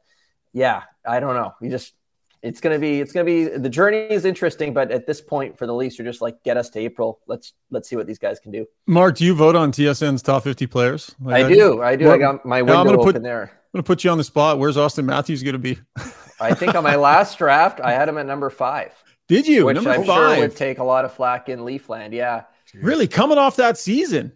yeah, 0.53 0.83
I 1.05 1.19
don't 1.19 1.35
know. 1.35 1.53
You 1.61 1.69
just 1.69 1.93
it's 2.41 2.61
gonna 2.61 2.79
be 2.79 3.01
it's 3.01 3.11
gonna 3.11 3.25
be 3.25 3.45
the 3.45 3.69
journey 3.69 3.97
is 3.97 4.25
interesting, 4.25 4.73
but 4.73 4.91
at 4.91 5.07
this 5.07 5.21
point 5.21 5.57
for 5.57 5.65
the 5.65 5.73
Leafs, 5.73 5.97
you're 5.97 6.05
just 6.05 6.21
like 6.21 6.43
get 6.43 6.57
us 6.57 6.69
to 6.71 6.79
April. 6.79 7.19
Let's 7.27 7.53
let's 7.71 7.89
see 7.89 7.95
what 7.95 8.05
these 8.05 8.19
guys 8.19 8.39
can 8.39 8.51
do. 8.51 8.65
Mark, 8.85 9.17
do 9.17 9.25
you 9.25 9.33
vote 9.33 9.55
on 9.55 9.71
TSN's 9.71 10.21
top 10.21 10.43
50 10.43 10.67
players? 10.67 11.15
Like 11.21 11.45
I, 11.45 11.49
do, 11.49 11.81
I 11.81 11.95
do. 11.95 12.11
I 12.11 12.17
got 12.17 12.45
my 12.45 12.61
window 12.61 12.81
I'm 12.81 12.99
open 12.99 13.13
put, 13.13 13.23
there. 13.23 13.43
I'm 13.43 13.77
gonna 13.77 13.83
put 13.83 14.03
you 14.03 14.11
on 14.11 14.17
the 14.17 14.23
spot. 14.23 14.59
Where's 14.59 14.77
Auston 14.77 15.05
Matthews 15.05 15.41
gonna 15.41 15.57
be? 15.57 15.79
I 16.39 16.53
think 16.53 16.75
on 16.75 16.83
my 16.83 16.95
last 16.95 17.37
draft, 17.37 17.79
I 17.79 17.93
had 17.93 18.09
him 18.09 18.17
at 18.17 18.25
number 18.25 18.49
five. 18.49 18.93
Did 19.29 19.47
you? 19.47 19.65
Which 19.65 19.75
number 19.75 19.91
I'm 19.91 20.05
five. 20.05 20.35
sure 20.35 20.39
would 20.39 20.55
take 20.55 20.79
a 20.79 20.83
lot 20.83 21.05
of 21.05 21.13
flack 21.13 21.47
in 21.47 21.59
Leafland. 21.59 22.11
Yeah. 22.11 22.43
Really 22.73 23.07
coming 23.07 23.37
off 23.37 23.55
that 23.57 23.77
season. 23.77 24.33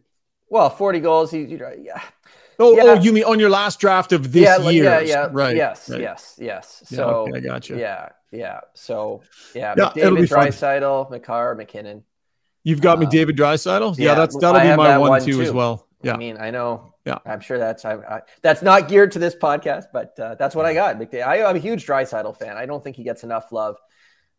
Well, 0.49 0.69
40 0.69 0.99
goals. 0.99 1.31
He, 1.31 1.43
yeah. 1.43 2.01
Oh, 2.59 2.75
yeah. 2.75 2.83
oh, 2.83 2.93
you 2.95 3.13
mean 3.13 3.23
on 3.25 3.39
your 3.39 3.49
last 3.49 3.79
draft 3.79 4.11
of 4.11 4.31
this 4.31 4.43
yeah, 4.43 4.69
year? 4.69 4.83
Yeah, 4.83 4.99
yeah, 4.99 5.29
right. 5.31 5.55
Yes, 5.55 5.89
right. 5.89 6.01
yes, 6.01 6.35
yes. 6.41 6.83
So 6.85 7.27
yeah, 7.27 7.33
okay, 7.33 7.37
I 7.37 7.39
got 7.51 7.69
you. 7.69 7.77
Yeah, 7.77 8.09
yeah. 8.31 8.59
So 8.73 9.21
yeah, 9.53 9.75
yeah 9.77 9.89
McDavid, 9.89 10.27
Draisaitl, 10.27 11.11
Makar, 11.11 11.55
MacKinnon. 11.55 12.03
You've 12.63 12.81
got 12.81 12.97
uh, 12.97 13.01
McDavid, 13.01 13.37
Draisaitl. 13.37 13.97
Yeah, 13.97 14.05
yeah, 14.05 14.15
that's 14.15 14.35
that'll 14.37 14.59
I 14.59 14.71
be 14.71 14.75
my 14.75 14.97
one, 14.97 15.09
one 15.09 15.21
too, 15.21 15.33
too, 15.33 15.41
as 15.41 15.51
well. 15.51 15.87
Yeah, 16.01 16.15
I 16.15 16.17
mean, 16.17 16.37
I 16.37 16.49
know. 16.49 16.93
Yeah, 17.05 17.19
I'm 17.25 17.39
sure 17.39 17.59
that's 17.59 17.85
I, 17.85 17.93
I, 17.93 18.21
that's 18.41 18.61
not 18.61 18.89
geared 18.89 19.11
to 19.13 19.19
this 19.19 19.35
podcast, 19.35 19.85
but 19.93 20.19
uh, 20.19 20.35
that's 20.35 20.55
what 20.55 20.65
I 20.65 20.73
got. 20.73 20.97
McDavid. 20.97 21.27
I, 21.27 21.43
I'm 21.43 21.55
a 21.55 21.59
huge 21.59 21.85
Draisaitl 21.85 22.37
fan. 22.37 22.57
I 22.57 22.65
don't 22.65 22.83
think 22.83 22.95
he 22.95 23.03
gets 23.03 23.23
enough 23.23 23.51
love 23.51 23.77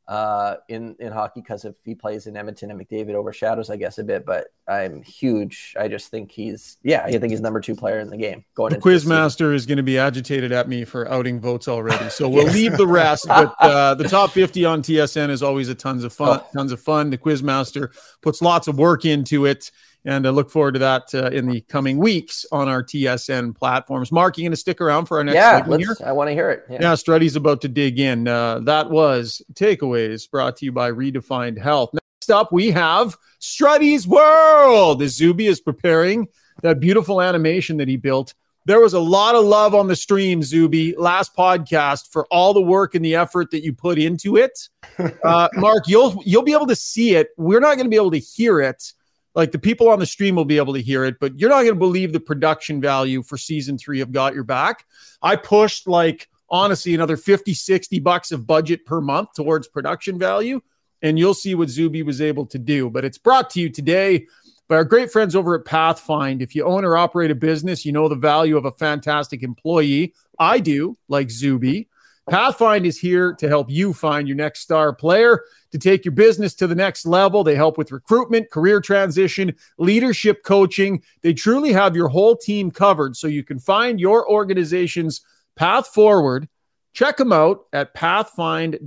uh, 0.09 0.57
in 0.69 0.97
in 0.99 1.13
hockey 1.13 1.41
because 1.41 1.65
if 1.65 1.77
he 1.85 1.95
plays 1.95 2.27
in 2.27 2.37
Edmonton 2.37 2.71
and 2.71 2.81
McDavid 2.81 3.15
overshadows, 3.15 3.71
I 3.71 3.77
guess 3.77 3.99
a 3.99 4.05
bit. 4.05 4.27
But 4.27 4.49
I'm 4.69 5.03
huge. 5.03 5.75
I 5.79 5.89
just 5.89 6.11
think 6.11 6.31
he's 6.31 6.77
yeah, 6.83 7.03
I 7.05 7.11
think 7.13 7.31
he's 7.31 7.41
number 7.41 7.61
two 7.61 7.75
player 7.75 8.01
in 8.01 8.11
the 8.11 8.19
game. 8.19 8.45
Going 8.55 8.73
the 8.73 8.79
Quizmaster 8.79 9.55
is 9.55 9.65
going 9.65 9.79
to 9.79 9.83
be 9.83 9.99
agitated 9.99 10.53
at 10.53 10.69
me 10.69 10.85
for 10.85 11.11
outing 11.11 11.41
votes 11.41 11.69
already, 11.69 12.11
so 12.11 12.29
we'll 12.29 12.47
leave 12.47 12.77
the 12.77 12.87
rest. 12.87 13.27
But 13.27 13.55
uh, 13.61 13.95
the 13.95 14.09
top 14.09 14.31
50 14.31 14.67
on 14.67 14.83
TSN 14.83 15.31
is 15.31 15.43
always 15.43 15.71
a 15.71 15.75
tons 15.75 16.05
of 16.05 16.13
fun. 16.13 16.41
Oh. 16.43 16.49
Tons 16.53 16.73
of 16.73 16.81
fun. 16.81 17.09
The 17.09 17.19
Quizmaster 17.19 17.95
puts 18.21 18.43
lots 18.43 18.69
of 18.69 18.79
work 18.79 19.05
into 19.05 19.47
it. 19.47 19.71
And 20.05 20.27
I 20.27 20.31
look 20.31 20.51
forward 20.51 20.73
to 20.73 20.79
that 20.79 21.15
uh, 21.15 21.31
in 21.31 21.49
the 21.49 21.61
coming 21.63 21.99
weeks 21.99 22.47
on 22.53 22.69
our 22.69 22.83
TSN 22.83 23.55
platforms. 23.57 24.13
Mark, 24.13 24.39
you 24.39 24.45
going 24.45 24.53
to 24.53 24.57
stick 24.57 24.81
around 24.81 25.07
for 25.07 25.19
our 25.19 25.25
next 25.25 25.35
yeah, 25.35 25.77
here? 25.77 25.97
I 26.05 26.13
want 26.13 26.29
to 26.29 26.35
hear 26.35 26.51
it. 26.51 26.65
Yeah, 26.71 26.79
yeah 26.81 26.95
Struddy's 26.95 27.37
about 27.37 27.61
to 27.63 27.69
dig 27.69 27.99
in. 27.99 28.29
Uh, 28.29 28.61
that 28.61 28.89
was 28.89 29.43
Takeaways 29.55 30.31
brought 30.31 30.57
to 30.59 30.65
you 30.65 30.73
by 30.73 30.91
Redefined 30.91 31.59
Health. 31.59 31.98
Next 32.29 32.41
up, 32.41 32.53
we 32.53 32.71
have 32.73 33.17
Struddy's 33.39 34.07
World. 34.07 35.01
As 35.01 35.17
Zuby 35.17 35.47
is 35.47 35.63
preparing 35.63 36.29
that 36.61 36.79
beautiful 36.79 37.23
animation 37.23 37.79
that 37.79 37.89
he 37.89 37.97
built. 37.97 38.35
There 38.67 38.81
was 38.81 38.93
a 38.93 39.01
lot 39.01 39.35
of 39.35 39.47
love 39.47 39.75
on 39.75 39.89
the 39.89 39.97
stream, 39.97 40.43
Zuby, 40.43 40.95
last 40.99 41.35
podcast 41.35 42.13
for 42.13 42.27
all 42.27 42.53
the 42.53 42.61
work 42.61 42.95
and 42.95 43.03
the 43.03 43.15
effort 43.15 43.51
that 43.53 43.65
you 43.65 43.73
put 43.73 43.99
into 43.99 44.37
it. 44.37 44.69
Uh, 45.25 45.49
Mark, 45.55 45.87
you'll 45.87 46.21
you'll 46.27 46.43
be 46.43 46.53
able 46.53 46.67
to 46.67 46.77
see 46.77 47.15
it. 47.15 47.29
We're 47.37 47.61
not 47.61 47.77
going 47.77 47.87
to 47.87 47.91
be 47.91 47.97
able 47.97 48.11
to 48.11 48.19
hear 48.19 48.61
it 48.61 48.93
like 49.35 49.53
the 49.53 49.59
people 49.59 49.89
on 49.89 49.99
the 50.01 50.07
stream 50.07 50.35
will 50.35 50.45
be 50.45 50.57
able 50.57 50.75
to 50.75 50.83
hear 50.83 51.05
it, 51.05 51.21
but 51.21 51.39
you're 51.39 51.51
not 51.51 51.63
going 51.63 51.75
to 51.75 51.77
believe 51.77 52.13
the 52.13 52.21
production 52.21 52.81
value 52.81 53.23
for 53.23 53.39
season 53.39 53.79
three 53.79 54.01
of 54.01 54.11
Got 54.13 54.35
Your 54.35 54.45
Back. 54.45 54.85
I 55.23 55.37
pushed 55.37 55.87
like 55.87 56.29
honestly 56.51 56.95
another 56.95 57.17
50, 57.17 57.55
60 57.55 58.01
bucks 58.01 58.33
of 58.33 58.47
budget 58.47 58.85
per 58.85 59.01
month 59.01 59.35
towards 59.35 59.69
production 59.69 60.19
value, 60.19 60.61
and 61.03 61.19
you'll 61.19 61.35
see 61.35 61.55
what 61.55 61.69
Zuby 61.69 62.03
was 62.03 62.21
able 62.21 62.47
to 62.47 62.59
do. 62.59 62.91
But 62.91 63.05
it's 63.05 63.19
brought 63.19 63.51
to 63.51 63.61
you 63.61 63.71
today 63.71 64.27
by 64.69 64.77
our 64.77 64.85
great 64.85 65.11
friends 65.11 65.35
over 65.35 65.55
at 65.55 65.65
Pathfind. 65.65 66.43
If 66.43 66.55
you 66.55 66.65
own 66.65 66.85
or 66.85 66.97
operate 66.97 67.31
a 67.31 67.35
business, 67.35 67.85
you 67.85 67.93
know 67.93 68.09
the 68.09 68.15
value 68.15 68.57
of 68.57 68.65
a 68.65 68.73
fantastic 68.73 69.43
employee. 69.43 70.15
I 70.39 70.61
do, 70.61 70.97
like 71.09 71.31
Zuby. 71.31 71.89
Pathfind 72.29 72.85
is 72.85 72.99
here 72.99 73.33
to 73.35 73.49
help 73.49 73.71
you 73.71 73.95
find 73.95 74.29
your 74.29 74.37
next 74.37 74.61
star 74.61 74.93
player 74.95 75.45
to 75.73 75.79
take 75.79 76.05
your 76.05 76.13
business 76.13 76.55
to 76.57 76.67
the 76.67 76.75
next 76.75 77.07
level. 77.07 77.43
They 77.43 77.55
help 77.55 77.79
with 77.79 77.91
recruitment, 77.91 78.51
career 78.51 78.83
transition, 78.83 79.55
leadership 79.79 80.43
coaching. 80.45 81.03
They 81.23 81.33
truly 81.33 81.73
have 81.73 81.97
your 81.97 82.09
whole 82.09 82.37
team 82.37 82.71
covered 82.71 83.17
so 83.17 83.27
you 83.29 83.43
can 83.43 83.59
find 83.59 83.99
your 83.99 84.31
organization's 84.31 85.23
path 85.57 85.87
forward. 85.89 86.51
Check 86.93 87.17
them 87.17 87.33
out 87.33 87.65
at 87.73 87.95
pathfind.ca. 87.95 88.85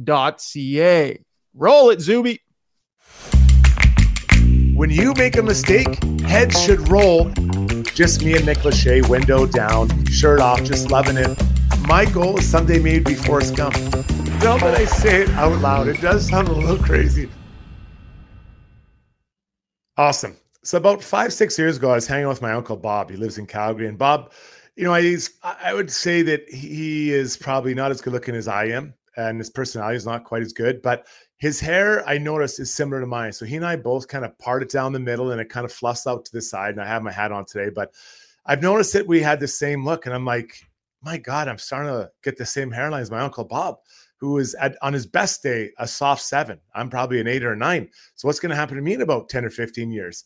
Roll 1.53 1.89
it, 1.89 2.01
Zuby. 2.01 2.41
When 4.73 4.89
you 4.89 5.13
make 5.15 5.37
a 5.37 5.43
mistake, 5.43 6.03
heads 6.21 6.61
should 6.61 6.87
roll. 6.89 7.29
Just 7.93 8.23
me 8.23 8.35
and 8.35 8.45
Nick 8.45 8.59
Lachey, 8.59 9.07
window 9.07 9.45
down, 9.45 10.05
shirt 10.05 10.39
off, 10.39 10.63
just 10.63 10.89
loving 10.89 11.17
it 11.17 11.37
my 11.91 12.05
goal 12.05 12.37
is 12.37 12.49
someday 12.49 12.79
maybe 12.79 13.03
be 13.03 13.15
Forrest 13.15 13.55
Gump. 13.55 13.75
Now 14.41 14.57
that 14.57 14.75
I 14.75 14.85
say 14.85 15.23
it 15.23 15.29
out 15.31 15.59
loud, 15.59 15.89
it 15.89 15.99
does 15.99 16.27
sound 16.29 16.47
a 16.47 16.53
little 16.53 16.77
crazy. 16.77 17.29
Awesome. 19.97 20.37
So 20.63 20.77
about 20.77 21.03
five, 21.03 21.33
six 21.33 21.57
years 21.59 21.77
ago, 21.77 21.91
I 21.91 21.95
was 21.95 22.07
hanging 22.07 22.27
with 22.27 22.41
my 22.41 22.53
uncle 22.53 22.77
Bob. 22.77 23.09
He 23.09 23.17
lives 23.17 23.37
in 23.37 23.45
Calgary, 23.45 23.87
and 23.87 23.97
Bob, 23.97 24.31
you 24.75 24.83
know, 24.83 24.93
I 24.93 25.17
I 25.43 25.73
would 25.73 25.91
say 25.91 26.21
that 26.21 26.49
he 26.49 27.11
is 27.11 27.35
probably 27.35 27.73
not 27.73 27.91
as 27.91 27.99
good 27.99 28.13
looking 28.13 28.35
as 28.35 28.47
I 28.47 28.65
am, 28.65 28.93
and 29.17 29.39
his 29.39 29.49
personality 29.49 29.97
is 29.97 30.05
not 30.05 30.23
quite 30.23 30.41
as 30.41 30.53
good. 30.53 30.81
But 30.81 31.07
his 31.37 31.59
hair, 31.59 32.07
I 32.07 32.17
noticed, 32.17 32.59
is 32.59 32.73
similar 32.73 33.01
to 33.01 33.07
mine. 33.07 33.33
So 33.33 33.45
he 33.45 33.55
and 33.55 33.65
I 33.65 33.75
both 33.75 34.07
kind 34.07 34.25
of 34.25 34.37
part 34.39 34.63
it 34.63 34.69
down 34.69 34.93
the 34.93 34.99
middle, 34.99 35.31
and 35.31 35.41
it 35.41 35.49
kind 35.49 35.65
of 35.65 35.71
fluffs 35.71 36.07
out 36.07 36.25
to 36.25 36.31
the 36.31 36.41
side. 36.41 36.71
And 36.71 36.81
I 36.81 36.87
have 36.87 37.03
my 37.03 37.11
hat 37.11 37.31
on 37.31 37.45
today, 37.45 37.69
but 37.73 37.93
I've 38.45 38.61
noticed 38.61 38.93
that 38.93 39.07
we 39.07 39.21
had 39.21 39.39
the 39.39 39.47
same 39.47 39.85
look, 39.85 40.05
and 40.05 40.15
I'm 40.15 40.25
like, 40.25 40.55
my 41.03 41.17
God, 41.17 41.47
I'm 41.47 41.57
starting 41.57 41.91
to 41.91 42.11
get 42.23 42.37
the 42.37 42.45
same 42.45 42.71
hairline 42.71 43.01
as 43.01 43.11
my 43.11 43.19
uncle 43.19 43.43
Bob, 43.43 43.77
who 44.17 44.37
is 44.37 44.53
at, 44.55 44.77
on 44.81 44.93
his 44.93 45.05
best 45.05 45.41
day 45.41 45.71
a 45.79 45.87
soft 45.87 46.21
seven. 46.21 46.59
I'm 46.75 46.89
probably 46.89 47.19
an 47.19 47.27
eight 47.27 47.43
or 47.43 47.53
a 47.53 47.57
nine. 47.57 47.89
So 48.15 48.27
what's 48.27 48.39
going 48.39 48.51
to 48.51 48.55
happen 48.55 48.75
to 48.75 48.81
me 48.81 48.93
in 48.93 49.01
about 49.01 49.29
10 49.29 49.45
or 49.45 49.49
15 49.49 49.91
years? 49.91 50.25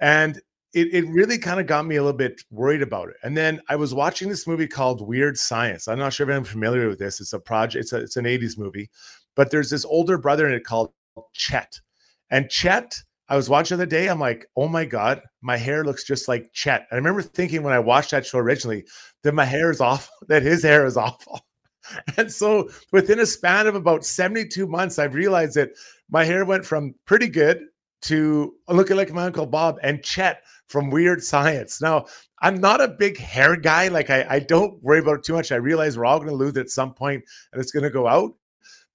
And 0.00 0.40
it, 0.74 0.92
it 0.92 1.08
really 1.08 1.38
kind 1.38 1.60
of 1.60 1.66
got 1.66 1.86
me 1.86 1.96
a 1.96 2.02
little 2.02 2.16
bit 2.16 2.42
worried 2.50 2.82
about 2.82 3.08
it. 3.08 3.16
And 3.22 3.36
then 3.36 3.60
I 3.68 3.76
was 3.76 3.94
watching 3.94 4.28
this 4.28 4.46
movie 4.46 4.66
called 4.66 5.06
Weird 5.06 5.38
Science. 5.38 5.86
I'm 5.86 5.98
not 5.98 6.12
sure 6.12 6.28
if 6.28 6.36
I'm 6.36 6.44
familiar 6.44 6.88
with 6.88 6.98
this. 6.98 7.20
It's 7.20 7.32
a 7.32 7.38
project, 7.38 7.84
it's, 7.84 7.92
a, 7.92 7.98
it's 7.98 8.16
an 8.16 8.24
80s 8.24 8.58
movie, 8.58 8.90
but 9.36 9.50
there's 9.50 9.70
this 9.70 9.84
older 9.84 10.18
brother 10.18 10.48
in 10.48 10.54
it 10.54 10.64
called 10.64 10.92
Chet. 11.32 11.80
And 12.30 12.50
Chet, 12.50 12.96
I 13.28 13.36
was 13.36 13.48
watching 13.48 13.78
the 13.78 13.84
other 13.84 13.90
day, 13.90 14.08
I'm 14.08 14.18
like, 14.18 14.46
oh 14.56 14.68
my 14.68 14.84
God, 14.84 15.22
my 15.42 15.56
hair 15.56 15.84
looks 15.84 16.04
just 16.04 16.26
like 16.26 16.52
Chet. 16.52 16.86
I 16.90 16.96
remember 16.96 17.22
thinking 17.22 17.62
when 17.62 17.72
I 17.72 17.78
watched 17.78 18.10
that 18.10 18.26
show 18.26 18.38
originally 18.38 18.84
that 19.22 19.34
my 19.34 19.44
hair 19.44 19.70
is 19.70 19.80
awful, 19.80 20.14
that 20.28 20.42
his 20.42 20.62
hair 20.62 20.84
is 20.86 20.96
awful. 20.96 21.40
And 22.16 22.32
so 22.32 22.70
within 22.92 23.20
a 23.20 23.26
span 23.26 23.66
of 23.66 23.74
about 23.74 24.06
72 24.06 24.66
months, 24.66 24.98
I've 24.98 25.12
realized 25.12 25.54
that 25.56 25.72
my 26.08 26.24
hair 26.24 26.46
went 26.46 26.64
from 26.64 26.94
pretty 27.04 27.28
good 27.28 27.60
to 28.04 28.54
looking 28.68 28.96
like 28.96 29.12
my 29.12 29.24
Uncle 29.24 29.46
Bob 29.46 29.78
and 29.82 30.02
Chet 30.02 30.42
from 30.74 30.90
Weird 30.90 31.22
Science. 31.22 31.80
Now, 31.80 32.06
I'm 32.42 32.60
not 32.60 32.80
a 32.80 32.88
big 32.88 33.16
hair 33.16 33.54
guy. 33.54 33.86
Like 33.86 34.10
I, 34.10 34.26
I 34.28 34.38
don't 34.40 34.82
worry 34.82 34.98
about 34.98 35.18
it 35.18 35.22
too 35.22 35.34
much. 35.34 35.52
I 35.52 35.54
realize 35.54 35.96
we're 35.96 36.04
all 36.04 36.18
going 36.18 36.30
to 36.30 36.34
lose 36.34 36.56
it 36.56 36.62
at 36.62 36.68
some 36.68 36.92
point 36.92 37.22
and 37.52 37.62
it's 37.62 37.70
going 37.70 37.84
to 37.84 37.90
go 37.90 38.08
out. 38.08 38.34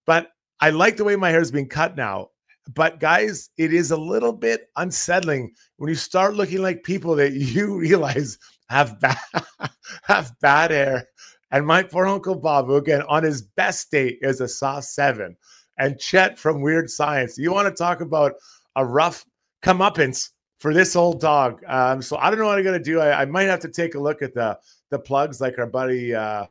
But 0.05 0.27
I 0.59 0.71
like 0.71 0.97
the 0.97 1.05
way 1.05 1.15
my 1.15 1.29
hair 1.29 1.39
is 1.39 1.51
being 1.51 1.69
cut 1.69 1.95
now. 1.95 2.31
But 2.75 2.99
guys, 2.99 3.51
it 3.57 3.73
is 3.73 3.91
a 3.91 3.97
little 3.97 4.33
bit 4.33 4.67
unsettling 4.75 5.53
when 5.77 5.87
you 5.87 5.95
start 5.95 6.35
looking 6.35 6.61
like 6.61 6.83
people 6.83 7.15
that 7.15 7.31
you 7.55 7.79
realize 7.79 8.37
have 8.69 8.99
bad 8.99 9.17
have 10.03 10.37
bad 10.41 10.71
hair. 10.71 11.07
And 11.51 11.65
my 11.65 11.81
poor 11.81 12.07
Uncle 12.07 12.35
Bob, 12.35 12.65
who 12.65 12.75
again 12.75 13.03
on 13.03 13.23
his 13.23 13.41
best 13.41 13.89
day 13.89 14.17
is 14.21 14.41
a 14.41 14.49
saw 14.49 14.81
seven, 14.81 15.37
and 15.77 15.97
Chet 15.97 16.37
from 16.37 16.61
Weird 16.61 16.89
Science. 16.89 17.37
You 17.37 17.53
want 17.53 17.69
to 17.69 17.73
talk 17.73 18.01
about 18.01 18.33
a 18.75 18.85
rough 18.85 19.25
comeuppance 19.63 20.31
for 20.59 20.73
this 20.73 20.95
old 20.95 21.19
dog. 21.19 21.63
Um, 21.67 22.01
so 22.01 22.17
I 22.17 22.29
don't 22.29 22.39
know 22.39 22.45
what 22.45 22.57
I'm 22.57 22.63
gonna 22.63 22.79
do. 22.79 22.99
I, 22.99 23.21
I, 23.21 23.25
might 23.25 23.43
have 23.43 23.61
to 23.61 23.69
take 23.69 23.95
a 23.95 23.99
look 23.99 24.21
at 24.21 24.33
the 24.33 24.59
the 24.89 24.99
plugs 24.99 25.41
like 25.41 25.57
our 25.57 25.67
buddy 25.67 26.13
uh, 26.13 26.45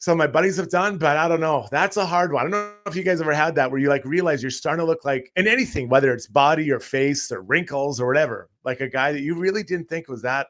some 0.00 0.12
of 0.12 0.18
my 0.18 0.28
buddies 0.28 0.56
have 0.56 0.70
done, 0.70 0.96
but 0.96 1.16
I 1.16 1.26
don't 1.26 1.40
know. 1.40 1.66
That's 1.72 1.96
a 1.96 2.06
hard 2.06 2.32
one. 2.32 2.40
I 2.40 2.44
don't 2.44 2.52
know 2.52 2.72
if 2.86 2.94
you 2.94 3.02
guys 3.02 3.20
ever 3.20 3.34
had 3.34 3.56
that 3.56 3.68
where 3.70 3.80
you 3.80 3.88
like 3.88 4.04
realize 4.04 4.42
you're 4.42 4.50
starting 4.50 4.78
to 4.78 4.86
look 4.86 5.04
like 5.04 5.32
in 5.34 5.48
anything, 5.48 5.88
whether 5.88 6.12
it's 6.12 6.28
body 6.28 6.70
or 6.70 6.78
face 6.78 7.32
or 7.32 7.42
wrinkles 7.42 8.00
or 8.00 8.06
whatever, 8.06 8.48
like 8.64 8.80
a 8.80 8.88
guy 8.88 9.10
that 9.10 9.22
you 9.22 9.34
really 9.34 9.64
didn't 9.64 9.88
think 9.88 10.08
was 10.08 10.22
that 10.22 10.46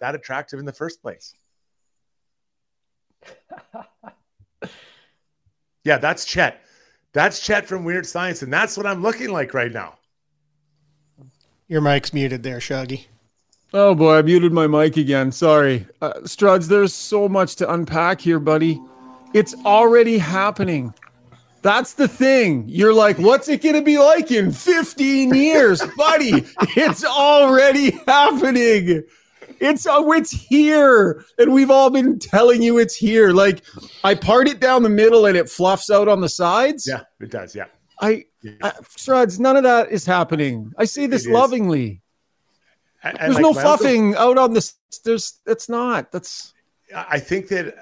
that 0.00 0.14
attractive 0.14 0.58
in 0.58 0.66
the 0.66 0.72
first 0.72 1.00
place. 1.00 1.34
yeah, 5.84 5.96
that's 5.96 6.26
Chet. 6.26 6.62
That's 7.12 7.40
Chet 7.40 7.66
from 7.66 7.84
Weird 7.84 8.06
Science, 8.06 8.42
and 8.42 8.52
that's 8.52 8.76
what 8.76 8.86
I'm 8.86 9.02
looking 9.02 9.30
like 9.30 9.54
right 9.54 9.72
now. 9.72 9.94
Your 11.70 11.80
mic's 11.80 12.12
muted 12.12 12.42
there, 12.42 12.60
Shaggy. 12.60 13.06
Oh 13.72 13.94
boy, 13.94 14.16
I 14.16 14.22
muted 14.22 14.52
my 14.52 14.66
mic 14.66 14.96
again. 14.96 15.30
Sorry. 15.30 15.86
Uh, 16.02 16.14
Struds, 16.24 16.66
there's 16.66 16.92
so 16.92 17.28
much 17.28 17.54
to 17.56 17.72
unpack 17.72 18.20
here, 18.20 18.40
buddy. 18.40 18.82
It's 19.34 19.54
already 19.64 20.18
happening. 20.18 20.92
That's 21.62 21.92
the 21.92 22.08
thing. 22.08 22.64
You're 22.66 22.92
like, 22.92 23.20
what's 23.20 23.48
it 23.48 23.62
going 23.62 23.76
to 23.76 23.82
be 23.82 23.98
like 23.98 24.32
in 24.32 24.50
15 24.50 25.32
years, 25.32 25.80
buddy? 25.96 26.44
It's 26.76 27.04
already 27.04 27.92
happening. 28.04 29.04
It's 29.60 29.86
oh, 29.88 30.10
it's 30.10 30.32
here, 30.32 31.24
and 31.38 31.52
we've 31.52 31.70
all 31.70 31.90
been 31.90 32.18
telling 32.18 32.62
you 32.62 32.78
it's 32.78 32.96
here. 32.96 33.30
Like, 33.30 33.62
I 34.02 34.16
part 34.16 34.48
it 34.48 34.58
down 34.58 34.82
the 34.82 34.88
middle, 34.88 35.26
and 35.26 35.36
it 35.36 35.48
fluffs 35.48 35.88
out 35.88 36.08
on 36.08 36.20
the 36.20 36.28
sides. 36.28 36.88
Yeah, 36.88 37.02
it 37.20 37.30
does. 37.30 37.54
Yeah. 37.54 37.66
I, 38.00 38.24
yeah. 38.42 38.52
I 38.62 38.70
Struds, 38.96 39.38
none 39.38 39.56
of 39.56 39.62
that 39.64 39.90
is 39.90 40.06
happening. 40.06 40.72
I 40.78 40.84
say 40.84 41.06
this 41.06 41.26
lovingly. 41.26 42.00
And, 43.02 43.16
there's 43.18 43.34
like 43.34 43.42
no 43.42 43.52
fluffing 43.52 44.08
uncle, 44.08 44.30
out 44.30 44.38
on 44.38 44.52
this. 44.52 44.74
There's 45.04 45.40
it's 45.46 45.68
not. 45.68 46.12
That's. 46.12 46.52
I 46.94 47.18
think 47.18 47.48
that 47.48 47.74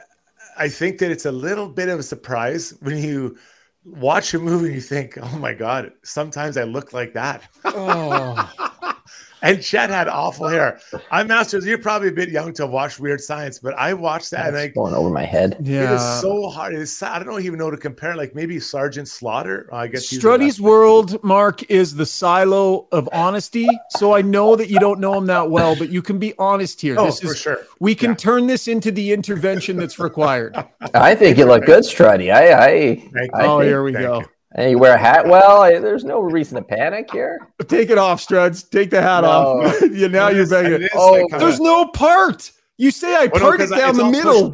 I 0.57 0.69
think 0.69 0.99
that 0.99 1.11
it's 1.11 1.25
a 1.27 1.33
little 1.33 1.69
bit 1.69 1.89
of 1.89 1.99
a 1.99 2.03
surprise 2.03 2.75
when 2.81 2.99
you 2.99 3.37
watch 3.85 4.35
a 4.35 4.39
movie 4.39 4.67
and 4.67 4.75
you 4.75 4.81
think, 4.81 5.19
"Oh 5.21 5.39
my 5.39 5.55
god!" 5.55 5.93
Sometimes 6.03 6.57
I 6.57 6.65
look 6.65 6.93
like 6.93 7.15
that. 7.15 7.43
Oh. 7.65 8.95
and 9.43 9.63
Chet 9.63 9.91
had 9.91 10.09
awful 10.09 10.49
hair. 10.49 10.81
I'm 11.11 11.29
Masters. 11.29 11.67
You're 11.67 11.79
probably 11.79 12.09
a 12.09 12.13
bit 12.13 12.29
young 12.29 12.53
to 12.55 12.67
watch 12.67 12.99
Weird 12.99 13.21
Science, 13.21 13.59
but 13.59 13.75
I 13.75 13.95
watched 13.95 14.31
that 14.31 14.53
That's 14.53 14.57
and 14.57 14.59
I 14.59 14.69
going 14.69 14.95
over 14.95 15.11
my 15.11 15.25
head. 15.25 15.57
Yeah, 15.61 15.93
it 15.93 15.95
is 15.97 16.21
so 16.21 16.49
hard. 16.49 16.75
It's 16.75 17.03
I 17.03 17.23
don't 17.23 17.45
even 17.45 17.59
know 17.59 17.71
to 17.71 17.77
compare. 17.77 18.17
Like 18.17 18.35
maybe 18.35 18.59
Sergeant 18.61 19.09
Slaughter. 19.09 19.69
Uh, 19.73 19.77
I 19.77 19.87
guess 19.89 20.07
Struddy's 20.07 20.61
World, 20.61 21.23
Mark, 21.23 21.69
is 21.71 21.95
the 21.95 22.07
silo 22.07 22.89
of 22.93 23.09
honesty. 23.13 23.69
So 23.91 24.15
I 24.15 24.23
know 24.23 24.57
that 24.57 24.69
you 24.69 24.79
don't 24.79 25.01
know 25.01 25.15
him 25.15 25.27
that 25.27 25.51
well, 25.51 25.77
but 25.77 25.91
you 25.91 26.03
can 26.03 26.19
be 26.19 26.35
honest 26.39 26.81
here. 26.81 26.97
Oh, 26.99 27.07
this 27.07 27.23
is, 27.23 27.31
for 27.31 27.37
sure. 27.37 27.59
We 27.81 27.95
can 27.95 28.11
yeah. 28.11 28.17
turn 28.17 28.47
this 28.47 28.69
into 28.69 28.91
the 28.91 29.13
intervention 29.13 29.77
that's 29.77 29.99
required. 29.99 30.57
I 30.95 31.15
think 31.15 31.39
you 31.39 31.45
look 31.45 31.65
good, 31.67 31.85
Struddy. 31.85 32.33
I, 32.33 32.53
I, 32.53 33.29
I 33.35 33.47
oh, 33.47 33.61
here 33.61 33.83
we 33.83 33.93
go. 33.93 34.21
You. 34.21 34.27
And 34.55 34.71
you 34.71 34.79
wear 34.79 34.95
a 34.95 34.99
hat 34.99 35.27
well. 35.27 35.63
There's 35.63 36.05
no 36.05 36.21
reason 36.21 36.57
to 36.57 36.63
panic 36.63 37.11
here. 37.13 37.39
Take 37.67 37.91
it 37.91 37.99
off, 37.99 38.27
Struds. 38.27 38.69
Take 38.69 38.91
the 38.91 39.03
hat 39.03 39.21
no. 39.21 39.29
off. 39.29 39.81
you 39.83 40.09
now 40.09 40.29
you're 40.29 40.49
begging. 40.49 40.89
Oh, 40.95 41.13
like 41.13 41.41
there's 41.41 41.61
no 41.61 41.87
part. 41.89 42.51
You 42.79 42.91
say 42.91 43.15
I 43.15 43.27
well, 43.27 43.43
part 43.43 43.59
no, 43.59 43.67
it 43.67 43.71
down 43.71 43.97
the 43.97 44.05
middle. 44.05 44.51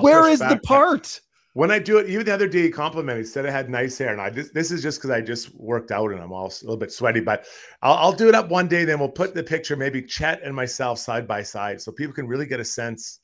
Where 0.00 0.28
is 0.28 0.40
back. 0.40 0.50
the 0.50 0.66
part? 0.66 1.20
When 1.54 1.70
I 1.70 1.78
do 1.78 1.98
it, 1.98 2.08
even 2.08 2.24
the 2.24 2.32
other 2.32 2.46
day, 2.46 2.62
he 2.62 2.70
complimented. 2.70 3.24
He 3.24 3.28
said 3.28 3.44
I 3.44 3.50
had 3.50 3.68
nice 3.68 3.98
hair, 3.98 4.12
and 4.12 4.20
I 4.20 4.30
just 4.30 4.54
this 4.54 4.70
is 4.70 4.82
just 4.82 4.98
because 4.98 5.10
I 5.10 5.20
just 5.20 5.54
worked 5.54 5.90
out 5.90 6.10
and 6.12 6.20
I'm 6.20 6.32
all 6.32 6.46
a 6.46 6.54
little 6.62 6.76
bit 6.76 6.92
sweaty. 6.92 7.20
But 7.20 7.46
I'll, 7.82 7.94
I'll 7.94 8.12
do 8.12 8.28
it 8.28 8.34
up 8.34 8.48
one 8.48 8.68
day. 8.68 8.84
Then 8.84 8.98
we'll 8.98 9.08
put 9.08 9.34
the 9.34 9.42
picture, 9.42 9.76
maybe 9.76 10.02
Chet 10.02 10.40
and 10.42 10.54
myself 10.54 10.98
side 10.98 11.26
by 11.26 11.42
side, 11.42 11.80
so 11.80 11.92
people 11.92 12.14
can 12.14 12.26
really 12.26 12.46
get 12.46 12.60
a 12.60 12.64
sense. 12.64 13.20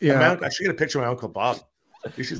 Yeah, 0.00 0.36
I 0.42 0.48
should 0.48 0.64
get 0.64 0.72
a 0.72 0.78
picture 0.78 0.98
of 0.98 1.04
my 1.04 1.10
uncle 1.10 1.28
Bob. 1.28 1.58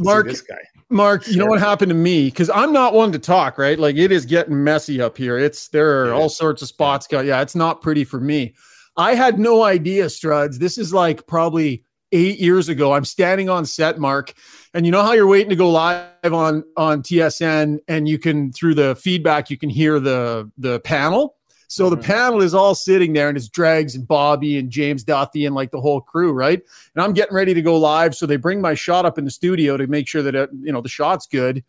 Mark, 0.01 0.27
see 0.27 0.31
this 0.31 0.41
guy. 0.41 0.59
Mark, 0.91 1.25
sure. 1.25 1.33
you 1.33 1.39
know 1.39 1.47
what 1.47 1.61
happened 1.61 1.91
to 1.91 1.95
me? 1.95 2.27
Because 2.27 2.51
I'm 2.51 2.73
not 2.73 2.95
one 2.95 3.13
to 3.13 3.19
talk, 3.19 3.59
right? 3.59 3.79
Like 3.79 3.97
it 3.97 4.13
is 4.13 4.25
getting 4.25 4.63
messy 4.63 5.01
up 5.01 5.17
here. 5.17 5.39
It's 5.39 5.69
there 5.69 6.03
are 6.03 6.09
yeah. 6.09 6.15
all 6.15 6.29
sorts 6.29 6.63
of 6.63 6.69
spots. 6.69 7.07
Yeah. 7.11 7.23
yeah, 7.23 7.41
it's 7.43 7.55
not 7.55 7.83
pretty 7.83 8.05
for 8.05 8.21
me. 8.21 8.55
I 8.97 9.15
had 9.15 9.39
no 9.39 9.63
idea, 9.63 10.07
Struds. 10.07 10.59
This 10.59 10.79
is 10.79 10.93
like 10.93 11.27
probably 11.27 11.85
eight 12.13 12.39
years 12.39 12.69
ago. 12.69 12.93
I'm 12.93 13.05
standing 13.05 13.49
on 13.49 13.65
set, 13.65 13.99
Mark, 13.99 14.33
and 14.75 14.87
you 14.87 14.93
know 14.93 15.03
how 15.03 15.13
you're 15.13 15.27
waiting 15.27 15.51
to 15.51 15.57
go 15.57 15.71
live 15.71 16.09
on 16.25 16.65
on 16.77 17.03
TSN, 17.03 17.79
and 17.87 18.09
you 18.09 18.19
can 18.19 18.53
through 18.53 18.75
the 18.75 18.97
feedback 18.97 19.51
you 19.51 19.59
can 19.59 19.71
hear 19.71 20.01
the 20.01 20.51
the 20.59 20.81
panel. 20.81 21.37
So 21.69 21.91
the 21.91 21.97
mm-hmm. 21.97 22.05
panel 22.07 22.43
is 22.43 22.55
all 22.55 22.75
sitting 22.75 23.13
there 23.13 23.29
and 23.29 23.37
it's 23.37 23.49
Dregs 23.49 23.95
and 23.95 24.09
Bobby 24.09 24.59
and 24.59 24.71
James 24.71 25.05
Duthie 25.05 25.47
and 25.47 25.55
like 25.55 25.71
the 25.71 25.81
whole 25.81 26.01
crew, 26.01 26.33
right? 26.33 26.61
And 26.95 27.05
I'm 27.05 27.13
getting 27.13 27.35
ready 27.35 27.55
to 27.55 27.63
go 27.63 27.77
live. 27.77 28.15
So 28.15 28.27
they 28.27 28.37
bring 28.37 28.61
my 28.61 28.75
shot 28.75 29.05
up 29.05 29.19
in 29.19 29.25
the 29.25 29.31
studio 29.31 29.77
to 29.77 29.87
make 29.87 30.09
sure 30.09 30.23
that, 30.23 30.35
it, 30.35 30.51
you 30.63 30.73
know, 30.73 30.81
the 30.81 30.89
shot's 30.89 31.27
good. 31.27 31.63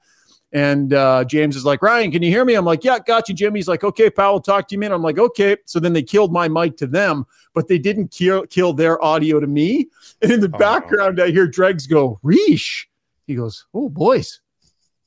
And 0.52 0.94
uh, 0.94 1.26
James 1.26 1.56
is 1.56 1.66
like, 1.66 1.82
Ryan, 1.82 2.12
can 2.12 2.24
you 2.24 2.32
hear 2.32 2.44
me? 2.44 2.56
I'm 2.56 2.66
like, 2.66 2.84
yeah, 2.84 2.98
got 2.98 3.30
you, 3.30 3.36
Jim. 3.36 3.54
He's 3.54 3.68
like, 3.68 3.84
okay, 3.84 4.10
pal, 4.10 4.34
we'll 4.34 4.42
talk 4.42 4.68
to 4.70 4.76
you, 4.76 4.80
man. 4.80 4.92
I'm 4.92 5.04
like, 5.04 5.20
okay. 5.20 5.58
So 5.66 5.80
then 5.80 5.94
they 5.94 6.02
killed 6.02 6.32
my 6.32 6.48
mic 6.48 6.78
to 6.78 6.88
them, 6.88 7.26
but 7.54 7.68
they 7.68 7.78
didn't 7.78 8.10
kill, 8.10 8.48
kill 8.48 8.74
their 8.74 9.04
audio 9.04 9.40
to 9.40 9.48
me. 9.48 9.90
And 10.22 10.32
in 10.32 10.40
the 10.40 10.52
oh, 10.52 10.58
background, 10.58 11.22
I 11.22 11.30
hear 11.30 11.46
Dregs 11.46 11.86
go, 11.86 12.20
Reesh. 12.24 12.86
He 13.28 13.36
goes, 13.36 13.66
oh, 13.76 13.90
boys, 13.90 14.40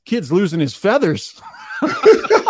kid's 0.05 0.31
losing 0.31 0.61
his 0.61 0.75
feathers. 0.75 1.41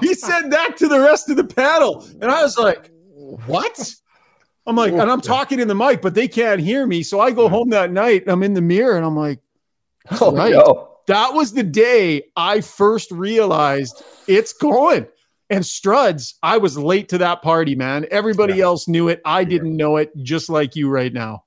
he 0.00 0.14
said 0.14 0.50
that 0.50 0.76
to 0.78 0.88
the 0.88 1.00
rest 1.00 1.30
of 1.30 1.36
the 1.36 1.44
panel. 1.44 2.06
And 2.20 2.30
I 2.30 2.42
was 2.42 2.58
like, 2.58 2.90
what? 3.46 3.94
I'm 4.66 4.76
like, 4.76 4.92
and 4.92 5.10
I'm 5.10 5.20
talking 5.20 5.58
in 5.60 5.68
the 5.68 5.74
mic, 5.74 6.02
but 6.02 6.14
they 6.14 6.28
can't 6.28 6.60
hear 6.60 6.86
me. 6.86 7.02
So 7.02 7.20
I 7.20 7.30
go 7.30 7.48
home 7.48 7.70
that 7.70 7.90
night. 7.90 8.24
I'm 8.26 8.42
in 8.42 8.54
the 8.54 8.60
mirror 8.60 8.96
and 8.96 9.04
I'm 9.04 9.16
like, 9.16 9.40
oh, 10.20 10.32
right. 10.32 10.52
No. 10.52 10.88
That 11.06 11.34
was 11.34 11.52
the 11.52 11.64
day 11.64 12.22
I 12.36 12.60
first 12.60 13.10
realized 13.10 14.02
it's 14.28 14.52
going. 14.52 15.06
And 15.48 15.64
Struds, 15.64 16.34
I 16.44 16.58
was 16.58 16.78
late 16.78 17.08
to 17.08 17.18
that 17.18 17.42
party, 17.42 17.74
man. 17.74 18.06
Everybody 18.12 18.54
yeah. 18.54 18.64
else 18.66 18.86
knew 18.86 19.08
it. 19.08 19.20
I 19.24 19.42
didn't 19.42 19.76
know 19.76 19.96
it, 19.96 20.16
just 20.18 20.48
like 20.48 20.76
you 20.76 20.88
right 20.88 21.12
now. 21.12 21.44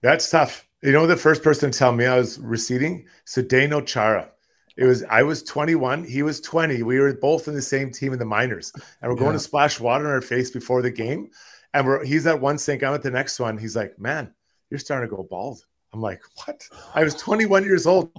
That's 0.00 0.30
tough. 0.30 0.66
You 0.82 0.92
know, 0.92 1.06
the 1.06 1.16
first 1.16 1.42
person 1.42 1.70
to 1.70 1.78
tell 1.78 1.92
me 1.92 2.06
I 2.06 2.16
was 2.16 2.38
receding? 2.38 3.06
Zdeno 3.26 3.84
Chara. 3.84 4.30
It 4.78 4.84
was 4.84 5.02
I 5.10 5.24
was 5.24 5.42
21, 5.42 6.04
he 6.04 6.22
was 6.22 6.40
20. 6.40 6.84
We 6.84 7.00
were 7.00 7.12
both 7.12 7.48
in 7.48 7.54
the 7.54 7.60
same 7.60 7.90
team 7.90 8.12
in 8.12 8.18
the 8.20 8.24
minors, 8.24 8.72
and 9.02 9.10
we're 9.10 9.18
going 9.18 9.32
yeah. 9.32 9.38
to 9.38 9.40
splash 9.40 9.80
water 9.80 10.06
on 10.06 10.12
our 10.12 10.20
face 10.20 10.52
before 10.52 10.82
the 10.82 10.90
game. 10.90 11.30
And 11.74 11.84
we're 11.84 12.04
he's 12.04 12.28
at 12.28 12.40
one 12.40 12.58
sink, 12.58 12.84
I'm 12.84 12.94
at 12.94 13.02
the 13.02 13.10
next 13.10 13.40
one. 13.40 13.58
He's 13.58 13.74
like, 13.74 13.98
"Man, 13.98 14.32
you're 14.70 14.78
starting 14.78 15.10
to 15.10 15.16
go 15.16 15.24
bald." 15.24 15.64
I'm 15.98 16.02
like, 16.02 16.22
what? 16.46 16.62
I 16.94 17.02
was 17.02 17.16
21 17.16 17.64
years 17.64 17.84
old. 17.84 18.12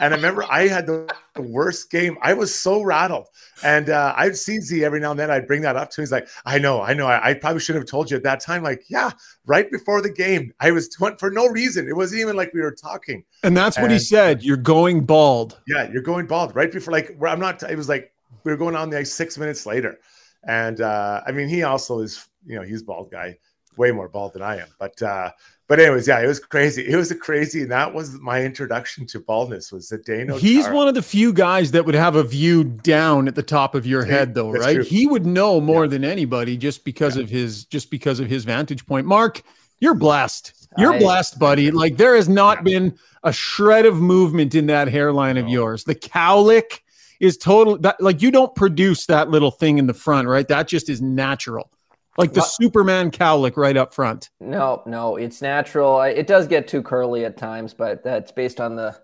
And 0.00 0.14
I 0.14 0.16
remember 0.16 0.44
I 0.48 0.68
had 0.68 0.86
the 0.86 1.06
worst 1.36 1.90
game. 1.90 2.16
I 2.22 2.32
was 2.32 2.54
so 2.54 2.80
rattled. 2.82 3.26
And 3.62 3.90
uh, 3.90 4.14
I'd 4.16 4.36
see 4.36 4.58
Z 4.58 4.82
every 4.82 5.00
now 5.00 5.10
and 5.10 5.20
then. 5.20 5.30
I'd 5.30 5.46
bring 5.46 5.60
that 5.62 5.76
up 5.76 5.90
to 5.90 6.00
him. 6.00 6.04
He's 6.04 6.12
like, 6.12 6.28
I 6.46 6.58
know, 6.58 6.80
I 6.80 6.94
know. 6.94 7.06
I, 7.06 7.30
I 7.30 7.34
probably 7.34 7.60
should 7.60 7.74
have 7.74 7.84
told 7.84 8.10
you 8.10 8.16
at 8.16 8.22
that 8.22 8.40
time. 8.40 8.62
Like, 8.62 8.84
yeah, 8.88 9.10
right 9.44 9.70
before 9.70 10.00
the 10.00 10.08
game, 10.08 10.50
I 10.60 10.70
was 10.70 10.88
tw- 10.88 11.20
for 11.20 11.30
no 11.30 11.46
reason. 11.46 11.86
It 11.86 11.94
wasn't 11.94 12.22
even 12.22 12.36
like 12.36 12.54
we 12.54 12.62
were 12.62 12.74
talking. 12.74 13.22
And 13.42 13.54
that's 13.54 13.76
what 13.76 13.84
and, 13.84 13.92
he 13.92 13.98
said. 13.98 14.42
You're 14.42 14.56
going 14.56 15.04
bald. 15.04 15.60
Yeah, 15.66 15.90
you're 15.92 16.02
going 16.02 16.26
bald 16.26 16.56
right 16.56 16.72
before, 16.72 16.92
like, 16.92 17.14
where 17.18 17.30
I'm 17.30 17.40
not, 17.40 17.62
it 17.62 17.76
was 17.76 17.90
like, 17.90 18.14
we 18.44 18.50
were 18.50 18.56
going 18.56 18.76
on 18.76 18.88
the 18.88 18.98
ice 18.98 19.12
six 19.12 19.36
minutes 19.36 19.66
later. 19.66 19.98
And 20.44 20.80
uh, 20.80 21.20
I 21.26 21.32
mean, 21.32 21.48
he 21.48 21.64
also 21.64 22.00
is, 22.00 22.26
you 22.46 22.56
know, 22.56 22.62
he's 22.62 22.82
bald 22.82 23.10
guy, 23.10 23.36
way 23.76 23.90
more 23.90 24.08
bald 24.08 24.32
than 24.32 24.40
I 24.40 24.56
am. 24.56 24.68
But 24.78 25.02
uh, 25.02 25.32
but 25.68 25.80
anyways, 25.80 26.06
yeah, 26.06 26.20
it 26.20 26.26
was 26.28 26.38
crazy. 26.38 26.86
It 26.86 26.94
was 26.94 27.10
a 27.10 27.16
crazy, 27.16 27.62
and 27.62 27.70
that 27.72 27.92
was 27.92 28.20
my 28.20 28.42
introduction 28.44 29.04
to 29.06 29.20
baldness. 29.20 29.72
Was 29.72 29.88
the 29.88 29.98
Dano? 29.98 30.36
He's 30.36 30.68
one 30.68 30.86
of 30.86 30.94
the 30.94 31.02
few 31.02 31.32
guys 31.32 31.72
that 31.72 31.84
would 31.84 31.96
have 31.96 32.14
a 32.14 32.22
view 32.22 32.62
down 32.62 33.26
at 33.26 33.34
the 33.34 33.42
top 33.42 33.74
of 33.74 33.84
your 33.84 34.04
head, 34.04 34.32
though, 34.32 34.52
That's 34.52 34.64
right? 34.64 34.74
True. 34.76 34.84
He 34.84 35.08
would 35.08 35.26
know 35.26 35.60
more 35.60 35.84
yeah. 35.84 35.90
than 35.90 36.04
anybody 36.04 36.56
just 36.56 36.84
because 36.84 37.16
yeah. 37.16 37.24
of 37.24 37.30
his 37.30 37.64
just 37.64 37.90
because 37.90 38.20
of 38.20 38.28
his 38.28 38.44
vantage 38.44 38.86
point. 38.86 39.06
Mark, 39.06 39.42
you're 39.80 39.94
blessed. 39.94 40.52
You're 40.78 40.94
I, 40.94 40.98
blessed, 40.98 41.38
buddy. 41.40 41.72
Like 41.72 41.96
there 41.96 42.14
has 42.14 42.28
not 42.28 42.58
yeah. 42.58 42.62
been 42.62 42.98
a 43.24 43.32
shred 43.32 43.86
of 43.86 43.96
movement 43.96 44.54
in 44.54 44.66
that 44.66 44.86
hairline 44.86 45.34
no. 45.34 45.40
of 45.40 45.48
yours. 45.48 45.82
The 45.82 45.96
cowlick 45.96 46.82
is 47.18 47.36
total. 47.36 47.76
That 47.78 48.00
like 48.00 48.22
you 48.22 48.30
don't 48.30 48.54
produce 48.54 49.06
that 49.06 49.30
little 49.30 49.50
thing 49.50 49.78
in 49.78 49.88
the 49.88 49.94
front, 49.94 50.28
right? 50.28 50.46
That 50.46 50.68
just 50.68 50.88
is 50.88 51.02
natural 51.02 51.72
like 52.18 52.32
the 52.32 52.40
Superman 52.42 53.10
cowlick 53.10 53.56
right 53.56 53.76
up 53.76 53.92
front. 53.92 54.30
No, 54.40 54.82
no, 54.86 55.16
it's 55.16 55.42
natural. 55.42 56.00
It 56.02 56.26
does 56.26 56.46
get 56.46 56.68
too 56.68 56.82
curly 56.82 57.24
at 57.24 57.36
times, 57.36 57.74
but 57.74 58.02
that's 58.02 58.32
based 58.32 58.60
on 58.60 58.76
the 58.76 58.98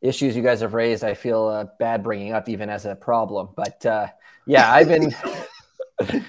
issues 0.00 0.36
you 0.36 0.42
guys 0.42 0.60
have 0.60 0.74
raised. 0.74 1.04
I 1.04 1.14
feel 1.14 1.46
uh, 1.46 1.66
bad 1.78 2.02
bringing 2.02 2.32
up 2.32 2.48
even 2.48 2.68
as 2.68 2.84
a 2.84 2.94
problem, 2.94 3.48
but 3.56 3.84
uh, 3.86 4.08
yeah, 4.46 4.72
I've 4.72 4.88
been 4.88 5.14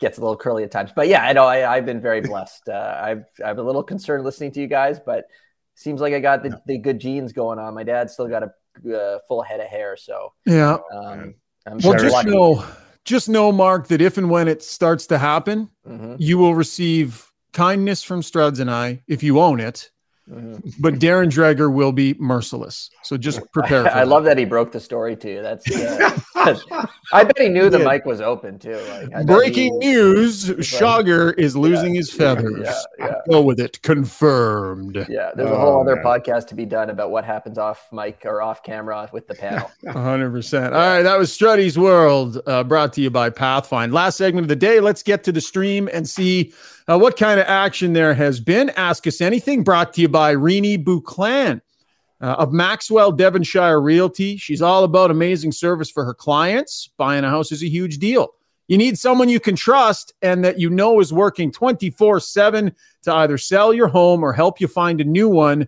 gets 0.00 0.18
a 0.18 0.20
little 0.20 0.36
curly 0.36 0.64
at 0.64 0.70
times, 0.70 0.90
but 0.94 1.08
yeah, 1.08 1.24
I 1.24 1.32
know 1.32 1.46
I, 1.46 1.76
have 1.76 1.86
been 1.86 2.00
very 2.00 2.20
blessed. 2.20 2.68
Uh, 2.68 2.98
I've 3.00 3.24
I'm 3.44 3.58
a 3.58 3.62
little 3.62 3.82
concerned 3.82 4.24
listening 4.24 4.52
to 4.52 4.60
you 4.60 4.66
guys, 4.66 4.98
but 4.98 5.26
seems 5.74 6.00
like 6.00 6.12
I 6.12 6.20
got 6.20 6.42
the, 6.42 6.60
the 6.66 6.78
good 6.78 6.98
genes 6.98 7.32
going 7.32 7.58
on. 7.58 7.74
My 7.74 7.84
dad 7.84 8.10
still 8.10 8.28
got 8.28 8.42
a 8.42 8.96
uh, 8.96 9.18
full 9.28 9.42
head 9.42 9.60
of 9.60 9.66
hair, 9.66 9.96
so 9.96 10.32
yeah. 10.46 10.78
Um, 10.92 11.34
I'm 11.66 11.78
well, 11.78 11.98
just 11.98 12.14
lucky. 12.14 12.30
know 12.30 12.64
just 13.04 13.28
know, 13.28 13.52
Mark, 13.52 13.88
that 13.88 14.00
if 14.00 14.18
and 14.18 14.30
when 14.30 14.48
it 14.48 14.62
starts 14.62 15.06
to 15.08 15.18
happen, 15.18 15.70
mm-hmm. 15.86 16.16
you 16.18 16.38
will 16.38 16.54
receive 16.54 17.30
kindness 17.52 18.02
from 18.02 18.20
Struds 18.20 18.60
and 18.60 18.70
I 18.70 19.02
if 19.06 19.22
you 19.22 19.40
own 19.40 19.60
it. 19.60 19.90
But 20.78 20.94
Darren 20.94 21.28
Dreger 21.28 21.72
will 21.72 21.92
be 21.92 22.14
merciless. 22.18 22.90
So 23.02 23.16
just 23.16 23.40
prepare. 23.52 23.86
I, 23.94 24.00
I 24.00 24.04
love 24.04 24.24
that 24.24 24.38
he 24.38 24.44
broke 24.44 24.72
the 24.72 24.80
story 24.80 25.16
too. 25.16 25.42
That's. 25.42 25.70
Uh, 25.70 26.16
I 27.12 27.24
bet 27.24 27.38
he 27.38 27.48
knew 27.48 27.68
the 27.68 27.80
mic 27.80 28.04
was 28.04 28.20
open 28.20 28.58
too. 28.58 28.78
Like, 28.88 29.26
Breaking 29.26 29.80
he, 29.80 29.88
news: 29.88 30.46
Shogger 30.46 31.36
is 31.38 31.56
losing 31.56 31.94
yeah, 31.94 31.98
his 31.98 32.12
feathers. 32.12 32.68
Yeah, 32.98 33.14
Go 33.28 33.42
with 33.42 33.60
it. 33.60 33.82
Confirmed. 33.82 35.06
Yeah, 35.08 35.32
there's 35.34 35.50
a 35.50 35.58
whole 35.58 35.78
oh, 35.78 35.80
other 35.80 35.96
man. 35.96 36.04
podcast 36.04 36.46
to 36.48 36.54
be 36.54 36.64
done 36.64 36.90
about 36.90 37.10
what 37.10 37.24
happens 37.24 37.58
off 37.58 37.88
mic 37.92 38.22
or 38.24 38.42
off 38.42 38.62
camera 38.62 39.08
with 39.12 39.26
the 39.26 39.34
panel. 39.34 39.70
100. 39.82 40.30
percent 40.30 40.74
All 40.74 40.80
right, 40.80 41.02
that 41.02 41.18
was 41.18 41.36
Struddy's 41.36 41.78
World, 41.78 42.40
uh, 42.46 42.64
brought 42.64 42.92
to 42.94 43.00
you 43.00 43.10
by 43.10 43.30
Pathfind. 43.30 43.92
Last 43.92 44.16
segment 44.16 44.44
of 44.44 44.48
the 44.48 44.56
day. 44.56 44.80
Let's 44.80 45.02
get 45.02 45.24
to 45.24 45.32
the 45.32 45.40
stream 45.40 45.88
and 45.92 46.08
see 46.08 46.52
uh, 46.90 46.98
what 46.98 47.16
kind 47.16 47.38
of 47.38 47.46
action 47.46 47.92
there 47.92 48.14
has 48.14 48.40
been. 48.40 48.70
Ask 48.70 49.06
us 49.06 49.20
anything. 49.20 49.62
Brought 49.62 49.92
to 49.94 50.00
you 50.00 50.08
by 50.08 50.34
Rini 50.34 50.82
Bouclan. 50.82 51.60
Uh, 52.22 52.36
of 52.38 52.52
Maxwell 52.52 53.12
Devonshire 53.12 53.80
Realty. 53.80 54.36
She's 54.36 54.60
all 54.60 54.84
about 54.84 55.10
amazing 55.10 55.52
service 55.52 55.90
for 55.90 56.04
her 56.04 56.12
clients. 56.12 56.90
Buying 56.98 57.24
a 57.24 57.30
house 57.30 57.50
is 57.50 57.62
a 57.62 57.68
huge 57.68 57.96
deal. 57.96 58.34
You 58.68 58.76
need 58.76 58.98
someone 58.98 59.30
you 59.30 59.40
can 59.40 59.56
trust 59.56 60.12
and 60.20 60.44
that 60.44 60.58
you 60.58 60.68
know 60.68 61.00
is 61.00 61.14
working 61.14 61.50
24 61.50 62.20
7 62.20 62.76
to 63.04 63.14
either 63.14 63.38
sell 63.38 63.72
your 63.72 63.88
home 63.88 64.22
or 64.22 64.34
help 64.34 64.60
you 64.60 64.68
find 64.68 65.00
a 65.00 65.04
new 65.04 65.30
one. 65.30 65.66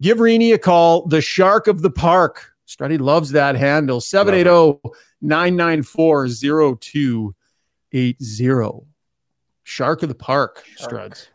Give 0.00 0.18
Rini 0.18 0.54
a 0.54 0.58
call, 0.58 1.04
the 1.08 1.20
Shark 1.20 1.66
of 1.66 1.82
the 1.82 1.90
Park. 1.90 2.52
Struddy 2.68 3.00
loves 3.00 3.32
that 3.32 3.56
handle 3.56 4.00
780 4.00 4.78
994 5.20 6.28
0280. 6.28 8.87
Shark 9.68 10.02
of 10.02 10.08
the 10.08 10.14
Park, 10.14 10.64
Struds. 10.80 11.28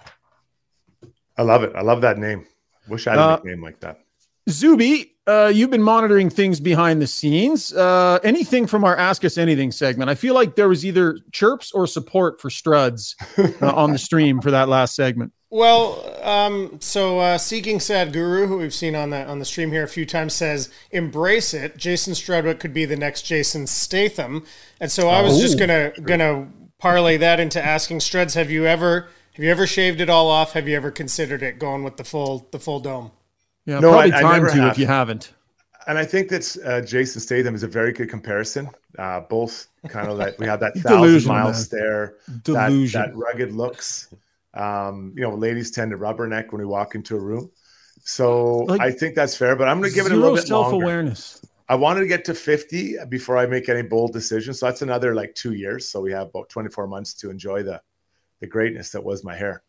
I 1.38 1.44
love 1.44 1.62
it. 1.64 1.72
I 1.76 1.82
love 1.82 2.02
that 2.02 2.18
name. 2.18 2.48
Wish 2.88 3.06
I 3.06 3.12
had 3.12 3.20
a 3.20 3.22
uh, 3.22 3.40
name 3.44 3.62
like 3.62 3.80
that. 3.82 4.00
Zuby, 4.50 5.14
uh, 5.28 5.52
you've 5.54 5.70
been 5.70 5.84
monitoring 5.84 6.32
things 6.32 6.60
behind 6.60 7.00
the 7.00 7.06
scenes. 7.06 7.72
Uh, 7.72 8.20
anything 8.24 8.66
from 8.66 8.84
our 8.84 8.98
Ask 8.98 9.24
Us 9.24 9.38
Anything 9.38 9.72
segment? 9.72 10.10
I 10.10 10.16
feel 10.16 10.34
like 10.34 10.56
there 10.56 10.68
was 10.68 10.84
either 10.84 11.20
chirps 11.32 11.72
or 11.74 11.86
support 11.86 12.42
for 12.42 12.50
Struds 12.50 13.16
uh, 13.62 13.72
on 13.74 13.92
the 13.92 14.00
stream 14.00 14.42
for 14.42 14.50
that 14.50 14.68
last 14.68 14.96
segment. 14.96 15.32
Well, 15.52 16.04
um, 16.24 16.80
so 16.82 17.20
uh, 17.20 17.38
Seeking 17.38 17.80
Sad 17.80 18.12
Guru, 18.14 18.48
who 18.48 18.58
we've 18.58 18.74
seen 18.74 18.96
on 18.96 19.12
the 19.12 19.24
on 19.28 19.38
the 19.38 19.46
stream 19.46 19.72
here 19.72 19.84
a 19.84 19.88
few 19.88 20.08
times, 20.08 20.34
says 20.34 20.70
embrace 20.90 21.54
it. 21.54 21.78
Jason 21.78 22.14
Strudwick 22.14 22.60
could 22.60 22.74
be 22.74 22.86
the 22.86 22.98
next 22.98 23.22
Jason 23.22 23.68
Statham, 23.68 24.44
and 24.82 24.92
so 24.92 25.10
I 25.10 25.22
was 25.22 25.38
oh, 25.38 25.40
just 25.40 25.60
gonna 25.60 25.92
gonna 26.02 26.48
parlay 26.84 27.16
that 27.16 27.40
into 27.40 27.64
asking 27.64 28.00
Struds, 28.00 28.36
have 28.36 28.52
you 28.52 28.66
ever 28.66 29.08
have 29.36 29.44
you 29.44 29.50
ever 29.50 29.66
shaved 29.66 30.02
it 30.02 30.10
all 30.10 30.30
off? 30.30 30.52
Have 30.52 30.68
you 30.68 30.76
ever 30.76 30.92
considered 30.92 31.42
it 31.42 31.58
going 31.58 31.84
with 31.84 31.96
the 31.96 32.04
full 32.04 32.48
the 32.52 32.60
full 32.60 32.82
dome? 32.82 33.12
Yeah, 33.66 33.80
no, 33.80 33.92
probably 33.92 34.14
I, 34.14 34.22
time 34.22 34.46
I 34.46 34.50
to 34.50 34.62
have. 34.62 34.72
if 34.74 34.78
you 34.78 34.86
haven't. 34.86 35.32
And 35.88 35.98
I 35.98 36.06
think 36.06 36.30
that 36.30 36.58
uh, 36.66 36.82
Jason 36.82 37.22
Statham 37.22 37.56
is 37.56 37.64
a 37.64 37.68
very 37.68 37.94
good 37.94 38.10
comparison. 38.10 38.70
Uh, 39.00 39.22
both 39.22 39.68
kind 39.88 40.10
of 40.10 40.18
like 40.18 40.38
we 40.40 40.46
have 40.46 40.60
that 40.60 40.76
thousand 40.78 41.26
mile 41.26 41.46
man. 41.46 41.54
stare, 41.54 42.16
that, 42.28 42.90
that, 42.94 43.12
rugged 43.16 43.54
looks. 43.54 44.14
Um, 44.54 45.14
you 45.16 45.24
know, 45.24 45.34
ladies 45.34 45.72
tend 45.72 45.92
to 45.92 45.98
rubberneck 45.98 46.52
when 46.52 46.60
we 46.60 46.66
walk 46.66 46.96
into 46.96 47.16
a 47.16 47.20
room. 47.20 47.50
So 48.04 48.58
like, 48.60 48.82
I 48.82 48.92
think 48.92 49.16
that's 49.16 49.36
fair, 49.36 49.56
but 49.56 49.70
I'm 49.70 49.80
going 49.80 49.90
to 49.90 49.96
give 49.96 50.06
it 50.06 50.12
a 50.12 50.16
little 50.16 50.36
bit 50.36 50.46
self 50.46 50.74
awareness. 50.74 51.44
I 51.74 51.76
wanted 51.76 52.02
to 52.02 52.08
get 52.08 52.24
to 52.26 52.36
50 52.36 52.98
before 53.10 53.36
I 53.36 53.48
make 53.48 53.68
any 53.68 53.82
bold 53.82 54.14
decisions. 54.14 54.60
So 54.60 54.68
that's 54.68 54.84
another 54.84 55.16
like 55.16 55.34
two 55.34 55.54
years. 55.54 55.88
So 55.88 56.02
we 56.02 56.12
have 56.12 56.28
about 56.28 56.48
24 56.50 56.86
months 56.86 57.16
to 57.16 57.32
enjoy 57.32 57.64
the 57.64 57.82
the 58.42 58.46
greatness 58.46 58.92
that 58.92 59.04
was 59.04 59.24
my 59.24 59.36
hair. 59.36 59.64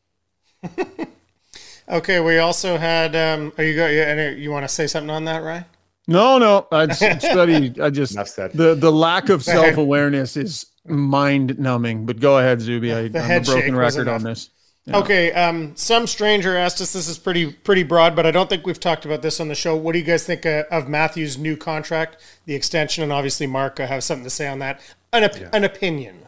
okay, 1.89 2.21
we 2.21 2.37
also 2.37 2.77
had. 2.77 3.17
Um, 3.17 3.55
are 3.57 3.65
you 3.65 3.75
go? 3.75 3.87
You, 3.87 4.37
you 4.37 4.51
want 4.51 4.65
to 4.65 4.69
say 4.69 4.87
something 4.87 5.09
on 5.09 5.25
that, 5.25 5.43
Ryan? 5.43 5.65
No, 6.07 6.37
no. 6.37 6.67
I 6.71 6.89
study. 6.93 7.73
I 7.81 7.89
just 7.89 8.17
the 8.53 8.77
the 8.79 8.93
lack 8.93 9.31
of 9.31 9.43
self 9.57 9.79
awareness 9.79 10.37
is 10.37 10.67
mind 10.85 11.59
numbing. 11.59 12.05
But 12.05 12.21
go 12.21 12.39
ahead, 12.39 12.61
Zuby. 12.61 12.93
I, 12.93 13.01
am 13.05 13.15
a 13.15 13.41
broken 13.41 13.75
record 13.75 14.09
on 14.09 14.23
this. 14.23 14.51
Yeah. 14.87 14.99
Okay. 14.99 15.32
Um, 15.32 15.74
some 15.76 16.07
stranger 16.07 16.57
asked 16.57 16.80
us. 16.80 16.93
This 16.93 17.09
is 17.09 17.16
pretty 17.16 17.51
pretty 17.53 17.85
broad, 17.85 18.14
but 18.14 18.26
I 18.26 18.30
don't 18.30 18.51
think 18.51 18.66
we've 18.66 18.78
talked 18.78 19.07
about 19.07 19.22
this 19.22 19.41
on 19.41 19.49
the 19.49 19.55
show. 19.55 19.74
What 19.74 19.93
do 19.93 19.99
you 19.99 20.05
guys 20.05 20.24
think 20.24 20.45
uh, 20.45 20.64
of 20.70 20.89
Matthew's 20.89 21.39
new 21.39 21.57
contract, 21.57 22.18
the 22.45 22.55
extension, 22.55 23.03
and 23.03 23.12
obviously 23.12 23.47
Mark 23.47 23.80
uh, 23.80 23.87
have 23.87 24.05
something 24.05 24.24
to 24.24 24.30
say 24.30 24.47
on 24.47 24.59
that. 24.59 24.80
An, 25.12 25.24
op- 25.24 25.41
yeah. 25.41 25.49
an 25.53 25.64
opinion. 25.64 26.26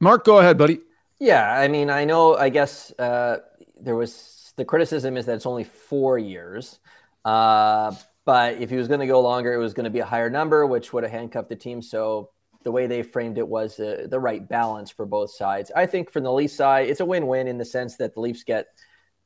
Mark, 0.00 0.24
go 0.24 0.38
ahead, 0.38 0.58
buddy. 0.58 0.80
Yeah, 1.20 1.48
I 1.48 1.68
mean, 1.68 1.88
I 1.88 2.04
know. 2.04 2.36
I 2.36 2.48
guess 2.48 2.90
uh, 2.98 3.38
there 3.80 3.94
was 3.94 4.52
the 4.56 4.64
criticism 4.64 5.16
is 5.16 5.26
that 5.26 5.36
it's 5.36 5.46
only 5.46 5.64
four 5.64 6.18
years, 6.18 6.80
uh, 7.24 7.94
but 8.24 8.54
if 8.60 8.70
he 8.70 8.76
was 8.76 8.88
going 8.88 9.00
to 9.00 9.06
go 9.06 9.20
longer, 9.20 9.52
it 9.52 9.58
was 9.58 9.72
going 9.72 9.84
to 9.84 9.90
be 9.90 10.00
a 10.00 10.04
higher 10.04 10.30
number, 10.30 10.66
which 10.66 10.92
would 10.92 11.04
have 11.04 11.12
handcuffed 11.12 11.48
the 11.48 11.56
team. 11.56 11.80
So 11.80 12.30
the 12.64 12.72
way 12.72 12.86
they 12.86 13.02
framed 13.02 13.38
it 13.38 13.46
was 13.46 13.78
uh, 13.78 14.06
the 14.08 14.18
right 14.18 14.46
balance 14.48 14.90
for 14.90 15.06
both 15.06 15.30
sides. 15.30 15.70
I 15.76 15.86
think 15.86 16.10
from 16.10 16.24
the 16.24 16.32
Leafs 16.32 16.54
side, 16.54 16.88
it's 16.88 17.00
a 17.00 17.04
win-win 17.04 17.46
in 17.46 17.58
the 17.58 17.64
sense 17.64 17.96
that 17.96 18.14
the 18.14 18.20
Leafs 18.20 18.42
get 18.42 18.66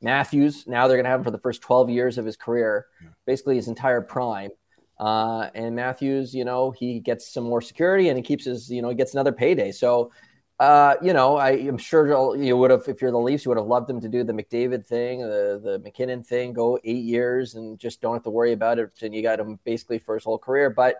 Matthews. 0.01 0.67
Now 0.67 0.87
they're 0.87 0.97
going 0.97 1.05
to 1.05 1.09
have 1.09 1.21
him 1.21 1.23
for 1.23 1.31
the 1.31 1.39
first 1.39 1.61
12 1.61 1.89
years 1.89 2.17
of 2.17 2.25
his 2.25 2.35
career, 2.35 2.85
basically 3.25 3.55
his 3.55 3.67
entire 3.67 4.01
prime. 4.01 4.51
Uh, 4.99 5.49
and 5.55 5.75
Matthews, 5.75 6.35
you 6.35 6.43
know, 6.43 6.71
he 6.71 6.99
gets 6.99 7.31
some 7.31 7.45
more 7.45 7.61
security 7.61 8.09
and 8.09 8.17
he 8.17 8.23
keeps 8.23 8.45
his, 8.45 8.69
you 8.69 8.81
know, 8.81 8.89
he 8.89 8.95
gets 8.95 9.13
another 9.13 9.31
payday. 9.31 9.71
So, 9.71 10.11
uh, 10.59 10.95
you 11.01 11.13
know, 11.13 11.37
I 11.37 11.51
am 11.51 11.77
sure 11.77 12.35
you 12.35 12.57
would 12.57 12.69
have, 12.69 12.83
if 12.89 13.01
you're 13.01 13.11
the 13.11 13.17
Leafs, 13.17 13.45
you 13.45 13.49
would 13.49 13.57
have 13.57 13.67
loved 13.67 13.89
him 13.89 14.01
to 14.01 14.09
do 14.09 14.25
the 14.25 14.33
McDavid 14.33 14.85
thing, 14.85 15.21
the 15.21 15.61
the 15.63 15.79
MacKinnon 15.79 16.21
thing, 16.21 16.51
go 16.51 16.77
eight 16.83 17.05
years 17.05 17.55
and 17.55 17.79
just 17.79 18.01
don't 18.01 18.13
have 18.13 18.23
to 18.23 18.29
worry 18.29 18.51
about 18.51 18.77
it. 18.77 18.91
And 19.01 19.15
you 19.15 19.21
got 19.21 19.39
him 19.39 19.57
basically 19.63 19.99
for 19.99 20.15
his 20.15 20.25
whole 20.25 20.37
career. 20.37 20.69
But 20.69 20.97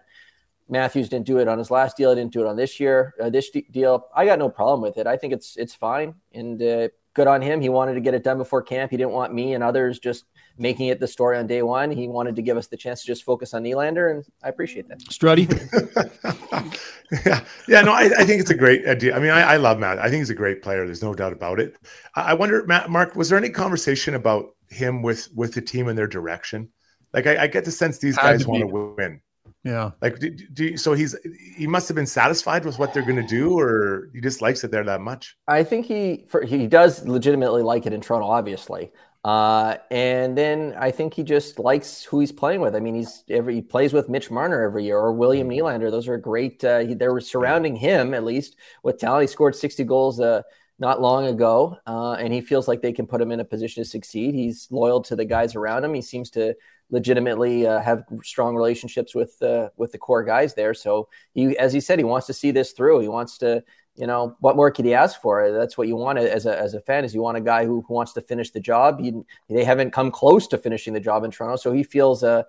Matthews 0.70 1.10
didn't 1.10 1.26
do 1.26 1.40
it 1.40 1.48
on 1.48 1.58
his 1.58 1.72
last 1.72 1.98
deal. 1.98 2.12
I 2.12 2.16
didn't 2.16 2.32
do 2.32 2.42
it 2.42 2.48
on 2.48 2.56
this 2.56 2.80
year, 2.80 3.16
uh, 3.22 3.30
this 3.30 3.50
deal. 3.50 4.08
I 4.16 4.26
got 4.26 4.40
no 4.40 4.50
problem 4.50 4.82
with 4.82 4.98
it. 4.98 5.08
I 5.08 5.18
think 5.18 5.34
it's 5.34 5.58
it's 5.58 5.74
fine 5.74 6.14
and 6.34 6.62
uh, 6.62 6.90
good 7.14 7.28
on 7.28 7.42
him. 7.42 7.60
He 7.60 7.70
wanted 7.70 7.96
to 7.96 8.02
get 8.02 8.14
it 8.14 8.24
done 8.24 8.38
before 8.38 8.62
camp. 8.62 8.92
He 8.92 8.98
didn't 8.98 9.12
want 9.12 9.34
me 9.34 9.54
and 9.56 9.64
others 9.64 10.00
just 10.00 10.26
making 10.58 10.88
it 10.88 11.00
the 11.00 11.08
story 11.08 11.38
on 11.38 11.48
day 11.48 11.64
one. 11.64 11.90
He 11.90 12.08
wanted 12.08 12.36
to 12.36 12.42
give 12.42 12.56
us 12.56 12.68
the 12.68 12.78
chance 12.78 13.02
to 13.02 13.08
just 13.08 13.24
focus 13.24 13.54
on 13.54 13.64
Nylander, 13.64 14.12
and 14.12 14.26
I 14.44 14.50
appreciate 14.50 14.88
that. 14.90 15.00
Struddy. 15.00 15.48
yeah, 17.26 17.44
yeah, 17.68 17.82
no, 17.82 17.94
I, 17.94 18.12
I, 18.20 18.26
think 18.26 18.42
it's 18.42 18.52
a 18.52 18.56
great 18.56 18.86
idea. 18.88 19.16
I 19.16 19.20
mean, 19.20 19.32
I, 19.32 19.54
I, 19.54 19.58
love 19.58 19.80
Matt. 19.80 20.00
I 20.00 20.10
think 20.10 20.20
he's 20.20 20.30
a 20.30 20.36
great 20.36 20.62
player. 20.62 20.86
There's 20.86 21.02
no 21.02 21.16
doubt 21.16 21.34
about 21.34 21.60
it. 21.60 21.76
I 22.16 22.34
wonder, 22.34 22.66
Matt, 22.66 22.90
Mark, 22.90 23.16
was 23.16 23.30
there 23.30 23.38
any 23.38 23.50
conversation 23.50 24.14
about 24.16 24.56
him 24.70 25.02
with 25.02 25.30
with 25.34 25.54
the 25.54 25.62
team 25.62 25.88
and 25.88 25.98
their 25.98 26.08
direction? 26.08 26.70
Like 27.14 27.26
I, 27.26 27.44
I 27.44 27.48
get 27.48 27.66
the 27.66 27.72
sense 27.72 27.98
these 27.98 28.18
guys 28.18 28.46
want 28.46 28.62
to 28.62 28.68
win. 28.68 29.22
Yeah. 29.64 29.92
Like, 30.02 30.20
do, 30.20 30.30
do, 30.30 30.78
so 30.78 30.94
he's 30.94 31.16
he 31.56 31.68
must 31.68 31.88
have 31.90 31.96
been 31.96 32.08
satisfied 32.08 32.64
with 32.64 32.80
what 32.80 32.94
they're 32.94 33.04
going 33.04 33.18
to 33.18 33.28
do, 33.28 33.60
or 33.60 34.10
he 34.14 34.22
just 34.22 34.42
likes 34.42 34.64
it 34.64 34.72
there 34.72 34.84
that 34.86 35.02
much. 35.02 35.36
I 35.48 35.64
think 35.64 35.86
he 35.86 36.26
for, 36.30 36.44
he 36.44 36.68
does 36.68 37.06
legitimately 37.06 37.62
like 37.62 37.86
it 37.86 37.94
in 37.94 38.02
Toronto, 38.02 38.28
obviously. 38.28 38.92
Uh, 39.26 39.76
and 39.92 40.38
then 40.38 40.74
I 40.78 40.92
think 40.92 41.14
he 41.14 41.24
just 41.24 41.60
likes 41.60 42.06
who 42.06 42.22
he's 42.22 42.32
playing 42.32 42.62
with. 42.62 42.74
I 42.74 42.80
mean, 42.80 42.96
he's 42.96 43.26
every 43.30 43.56
he 43.56 43.62
plays 43.62 43.92
with 43.92 44.08
Mitch 44.08 44.32
Marner 44.32 44.62
every 44.62 44.86
year 44.86 44.98
or 44.98 45.12
William 45.12 45.50
mm-hmm. 45.50 45.66
Nylander. 45.66 45.92
Those 45.92 46.08
are 46.08 46.18
great. 46.18 46.64
Uh, 46.64 46.80
he, 46.80 46.94
they 46.94 47.10
were 47.10 47.20
surrounding 47.20 47.76
him 47.76 48.14
at 48.14 48.24
least 48.24 48.56
with 48.82 48.98
talent. 48.98 49.24
He 49.24 49.28
scored 49.28 49.56
60 49.56 49.84
goals 49.84 50.22
uh, 50.22 50.44
not 50.80 51.02
long 51.02 51.28
ago, 51.28 51.78
uh, 51.86 52.14
and 52.14 52.32
he 52.32 52.40
feels 52.40 52.70
like 52.70 52.82
they 52.82 52.94
can 52.94 53.08
put 53.08 53.20
him 53.20 53.32
in 53.32 53.42
a 53.42 53.46
position 53.46 53.84
to 53.84 53.90
succeed. 53.90 54.34
He's 54.34 54.70
loyal 54.72 55.02
to 55.04 55.18
the 55.18 55.26
guys 55.26 55.54
around 55.54 55.84
him. 55.84 55.94
He 55.94 56.02
seems 56.02 56.30
to 56.32 56.56
legitimately 56.92 57.68
uh, 57.68 57.80
have 57.80 58.04
strong 58.24 58.56
relationships 58.56 59.14
with 59.14 59.42
uh, 59.42 59.70
with 59.78 59.92
the 59.92 59.98
core 59.98 60.24
guys 60.24 60.56
there. 60.56 60.74
So 60.74 61.08
he, 61.34 61.58
as 61.58 61.74
he 61.74 61.80
said, 61.80 62.00
he 62.00 62.06
wants 62.06 62.28
to 62.28 62.34
see 62.34 62.52
this 62.52 62.72
through. 62.72 63.00
He 63.00 63.08
wants 63.08 63.38
to, 63.40 63.64
you 63.96 64.08
know, 64.08 64.36
what 64.40 64.56
more 64.56 64.72
could 64.72 64.86
he 64.86 64.94
ask 64.94 65.22
for? 65.22 65.52
That's 65.52 65.78
what 65.78 65.88
you 65.88 65.96
want 65.96 66.20
as 66.20 66.46
a 66.46 66.60
as 66.60 66.74
a 66.74 66.80
fan 66.82 67.06
is 67.06 67.14
you 67.14 67.22
want 67.22 67.38
a 67.38 67.42
guy 67.42 67.66
who, 67.66 67.84
who 67.88 67.94
wants 67.94 68.14
to 68.14 68.22
finish 68.22 68.52
the 68.52 68.60
job. 68.60 69.00
He, 69.00 69.14
they 69.50 69.64
haven't 69.64 69.92
come 69.92 70.12
close 70.12 70.48
to 70.48 70.58
finishing 70.58 70.94
the 70.94 71.00
job 71.00 71.24
in 71.24 71.32
Toronto, 71.32 71.58
so 71.58 71.72
he 71.72 71.84
feels 71.84 72.24
uh, 72.24 72.44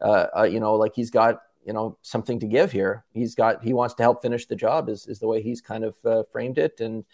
uh, 0.00 0.26
uh, 0.38 0.42
you 0.44 0.60
know 0.60 0.74
like 0.74 0.92
he's 0.94 1.10
got 1.10 1.40
you 1.64 1.72
know 1.72 1.96
something 2.02 2.40
to 2.40 2.46
give 2.46 2.72
here. 2.72 3.04
He's 3.12 3.34
got 3.34 3.64
he 3.64 3.72
wants 3.72 3.94
to 3.94 4.02
help 4.02 4.22
finish 4.22 4.46
the 4.46 4.56
job 4.56 4.88
is 4.88 5.06
is 5.06 5.18
the 5.18 5.28
way 5.28 5.42
he's 5.42 5.60
kind 5.60 5.84
of 5.84 5.96
uh, 6.04 6.22
framed 6.32 6.58
it 6.58 6.80
and. 6.80 7.04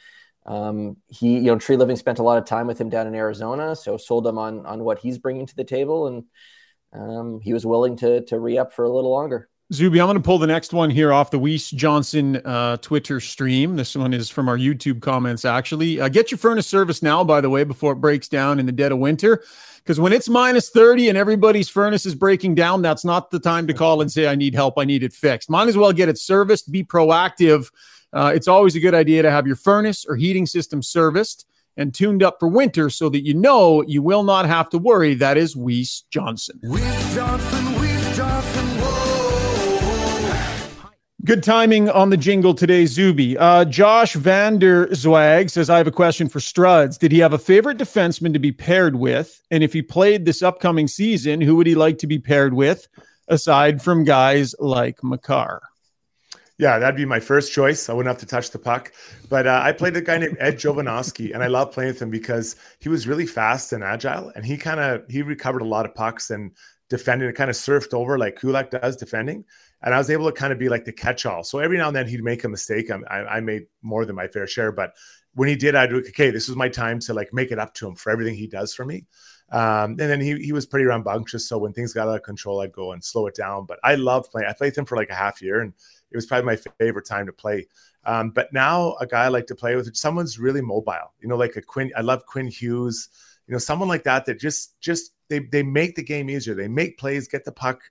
Um, 0.46 0.98
he, 1.08 1.36
you 1.36 1.44
know, 1.44 1.56
Treliving 1.56 1.96
spent 1.96 2.18
a 2.18 2.22
lot 2.22 2.36
of 2.36 2.44
time 2.44 2.66
with 2.66 2.78
him 2.78 2.90
down 2.90 3.06
in 3.06 3.14
Arizona, 3.14 3.74
so 3.74 3.96
sold 3.96 4.26
him 4.26 4.36
on 4.36 4.66
on 4.66 4.84
what 4.84 4.98
he's 4.98 5.16
bringing 5.16 5.46
to 5.46 5.56
the 5.56 5.64
table, 5.64 6.06
and 6.06 6.24
um, 6.94 7.40
he 7.40 7.52
was 7.52 7.66
willing 7.66 7.96
to 7.96 8.22
to 8.22 8.38
re 8.38 8.58
up 8.58 8.72
for 8.72 8.84
a 8.84 8.90
little 8.90 9.10
longer. 9.10 9.48
Zuby, 9.72 9.98
I'm 9.98 10.06
going 10.06 10.18
to 10.18 10.22
pull 10.22 10.38
the 10.38 10.46
next 10.46 10.74
one 10.74 10.90
here 10.90 11.10
off 11.12 11.30
the 11.30 11.38
Weiss 11.38 11.70
Johnson 11.70 12.36
uh, 12.44 12.76
Twitter 12.76 13.18
stream. 13.18 13.76
This 13.76 13.96
one 13.96 14.12
is 14.12 14.28
from 14.28 14.46
our 14.46 14.58
YouTube 14.58 15.00
comments, 15.00 15.46
actually. 15.46 16.00
Uh, 16.00 16.08
get 16.08 16.30
your 16.30 16.38
furnace 16.38 16.66
service 16.66 17.02
now, 17.02 17.24
by 17.24 17.40
the 17.40 17.48
way, 17.48 17.64
before 17.64 17.92
it 17.92 17.96
breaks 17.96 18.28
down 18.28 18.60
in 18.60 18.66
the 18.66 18.72
dead 18.72 18.92
of 18.92 18.98
winter. 18.98 19.42
Because 19.78 19.98
when 19.98 20.12
it's 20.12 20.28
minus 20.28 20.68
30 20.68 21.08
and 21.08 21.18
everybody's 21.18 21.70
furnace 21.70 22.04
is 22.04 22.14
breaking 22.14 22.54
down, 22.54 22.82
that's 22.82 23.06
not 23.06 23.30
the 23.30 23.40
time 23.40 23.66
to 23.66 23.74
call 23.74 24.02
and 24.02 24.12
say, 24.12 24.26
I 24.26 24.34
need 24.34 24.54
help, 24.54 24.78
I 24.78 24.84
need 24.84 25.02
it 25.02 25.14
fixed. 25.14 25.48
Might 25.48 25.68
as 25.68 25.78
well 25.78 25.92
get 25.92 26.10
it 26.10 26.18
serviced, 26.18 26.70
be 26.70 26.84
proactive. 26.84 27.70
Uh, 28.12 28.32
it's 28.34 28.48
always 28.48 28.76
a 28.76 28.80
good 28.80 28.94
idea 28.94 29.22
to 29.22 29.30
have 29.30 29.46
your 29.46 29.56
furnace 29.56 30.04
or 30.06 30.14
heating 30.14 30.46
system 30.46 30.82
serviced 30.82 31.46
and 31.76 31.94
tuned 31.94 32.22
up 32.22 32.36
for 32.38 32.48
winter 32.48 32.90
so 32.90 33.08
that 33.08 33.24
you 33.24 33.34
know 33.34 33.82
you 33.82 34.02
will 34.02 34.22
not 34.22 34.46
have 34.46 34.68
to 34.70 34.78
worry. 34.78 35.14
That 35.14 35.36
is 35.36 35.56
Weiss 35.56 36.04
Johnson. 36.10 36.60
Weiss 36.62 37.14
Johnson, 37.14 37.72
Weiss 37.74 38.16
Johnson, 38.16 38.64
Good 41.24 41.42
timing 41.42 41.88
on 41.88 42.10
the 42.10 42.18
jingle 42.18 42.52
today, 42.52 42.84
Zuby. 42.84 43.38
Uh, 43.38 43.64
Josh 43.64 44.12
Vander 44.12 44.88
Zwag 44.88 45.50
says, 45.50 45.70
I 45.70 45.78
have 45.78 45.86
a 45.86 45.90
question 45.90 46.28
for 46.28 46.38
Struds. 46.38 46.98
Did 46.98 47.12
he 47.12 47.18
have 47.20 47.32
a 47.32 47.38
favorite 47.38 47.78
defenseman 47.78 48.34
to 48.34 48.38
be 48.38 48.52
paired 48.52 48.96
with? 48.96 49.40
And 49.50 49.64
if 49.64 49.72
he 49.72 49.80
played 49.80 50.26
this 50.26 50.42
upcoming 50.42 50.86
season, 50.86 51.40
who 51.40 51.56
would 51.56 51.66
he 51.66 51.74
like 51.74 51.96
to 51.98 52.06
be 52.06 52.18
paired 52.18 52.52
with 52.52 52.86
aside 53.28 53.80
from 53.80 54.04
guys 54.04 54.54
like 54.58 55.02
Makar? 55.02 55.62
Yeah, 56.58 56.78
that'd 56.78 56.96
be 56.96 57.04
my 57.04 57.18
first 57.18 57.52
choice. 57.52 57.88
I 57.88 57.94
wouldn't 57.94 58.12
have 58.12 58.20
to 58.20 58.26
touch 58.26 58.50
the 58.50 58.60
puck. 58.60 58.92
But 59.28 59.46
uh, 59.46 59.60
I 59.62 59.72
played 59.72 59.96
a 59.96 60.00
guy 60.00 60.18
named 60.18 60.36
Ed 60.38 60.56
Jovanovski, 60.56 61.34
and 61.34 61.42
I 61.42 61.48
love 61.48 61.72
playing 61.72 61.90
with 61.90 62.02
him 62.02 62.10
because 62.10 62.56
he 62.78 62.88
was 62.88 63.08
really 63.08 63.26
fast 63.26 63.72
and 63.72 63.82
agile, 63.82 64.30
and 64.36 64.46
he 64.46 64.56
kind 64.56 64.78
of 64.78 65.02
he 65.08 65.22
recovered 65.22 65.62
a 65.62 65.66
lot 65.66 65.84
of 65.84 65.94
pucks 65.94 66.30
and 66.30 66.52
defending 66.90 67.26
and 67.26 67.36
kind 67.36 67.50
of 67.50 67.56
surfed 67.56 67.92
over 67.92 68.18
like 68.18 68.36
Kulak 68.36 68.70
does 68.70 68.96
defending. 68.96 69.44
And 69.82 69.94
I 69.94 69.98
was 69.98 70.10
able 70.10 70.26
to 70.26 70.32
kind 70.32 70.52
of 70.52 70.58
be 70.58 70.68
like 70.68 70.84
the 70.84 70.92
catch-all. 70.92 71.44
So 71.44 71.58
every 71.58 71.76
now 71.76 71.88
and 71.88 71.96
then 71.96 72.08
he'd 72.08 72.22
make 72.22 72.44
a 72.44 72.48
mistake. 72.48 72.90
I, 72.90 73.16
I 73.24 73.40
made 73.40 73.64
more 73.82 74.06
than 74.06 74.16
my 74.16 74.28
fair 74.28 74.46
share, 74.46 74.72
but 74.72 74.94
when 75.34 75.48
he 75.48 75.56
did, 75.56 75.74
I'd 75.74 75.90
be 75.90 75.96
okay. 75.96 76.30
This 76.30 76.48
is 76.48 76.56
my 76.56 76.68
time 76.68 77.00
to 77.00 77.14
like 77.14 77.34
make 77.34 77.50
it 77.50 77.58
up 77.58 77.74
to 77.74 77.88
him 77.88 77.96
for 77.96 78.10
everything 78.10 78.34
he 78.34 78.46
does 78.46 78.72
for 78.72 78.84
me. 78.84 79.04
Um, 79.50 79.90
and 79.90 79.98
then 79.98 80.20
he 80.20 80.36
he 80.36 80.52
was 80.52 80.64
pretty 80.64 80.86
rambunctious. 80.86 81.48
So 81.48 81.58
when 81.58 81.72
things 81.72 81.92
got 81.92 82.08
out 82.08 82.14
of 82.16 82.22
control, 82.22 82.60
I'd 82.60 82.72
go 82.72 82.92
and 82.92 83.04
slow 83.04 83.26
it 83.26 83.34
down. 83.34 83.66
But 83.66 83.78
I 83.84 83.96
loved 83.96 84.30
playing. 84.30 84.48
I 84.48 84.54
played 84.54 84.76
him 84.76 84.86
for 84.86 84.96
like 84.96 85.10
a 85.10 85.14
half 85.14 85.42
year, 85.42 85.60
and 85.60 85.74
it 86.14 86.16
was 86.16 86.26
probably 86.26 86.46
my 86.46 86.56
favorite 86.78 87.06
time 87.06 87.26
to 87.26 87.32
play. 87.32 87.66
Um, 88.04 88.30
but 88.30 88.52
now 88.52 88.94
a 89.00 89.06
guy 89.06 89.24
I 89.24 89.28
like 89.28 89.46
to 89.46 89.56
play 89.56 89.74
with, 89.74 89.94
someone's 89.96 90.38
really 90.38 90.60
mobile. 90.60 91.12
You 91.20 91.28
know, 91.28 91.36
like 91.36 91.56
a 91.56 91.62
Quinn. 91.62 91.90
I 91.96 92.02
love 92.02 92.24
Quinn 92.24 92.46
Hughes. 92.46 93.08
You 93.48 93.52
know, 93.52 93.58
someone 93.58 93.88
like 93.88 94.04
that 94.04 94.24
that 94.26 94.38
just 94.38 94.80
just 94.80 95.12
they 95.28 95.40
they 95.40 95.64
make 95.64 95.96
the 95.96 96.04
game 96.04 96.30
easier. 96.30 96.54
They 96.54 96.68
make 96.68 96.98
plays, 96.98 97.26
get 97.26 97.44
the 97.44 97.50
puck, 97.50 97.82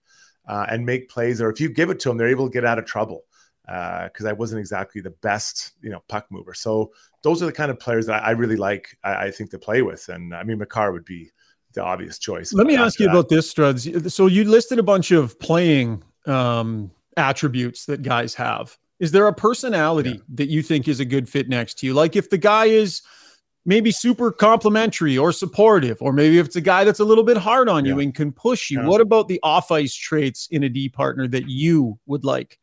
uh, 0.47 0.67
and 0.69 0.85
make 0.85 1.09
plays. 1.09 1.41
Or 1.41 1.49
if 1.49 1.59
you 1.59 1.67
give 1.67 1.89
it 1.89 1.99
to 2.01 2.09
them, 2.09 2.17
they're 2.17 2.29
able 2.29 2.47
to 2.47 2.53
get 2.53 2.63
out 2.63 2.79
of 2.79 2.85
trouble. 2.85 3.25
Because 3.65 4.25
uh, 4.25 4.29
I 4.29 4.33
wasn't 4.33 4.59
exactly 4.59 5.01
the 5.01 5.11
best, 5.21 5.73
you 5.81 5.89
know, 5.89 6.01
puck 6.07 6.27
mover. 6.29 6.53
So 6.53 6.91
those 7.23 7.41
are 7.41 7.45
the 7.45 7.53
kind 7.53 7.71
of 7.71 7.79
players 7.79 8.05
that 8.07 8.23
I, 8.23 8.27
I 8.27 8.31
really 8.31 8.57
like. 8.57 8.97
I, 9.03 9.15
I, 9.27 9.31
think 9.31 9.51
to 9.51 9.59
play 9.59 9.81
with, 9.81 10.09
and 10.09 10.35
I 10.35 10.43
mean, 10.43 10.57
Makar 10.57 10.91
would 10.91 11.05
be 11.05 11.31
the 11.73 11.81
obvious 11.81 12.19
choice. 12.19 12.53
Let 12.53 12.67
me 12.67 12.75
ask 12.75 12.99
you 12.99 13.05
that. 13.05 13.13
about 13.13 13.29
this, 13.29 13.53
Struds. 13.53 14.11
So 14.11 14.27
you 14.27 14.43
listed 14.43 14.79
a 14.79 14.83
bunch 14.83 15.11
of 15.11 15.39
playing 15.39 16.03
um, 16.25 16.91
attributes 17.17 17.85
that 17.85 18.01
guys 18.01 18.33
have. 18.35 18.77
Is 18.99 19.11
there 19.11 19.27
a 19.27 19.33
personality 19.33 20.11
yeah. 20.11 20.35
that 20.35 20.49
you 20.49 20.61
think 20.61 20.87
is 20.87 20.99
a 20.99 21.05
good 21.05 21.27
fit 21.27 21.49
next 21.49 21.79
to 21.79 21.85
you? 21.85 21.93
Like 21.93 22.15
if 22.15 22.29
the 22.29 22.37
guy 22.37 22.65
is 22.65 23.01
maybe 23.65 23.91
super 23.91 24.31
complimentary 24.31 25.17
or 25.17 25.31
supportive, 25.31 26.01
or 26.01 26.13
maybe 26.13 26.37
if 26.37 26.47
it's 26.47 26.55
a 26.55 26.61
guy 26.61 26.83
that's 26.83 26.99
a 26.99 27.05
little 27.05 27.23
bit 27.23 27.37
hard 27.37 27.69
on 27.69 27.85
yeah. 27.85 27.93
you 27.93 27.99
and 27.99 28.13
can 28.13 28.31
push 28.31 28.69
you. 28.69 28.81
Yeah. 28.81 28.87
What 28.87 29.01
about 29.01 29.27
the 29.27 29.39
off 29.41 29.71
ice 29.71 29.93
traits 29.93 30.47
in 30.51 30.63
a 30.63 30.69
D 30.69 30.89
partner 30.89 31.27
that 31.29 31.49
you 31.49 31.97
would 32.05 32.25
like? 32.25 32.59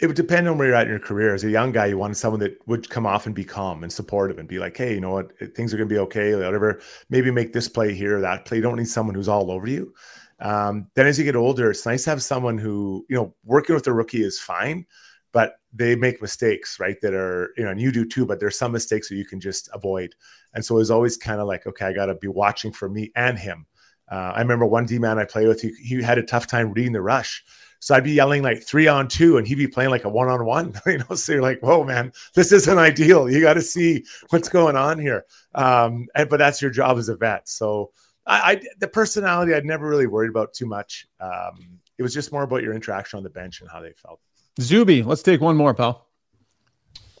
It 0.00 0.08
would 0.08 0.16
depend 0.16 0.48
on 0.48 0.58
where 0.58 0.66
you're 0.66 0.76
at 0.76 0.88
in 0.88 0.90
your 0.90 0.98
career. 0.98 1.32
As 1.32 1.44
a 1.44 1.50
young 1.50 1.70
guy, 1.70 1.86
you 1.86 1.96
wanted 1.96 2.16
someone 2.16 2.40
that 2.40 2.58
would 2.66 2.90
come 2.90 3.06
off 3.06 3.26
and 3.26 3.34
be 3.34 3.44
calm 3.44 3.84
and 3.84 3.92
supportive 3.92 4.38
and 4.38 4.48
be 4.48 4.58
like, 4.58 4.76
hey, 4.76 4.94
you 4.94 5.00
know 5.00 5.12
what, 5.12 5.30
things 5.54 5.72
are 5.72 5.76
going 5.76 5.88
to 5.88 5.94
be 5.94 6.00
okay, 6.00 6.34
whatever. 6.34 6.80
Maybe 7.08 7.30
make 7.30 7.52
this 7.52 7.68
play 7.68 7.94
here 7.94 8.18
or 8.18 8.20
that 8.22 8.44
play. 8.44 8.56
You 8.56 8.64
don't 8.64 8.78
need 8.78 8.88
someone 8.88 9.14
who's 9.14 9.28
all 9.28 9.52
over 9.52 9.68
you. 9.68 9.94
Um, 10.42 10.88
then 10.94 11.06
as 11.06 11.18
you 11.18 11.24
get 11.24 11.36
older, 11.36 11.70
it's 11.70 11.86
nice 11.86 12.04
to 12.04 12.10
have 12.10 12.22
someone 12.22 12.58
who, 12.58 13.06
you 13.08 13.16
know, 13.16 13.34
working 13.44 13.74
with 13.74 13.86
a 13.86 13.92
rookie 13.92 14.24
is 14.24 14.38
fine, 14.38 14.84
but 15.32 15.54
they 15.72 15.94
make 15.94 16.20
mistakes, 16.20 16.78
right? 16.80 17.00
That 17.00 17.14
are, 17.14 17.54
you 17.56 17.64
know, 17.64 17.70
and 17.70 17.80
you 17.80 17.92
do 17.92 18.04
too, 18.04 18.26
but 18.26 18.40
there's 18.40 18.58
some 18.58 18.72
mistakes 18.72 19.08
that 19.08 19.14
you 19.14 19.24
can 19.24 19.40
just 19.40 19.70
avoid. 19.72 20.14
And 20.52 20.64
so 20.64 20.78
it's 20.78 20.90
always 20.90 21.16
kind 21.16 21.40
of 21.40 21.46
like, 21.46 21.66
okay, 21.66 21.86
I 21.86 21.92
got 21.92 22.06
to 22.06 22.16
be 22.16 22.28
watching 22.28 22.72
for 22.72 22.88
me 22.88 23.12
and 23.14 23.38
him. 23.38 23.66
Uh, 24.10 24.32
I 24.34 24.40
remember 24.40 24.66
one 24.66 24.84
D 24.84 24.98
man 24.98 25.18
I 25.18 25.24
played 25.24 25.48
with, 25.48 25.62
he, 25.62 25.72
he 25.80 26.02
had 26.02 26.18
a 26.18 26.22
tough 26.22 26.46
time 26.46 26.72
reading 26.72 26.92
the 26.92 27.00
rush. 27.00 27.44
So 27.78 27.96
I'd 27.96 28.04
be 28.04 28.12
yelling 28.12 28.44
like 28.44 28.62
three 28.62 28.86
on 28.86 29.08
two, 29.08 29.38
and 29.38 29.46
he'd 29.46 29.56
be 29.56 29.66
playing 29.66 29.90
like 29.90 30.04
a 30.04 30.08
one 30.08 30.28
on 30.28 30.44
one. 30.44 30.74
You 30.86 30.98
know, 30.98 31.16
so 31.16 31.32
you're 31.32 31.42
like, 31.42 31.58
"Whoa, 31.60 31.82
man, 31.82 32.12
this 32.32 32.52
isn't 32.52 32.78
ideal. 32.78 33.28
You 33.28 33.40
got 33.40 33.54
to 33.54 33.60
see 33.60 34.04
what's 34.30 34.48
going 34.48 34.76
on 34.76 35.00
here." 35.00 35.24
Um, 35.52 36.06
and 36.14 36.28
but 36.28 36.36
that's 36.36 36.62
your 36.62 36.70
job 36.70 36.96
as 36.98 37.08
a 37.08 37.16
vet. 37.16 37.48
So 37.48 37.90
I, 38.26 38.52
I, 38.52 38.62
the 38.78 38.88
personality 38.88 39.54
I'd 39.54 39.64
never 39.64 39.88
really 39.88 40.06
worried 40.06 40.30
about 40.30 40.52
too 40.52 40.66
much. 40.66 41.06
Um, 41.20 41.78
it 41.98 42.02
was 42.02 42.14
just 42.14 42.32
more 42.32 42.42
about 42.42 42.62
your 42.62 42.74
interaction 42.74 43.16
on 43.16 43.22
the 43.22 43.30
bench 43.30 43.60
and 43.60 43.70
how 43.70 43.80
they 43.80 43.92
felt. 43.92 44.20
Zuby, 44.60 45.02
let's 45.02 45.22
take 45.22 45.40
one 45.40 45.56
more, 45.56 45.74
pal. 45.74 46.06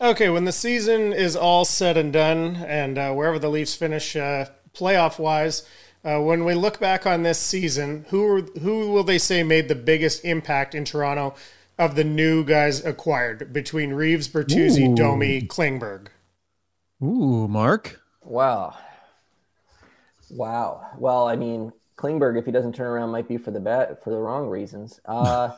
Okay, 0.00 0.28
when 0.28 0.44
the 0.44 0.52
season 0.52 1.12
is 1.12 1.36
all 1.36 1.64
said 1.64 1.96
and 1.96 2.12
done, 2.12 2.56
and 2.56 2.98
uh, 2.98 3.12
wherever 3.12 3.38
the 3.38 3.48
Leafs 3.48 3.74
finish 3.74 4.16
uh, 4.16 4.46
playoff 4.74 5.18
wise, 5.18 5.68
uh, 6.04 6.20
when 6.20 6.44
we 6.44 6.54
look 6.54 6.80
back 6.80 7.06
on 7.06 7.22
this 7.22 7.38
season, 7.38 8.04
who 8.08 8.42
who 8.60 8.90
will 8.90 9.04
they 9.04 9.18
say 9.18 9.44
made 9.44 9.68
the 9.68 9.76
biggest 9.76 10.24
impact 10.24 10.74
in 10.74 10.84
Toronto 10.84 11.34
of 11.78 11.94
the 11.94 12.04
new 12.04 12.44
guys 12.44 12.84
acquired 12.84 13.52
between 13.52 13.92
Reaves, 13.92 14.28
Bertuzzi, 14.28 14.90
Ooh. 14.90 14.96
Domi, 14.96 15.42
Klingberg? 15.42 16.08
Ooh, 17.02 17.46
Mark. 17.48 18.00
Wow. 18.22 18.76
Wow. 20.32 20.88
Well, 20.98 21.28
I 21.28 21.36
mean, 21.36 21.72
Klingberg, 21.96 22.38
if 22.38 22.46
he 22.46 22.52
doesn't 22.52 22.74
turn 22.74 22.86
around, 22.86 23.10
might 23.10 23.28
be 23.28 23.36
for 23.36 23.50
the 23.50 23.60
bet 23.60 24.02
for 24.02 24.10
the 24.10 24.18
wrong 24.18 24.48
reasons. 24.48 25.00
Uh, 25.08 25.50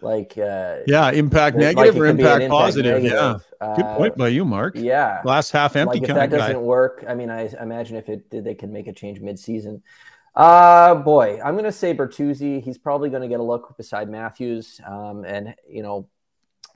like 0.00 0.38
uh, 0.38 0.76
yeah, 0.86 1.10
impact 1.10 1.56
negative 1.56 1.96
like 1.96 2.02
or 2.02 2.06
impact, 2.06 2.42
impact 2.42 2.50
positive. 2.50 3.02
Negative. 3.02 3.44
Yeah, 3.60 3.74
good 3.74 3.96
point 3.96 4.16
by 4.16 4.28
you, 4.28 4.44
Mark. 4.44 4.76
Yeah, 4.76 5.20
glass 5.24 5.50
half 5.50 5.74
empty. 5.74 5.98
Like 5.98 6.08
if 6.08 6.14
that 6.14 6.30
doesn't 6.30 6.62
work, 6.62 7.04
I 7.08 7.14
mean, 7.16 7.30
I 7.30 7.48
imagine 7.60 7.96
if 7.96 8.08
it 8.08 8.30
did, 8.30 8.44
they 8.44 8.54
could 8.54 8.70
make 8.70 8.86
a 8.86 8.92
change 8.92 9.20
mid-season. 9.20 9.82
Uh 10.36 10.94
boy, 10.94 11.40
I'm 11.44 11.56
gonna 11.56 11.72
say 11.72 11.94
Bertuzzi. 11.94 12.62
He's 12.62 12.78
probably 12.78 13.10
gonna 13.10 13.26
get 13.26 13.40
a 13.40 13.42
look 13.42 13.76
beside 13.76 14.08
Matthews, 14.08 14.80
um, 14.86 15.24
and 15.24 15.56
you 15.68 15.82
know, 15.82 16.08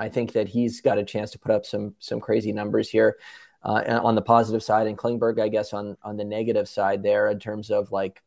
I 0.00 0.08
think 0.08 0.32
that 0.32 0.48
he's 0.48 0.80
got 0.80 0.98
a 0.98 1.04
chance 1.04 1.30
to 1.30 1.38
put 1.38 1.52
up 1.52 1.64
some 1.64 1.94
some 2.00 2.18
crazy 2.18 2.50
numbers 2.50 2.90
here 2.90 3.18
uh, 3.64 4.00
on 4.02 4.14
the 4.14 4.22
positive 4.22 4.62
side, 4.62 4.86
and 4.86 4.98
Klingberg, 4.98 5.40
I 5.40 5.48
guess, 5.48 5.72
on 5.72 5.96
on 6.02 6.16
the 6.16 6.24
negative 6.24 6.68
side 6.68 7.02
there 7.02 7.30
in 7.30 7.38
terms 7.38 7.70
of 7.70 7.92
like 7.92 8.22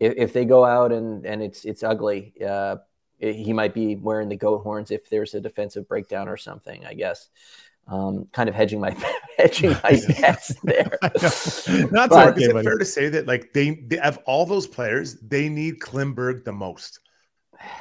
if, 0.00 0.14
if 0.16 0.32
they 0.32 0.44
go 0.44 0.64
out 0.64 0.92
and 0.92 1.24
and 1.24 1.42
it's 1.42 1.64
it's 1.64 1.82
ugly, 1.82 2.34
uh, 2.46 2.76
it, 3.18 3.34
he 3.34 3.52
might 3.52 3.74
be 3.74 3.96
wearing 3.96 4.28
the 4.28 4.36
goat 4.36 4.62
horns 4.62 4.90
if 4.90 5.08
there's 5.08 5.34
a 5.34 5.40
defensive 5.40 5.88
breakdown 5.88 6.28
or 6.28 6.36
something. 6.36 6.84
I 6.84 6.94
guess. 6.94 7.28
Um, 7.88 8.26
kind 8.32 8.48
of 8.48 8.54
hedging 8.56 8.80
my 8.80 8.90
hedging 9.38 9.70
my 9.70 10.00
bets 10.20 10.54
there. 10.64 10.98
That's 11.02 11.66
but, 11.88 12.36
is 12.36 12.48
it 12.48 12.64
fair 12.64 12.78
to 12.78 12.84
say 12.84 13.08
that 13.10 13.28
like 13.28 13.52
they, 13.52 13.76
they 13.86 13.96
have 13.98 14.18
all 14.26 14.44
those 14.44 14.66
players, 14.66 15.20
they 15.20 15.48
need 15.48 15.78
Klingberg 15.78 16.44
the 16.44 16.52
most? 16.52 16.98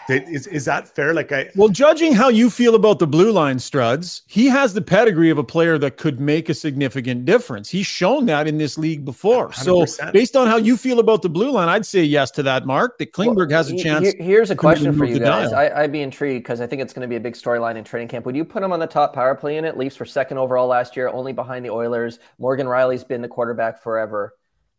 Is, 0.07 0.45
is 0.47 0.65
that 0.65 0.87
fair? 0.87 1.13
Like 1.13 1.31
I 1.31 1.49
well, 1.55 1.69
judging 1.69 2.13
how 2.13 2.29
you 2.29 2.49
feel 2.49 2.75
about 2.75 2.99
the 2.99 3.07
blue 3.07 3.31
line 3.31 3.57
Struds, 3.57 4.21
he 4.27 4.47
has 4.47 4.73
the 4.73 4.81
pedigree 4.81 5.29
of 5.29 5.37
a 5.37 5.43
player 5.43 5.77
that 5.79 5.97
could 5.97 6.19
make 6.19 6.47
a 6.49 6.53
significant 6.53 7.25
difference. 7.25 7.69
He's 7.69 7.87
shown 7.87 8.25
that 8.27 8.47
in 8.47 8.57
this 8.57 8.77
league 8.77 9.03
before. 9.03 9.49
100%. 9.49 9.87
So 9.89 10.11
based 10.11 10.35
on 10.35 10.47
how 10.47 10.57
you 10.57 10.77
feel 10.77 10.99
about 10.99 11.21
the 11.21 11.29
blue 11.29 11.51
line, 11.51 11.69
I'd 11.69 11.85
say 11.85 12.03
yes 12.03 12.29
to 12.31 12.43
that, 12.43 12.65
Mark. 12.65 12.97
That 12.99 13.13
Klingberg 13.13 13.49
well, 13.49 13.57
has 13.57 13.71
a 13.71 13.77
chance. 13.77 14.13
Here's 14.19 14.51
a 14.51 14.55
question 14.55 14.95
for 14.95 15.05
you 15.05 15.19
guys. 15.19 15.51
I, 15.51 15.81
would 15.81 15.91
be 15.91 16.01
intrigued 16.01 16.43
because 16.43 16.61
I 16.61 16.67
think 16.67 16.81
it's 16.81 16.93
going 16.93 17.01
to 17.01 17.07
be 17.07 17.15
a 17.15 17.19
big 17.19 17.33
storyline 17.33 17.75
in 17.75 17.83
training 17.83 18.09
camp. 18.09 18.25
Would 18.25 18.35
you 18.35 18.45
put 18.45 18.61
him 18.61 18.71
on 18.71 18.79
the 18.79 18.87
top 18.87 19.13
power 19.13 19.33
play 19.33 19.57
in 19.57 19.65
it? 19.65 19.77
Leafs 19.77 19.95
for 19.95 20.05
second 20.05 20.37
overall 20.37 20.67
last 20.67 20.95
year, 20.95 21.09
only 21.09 21.33
behind 21.33 21.65
the 21.65 21.71
Oilers. 21.71 22.19
Morgan 22.37 22.67
Rielly's 22.67 23.03
been 23.03 23.21
the 23.21 23.27
quarterback 23.27 23.81
forever 23.81 24.33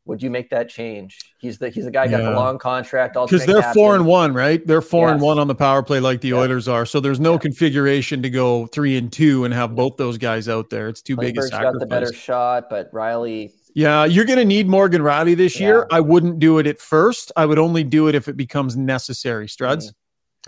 would 0.06 0.22
you 0.22 0.30
make 0.30 0.50
that 0.50 0.68
change? 0.68 1.18
He's 1.38 1.58
the 1.58 1.68
he's 1.68 1.84
the 1.84 1.90
guy 1.90 2.04
yeah. 2.04 2.12
got 2.12 2.30
the 2.30 2.36
long 2.36 2.58
contract. 2.58 3.16
All 3.16 3.26
because 3.26 3.44
they're 3.44 3.60
captain. 3.60 3.74
four 3.74 3.94
and 3.96 4.06
one, 4.06 4.32
right? 4.32 4.64
They're 4.66 4.80
four 4.80 5.08
yes. 5.08 5.14
and 5.14 5.20
one 5.20 5.38
on 5.38 5.48
the 5.48 5.54
power 5.54 5.82
play 5.82 6.00
like 6.00 6.20
the 6.20 6.32
Oilers 6.32 6.68
are. 6.68 6.86
So 6.86 7.00
there's 7.00 7.20
no 7.20 7.32
yeah. 7.32 7.38
configuration 7.38 8.22
to 8.22 8.30
go 8.30 8.66
three 8.68 8.96
and 8.96 9.12
two 9.12 9.44
and 9.44 9.52
have 9.52 9.74
both 9.74 9.96
those 9.96 10.16
guys 10.16 10.48
out 10.48 10.70
there. 10.70 10.88
It's 10.88 11.02
too 11.02 11.16
big 11.16 11.36
a 11.38 11.42
sacrifice. 11.42 11.72
got 11.72 11.80
the 11.80 11.86
better 11.86 12.12
shot, 12.12 12.70
but 12.70 12.90
Rielly. 12.92 13.52
Yeah, 13.74 14.06
you're 14.06 14.24
going 14.24 14.38
to 14.38 14.44
need 14.44 14.68
Morgan 14.68 15.02
Rielly 15.02 15.36
this 15.36 15.60
yeah. 15.60 15.66
year. 15.66 15.86
I 15.90 16.00
wouldn't 16.00 16.38
do 16.38 16.58
it 16.58 16.66
at 16.66 16.80
first. 16.80 17.30
I 17.36 17.44
would 17.44 17.58
only 17.58 17.84
do 17.84 18.08
it 18.08 18.14
if 18.14 18.26
it 18.26 18.36
becomes 18.36 18.74
necessary. 18.74 19.48
Struds. 19.48 19.92
Mm. 19.92 19.94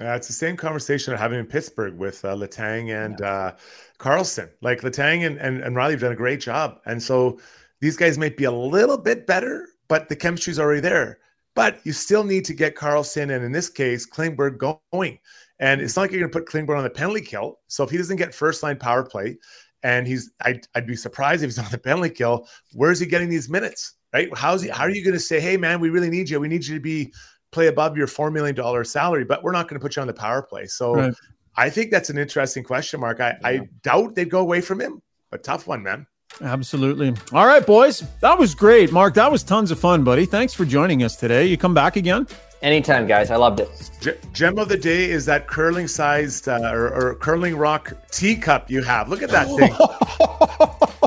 Uh, 0.01 0.15
it's 0.15 0.29
the 0.29 0.33
same 0.33 0.57
conversation 0.57 1.13
I'm 1.13 1.19
having 1.19 1.41
in 1.41 1.47
Pittsburgh 1.47 1.99
with 1.99 2.25
uh, 2.25 2.35
Letang 2.35 3.05
and 3.05 3.21
uh, 3.21 3.55
Karlsson. 3.99 4.49
Like 4.63 4.83
Letang 4.83 5.27
and, 5.27 5.37
and, 5.39 5.61
and 5.63 5.75
Rielly 5.75 5.91
have 5.91 6.01
done 6.01 6.13
a 6.13 6.17
great 6.17 6.41
job. 6.41 6.79
And 6.87 7.03
so 7.03 7.41
these 7.81 7.97
guys 7.97 8.19
might 8.19 8.37
be 8.37 8.45
a 8.45 8.53
little 8.53 8.99
bit 8.99 9.27
better, 9.27 9.69
but 9.89 10.09
the 10.09 10.17
chemistry's 10.17 10.59
already 10.59 10.81
there. 10.81 11.19
But 11.55 11.81
you 11.85 11.93
still 11.93 12.25
need 12.25 12.45
to 12.47 12.55
get 12.55 12.77
Karlsson 12.77 13.35
and 13.35 13.45
in 13.45 13.53
this 13.53 13.69
case, 13.69 14.09
Klingberg 14.09 14.59
going. 14.59 15.19
And 15.61 15.81
it's 15.81 15.97
not 15.97 16.03
like 16.03 16.13
you're 16.13 16.21
going 16.21 16.31
to 16.31 16.39
put 16.39 16.49
Klingberg 16.49 16.77
on 16.77 16.85
the 16.85 16.91
penalty 16.91 17.21
kill. 17.21 17.59
So 17.67 17.83
if 17.83 17.91
he 17.91 17.97
doesn't 17.97 18.17
get 18.17 18.35
first 18.35 18.63
line 18.63 18.79
power 18.79 19.05
play, 19.05 19.39
and 19.83 20.07
he's, 20.07 20.31
I'd, 20.43 20.67
I'd 20.75 20.87
be 20.87 20.97
surprised 20.97 21.43
if 21.43 21.49
he's 21.49 21.59
on 21.65 21.71
the 21.71 21.79
penalty 21.79 22.11
kill. 22.11 22.47
Where's 22.75 23.01
he 23.01 23.07
getting 23.07 23.29
these 23.29 23.49
minutes? 23.49 23.95
Right? 24.13 24.29
How's 24.37 24.63
he? 24.63 24.69
How 24.69 24.85
are 24.85 24.91
you 24.91 25.05
going 25.05 25.15
to 25.15 25.21
say, 25.21 25.41
hey 25.41 25.57
man, 25.57 25.81
we 25.81 25.91
really 25.91 26.11
need 26.11 26.31
you. 26.31 26.41
We 26.41 26.49
need 26.49 26.65
you 26.65 26.77
to 26.77 26.81
be 26.81 27.13
play 27.51 27.67
above 27.67 27.97
your 27.97 28.07
four 28.07 28.31
million 28.31 28.55
dollar 28.55 28.85
salary, 28.85 29.25
but 29.25 29.43
we're 29.43 29.53
not 29.53 29.69
going 29.69 29.79
to 29.79 29.85
put 29.85 29.97
you 29.97 30.03
on 30.03 30.09
the 30.09 30.15
power 30.15 30.43
play. 30.43 30.67
So 30.67 30.95
right. 30.95 31.15
I 31.57 31.71
think 31.71 31.91
that's 31.91 32.11
an 32.11 32.19
interesting 32.19 32.63
question 32.63 33.01
mark. 33.01 33.21
I, 33.21 33.31
yeah. 33.31 33.49
I 33.49 33.61
doubt 33.83 34.15
they'd 34.15 34.31
go 34.31 34.41
away 34.41 34.61
from 34.61 34.81
him, 34.81 35.03
a 35.33 35.39
tough 35.39 35.67
one, 35.67 35.83
man. 35.83 36.07
Absolutely. 36.41 37.15
All 37.33 37.47
right, 37.47 37.67
boys. 37.67 38.05
That 38.21 38.39
was 38.39 38.55
great. 38.55 38.93
Mark, 38.93 39.15
that 39.15 39.31
was 39.31 39.43
tons 39.43 39.71
of 39.71 39.79
fun, 39.79 40.05
buddy. 40.05 40.25
Thanks 40.27 40.55
for 40.55 40.65
joining 40.65 41.03
us 41.03 41.17
today. 41.17 41.47
You 41.47 41.57
come 41.57 41.75
back 41.75 41.97
again? 41.97 42.27
Anytime, 42.63 43.07
guys. 43.07 43.31
I 43.31 43.37
loved 43.37 43.61
it. 43.61 43.91
G- 44.01 44.13
gem 44.33 44.59
of 44.59 44.69
the 44.69 44.77
day 44.77 45.11
is 45.11 45.25
that 45.27 45.47
curling 45.47 45.87
sized 45.87 46.49
uh, 46.49 46.59
or, 46.73 46.93
or, 46.93 47.15
curling 47.17 47.57
rock 47.57 47.93
teacup 48.11 48.69
you 48.71 48.83
have. 48.83 49.09
Look 49.09 49.23
at 49.23 49.31
that 49.31 49.47
thing. 49.59 49.73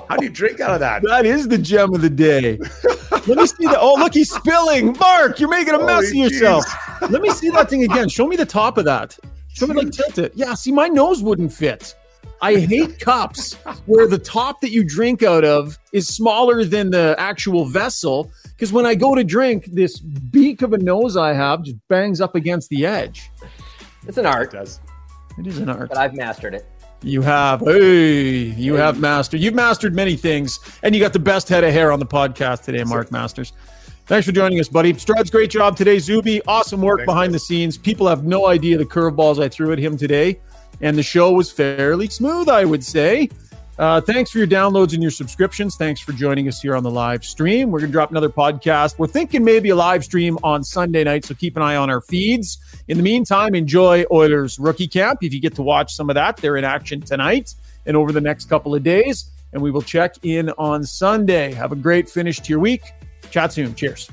How 0.07 0.15
do 0.17 0.25
you 0.25 0.29
drink 0.31 0.59
out 0.61 0.71
of 0.71 0.79
that? 0.79 1.01
That 1.03 1.25
is 1.25 1.47
the 1.49 1.57
gem 1.57 1.93
of 1.93 2.01
the 2.01 2.09
day. 2.09 2.57
Let 3.27 3.37
me 3.37 3.45
see 3.47 3.65
that. 3.65 3.77
Oh, 3.79 3.95
look, 3.95 4.13
he's 4.13 4.33
spilling. 4.33 4.95
Mark, 4.97 5.39
you're 5.39 5.49
making 5.49 5.73
a 5.73 5.77
Holy 5.77 5.87
mess 5.87 6.09
of 6.09 6.15
yourself. 6.15 6.65
Geez. 7.01 7.09
Let 7.09 7.21
me 7.21 7.29
see 7.31 7.49
that 7.49 7.69
thing 7.69 7.83
again. 7.83 8.07
Show 8.07 8.27
me 8.27 8.37
the 8.37 8.45
top 8.45 8.77
of 8.77 8.85
that. 8.85 9.17
Show 9.53 9.67
me 9.67 9.75
like 9.75 9.91
tilt 9.91 10.17
it. 10.17 10.31
Yeah, 10.35 10.53
see, 10.53 10.71
my 10.71 10.87
nose 10.87 11.21
wouldn't 11.21 11.51
fit. 11.51 11.95
I 12.41 12.55
hate 12.55 12.99
cups 12.99 13.53
where 13.85 14.07
the 14.07 14.17
top 14.17 14.61
that 14.61 14.71
you 14.71 14.83
drink 14.83 15.21
out 15.21 15.45
of 15.45 15.77
is 15.93 16.07
smaller 16.07 16.65
than 16.65 16.89
the 16.89 17.15
actual 17.19 17.65
vessel. 17.65 18.31
Because 18.45 18.73
when 18.73 18.85
I 18.85 18.95
go 18.95 19.13
to 19.13 19.23
drink, 19.23 19.65
this 19.65 19.99
beak 19.99 20.63
of 20.63 20.73
a 20.73 20.77
nose 20.79 21.17
I 21.17 21.33
have 21.33 21.63
just 21.63 21.77
bangs 21.87 22.19
up 22.19 22.35
against 22.35 22.69
the 22.69 22.85
edge. 22.85 23.29
It's 24.07 24.17
an 24.17 24.25
art. 24.25 24.53
It 24.53 24.57
does. 24.57 24.79
It 25.37 25.45
is 25.45 25.59
an 25.59 25.69
art. 25.69 25.89
But 25.89 25.99
I've 25.99 26.15
mastered 26.15 26.55
it. 26.55 26.67
You 27.03 27.21
have. 27.21 27.61
Hey, 27.61 28.31
you 28.33 28.75
hey. 28.75 28.81
have 28.81 28.99
mastered. 28.99 29.39
You've 29.39 29.53
mastered 29.53 29.93
many 29.93 30.15
things, 30.15 30.59
and 30.81 30.95
you 30.95 31.01
got 31.01 31.13
the 31.13 31.19
best 31.19 31.47
head 31.47 31.63
of 31.63 31.73
hair 31.73 31.91
on 31.91 31.99
the 31.99 32.05
podcast 32.05 32.63
today, 32.63 32.83
Mark 32.83 33.11
Masters. 33.11 33.53
Thanks 34.05 34.25
for 34.25 34.31
joining 34.31 34.59
us, 34.59 34.67
buddy. 34.67 34.93
Struds, 34.93 35.31
great 35.31 35.51
job 35.51 35.77
today. 35.77 35.97
Zuby, 35.99 36.41
awesome 36.47 36.81
work 36.81 36.99
Thanks, 36.99 37.07
behind 37.07 37.27
man. 37.29 37.33
the 37.33 37.39
scenes. 37.39 37.77
People 37.77 38.07
have 38.07 38.23
no 38.23 38.47
idea 38.47 38.77
the 38.77 38.85
curveballs 38.85 39.41
I 39.41 39.47
threw 39.47 39.71
at 39.71 39.79
him 39.79 39.95
today 39.95 40.39
and 40.81 40.97
the 40.97 41.03
show 41.03 41.31
was 41.31 41.51
fairly 41.51 42.07
smooth, 42.07 42.49
I 42.49 42.65
would 42.65 42.83
say. 42.83 43.29
Uh, 43.79 43.99
thanks 43.99 44.29
for 44.29 44.37
your 44.37 44.47
downloads 44.47 44.93
and 44.93 45.01
your 45.01 45.11
subscriptions. 45.11 45.75
Thanks 45.75 45.99
for 45.99 46.11
joining 46.11 46.47
us 46.47 46.61
here 46.61 46.75
on 46.75 46.83
the 46.83 46.91
live 46.91 47.25
stream. 47.25 47.71
We're 47.71 47.79
going 47.79 47.89
to 47.89 47.93
drop 47.93 48.11
another 48.11 48.29
podcast. 48.29 48.99
We're 48.99 49.07
thinking 49.07 49.43
maybe 49.43 49.69
a 49.69 49.75
live 49.75 50.03
stream 50.03 50.37
on 50.43 50.63
Sunday 50.63 51.03
night, 51.03 51.25
so 51.25 51.33
keep 51.33 51.55
an 51.55 51.63
eye 51.63 51.77
on 51.77 51.89
our 51.89 52.01
feeds. 52.01 52.59
In 52.89 52.97
the 52.97 53.03
meantime, 53.03 53.55
enjoy 53.55 54.05
Oilers 54.11 54.59
rookie 54.59 54.87
camp. 54.87 55.23
If 55.23 55.33
you 55.33 55.39
get 55.39 55.55
to 55.55 55.63
watch 55.63 55.95
some 55.95 56.09
of 56.09 56.13
that, 56.13 56.37
they're 56.37 56.57
in 56.57 56.63
action 56.63 57.01
tonight 57.01 57.55
and 57.85 57.97
over 57.97 58.11
the 58.11 58.21
next 58.21 58.49
couple 58.49 58.75
of 58.75 58.83
days. 58.83 59.31
And 59.53 59.61
we 59.61 59.71
will 59.71 59.81
check 59.81 60.15
in 60.23 60.51
on 60.59 60.83
Sunday. 60.83 61.51
Have 61.53 61.71
a 61.71 61.75
great 61.75 62.07
finish 62.07 62.39
to 62.39 62.49
your 62.49 62.59
week. 62.59 62.83
Chat 63.31 63.51
soon. 63.53 63.73
Cheers. 63.73 64.11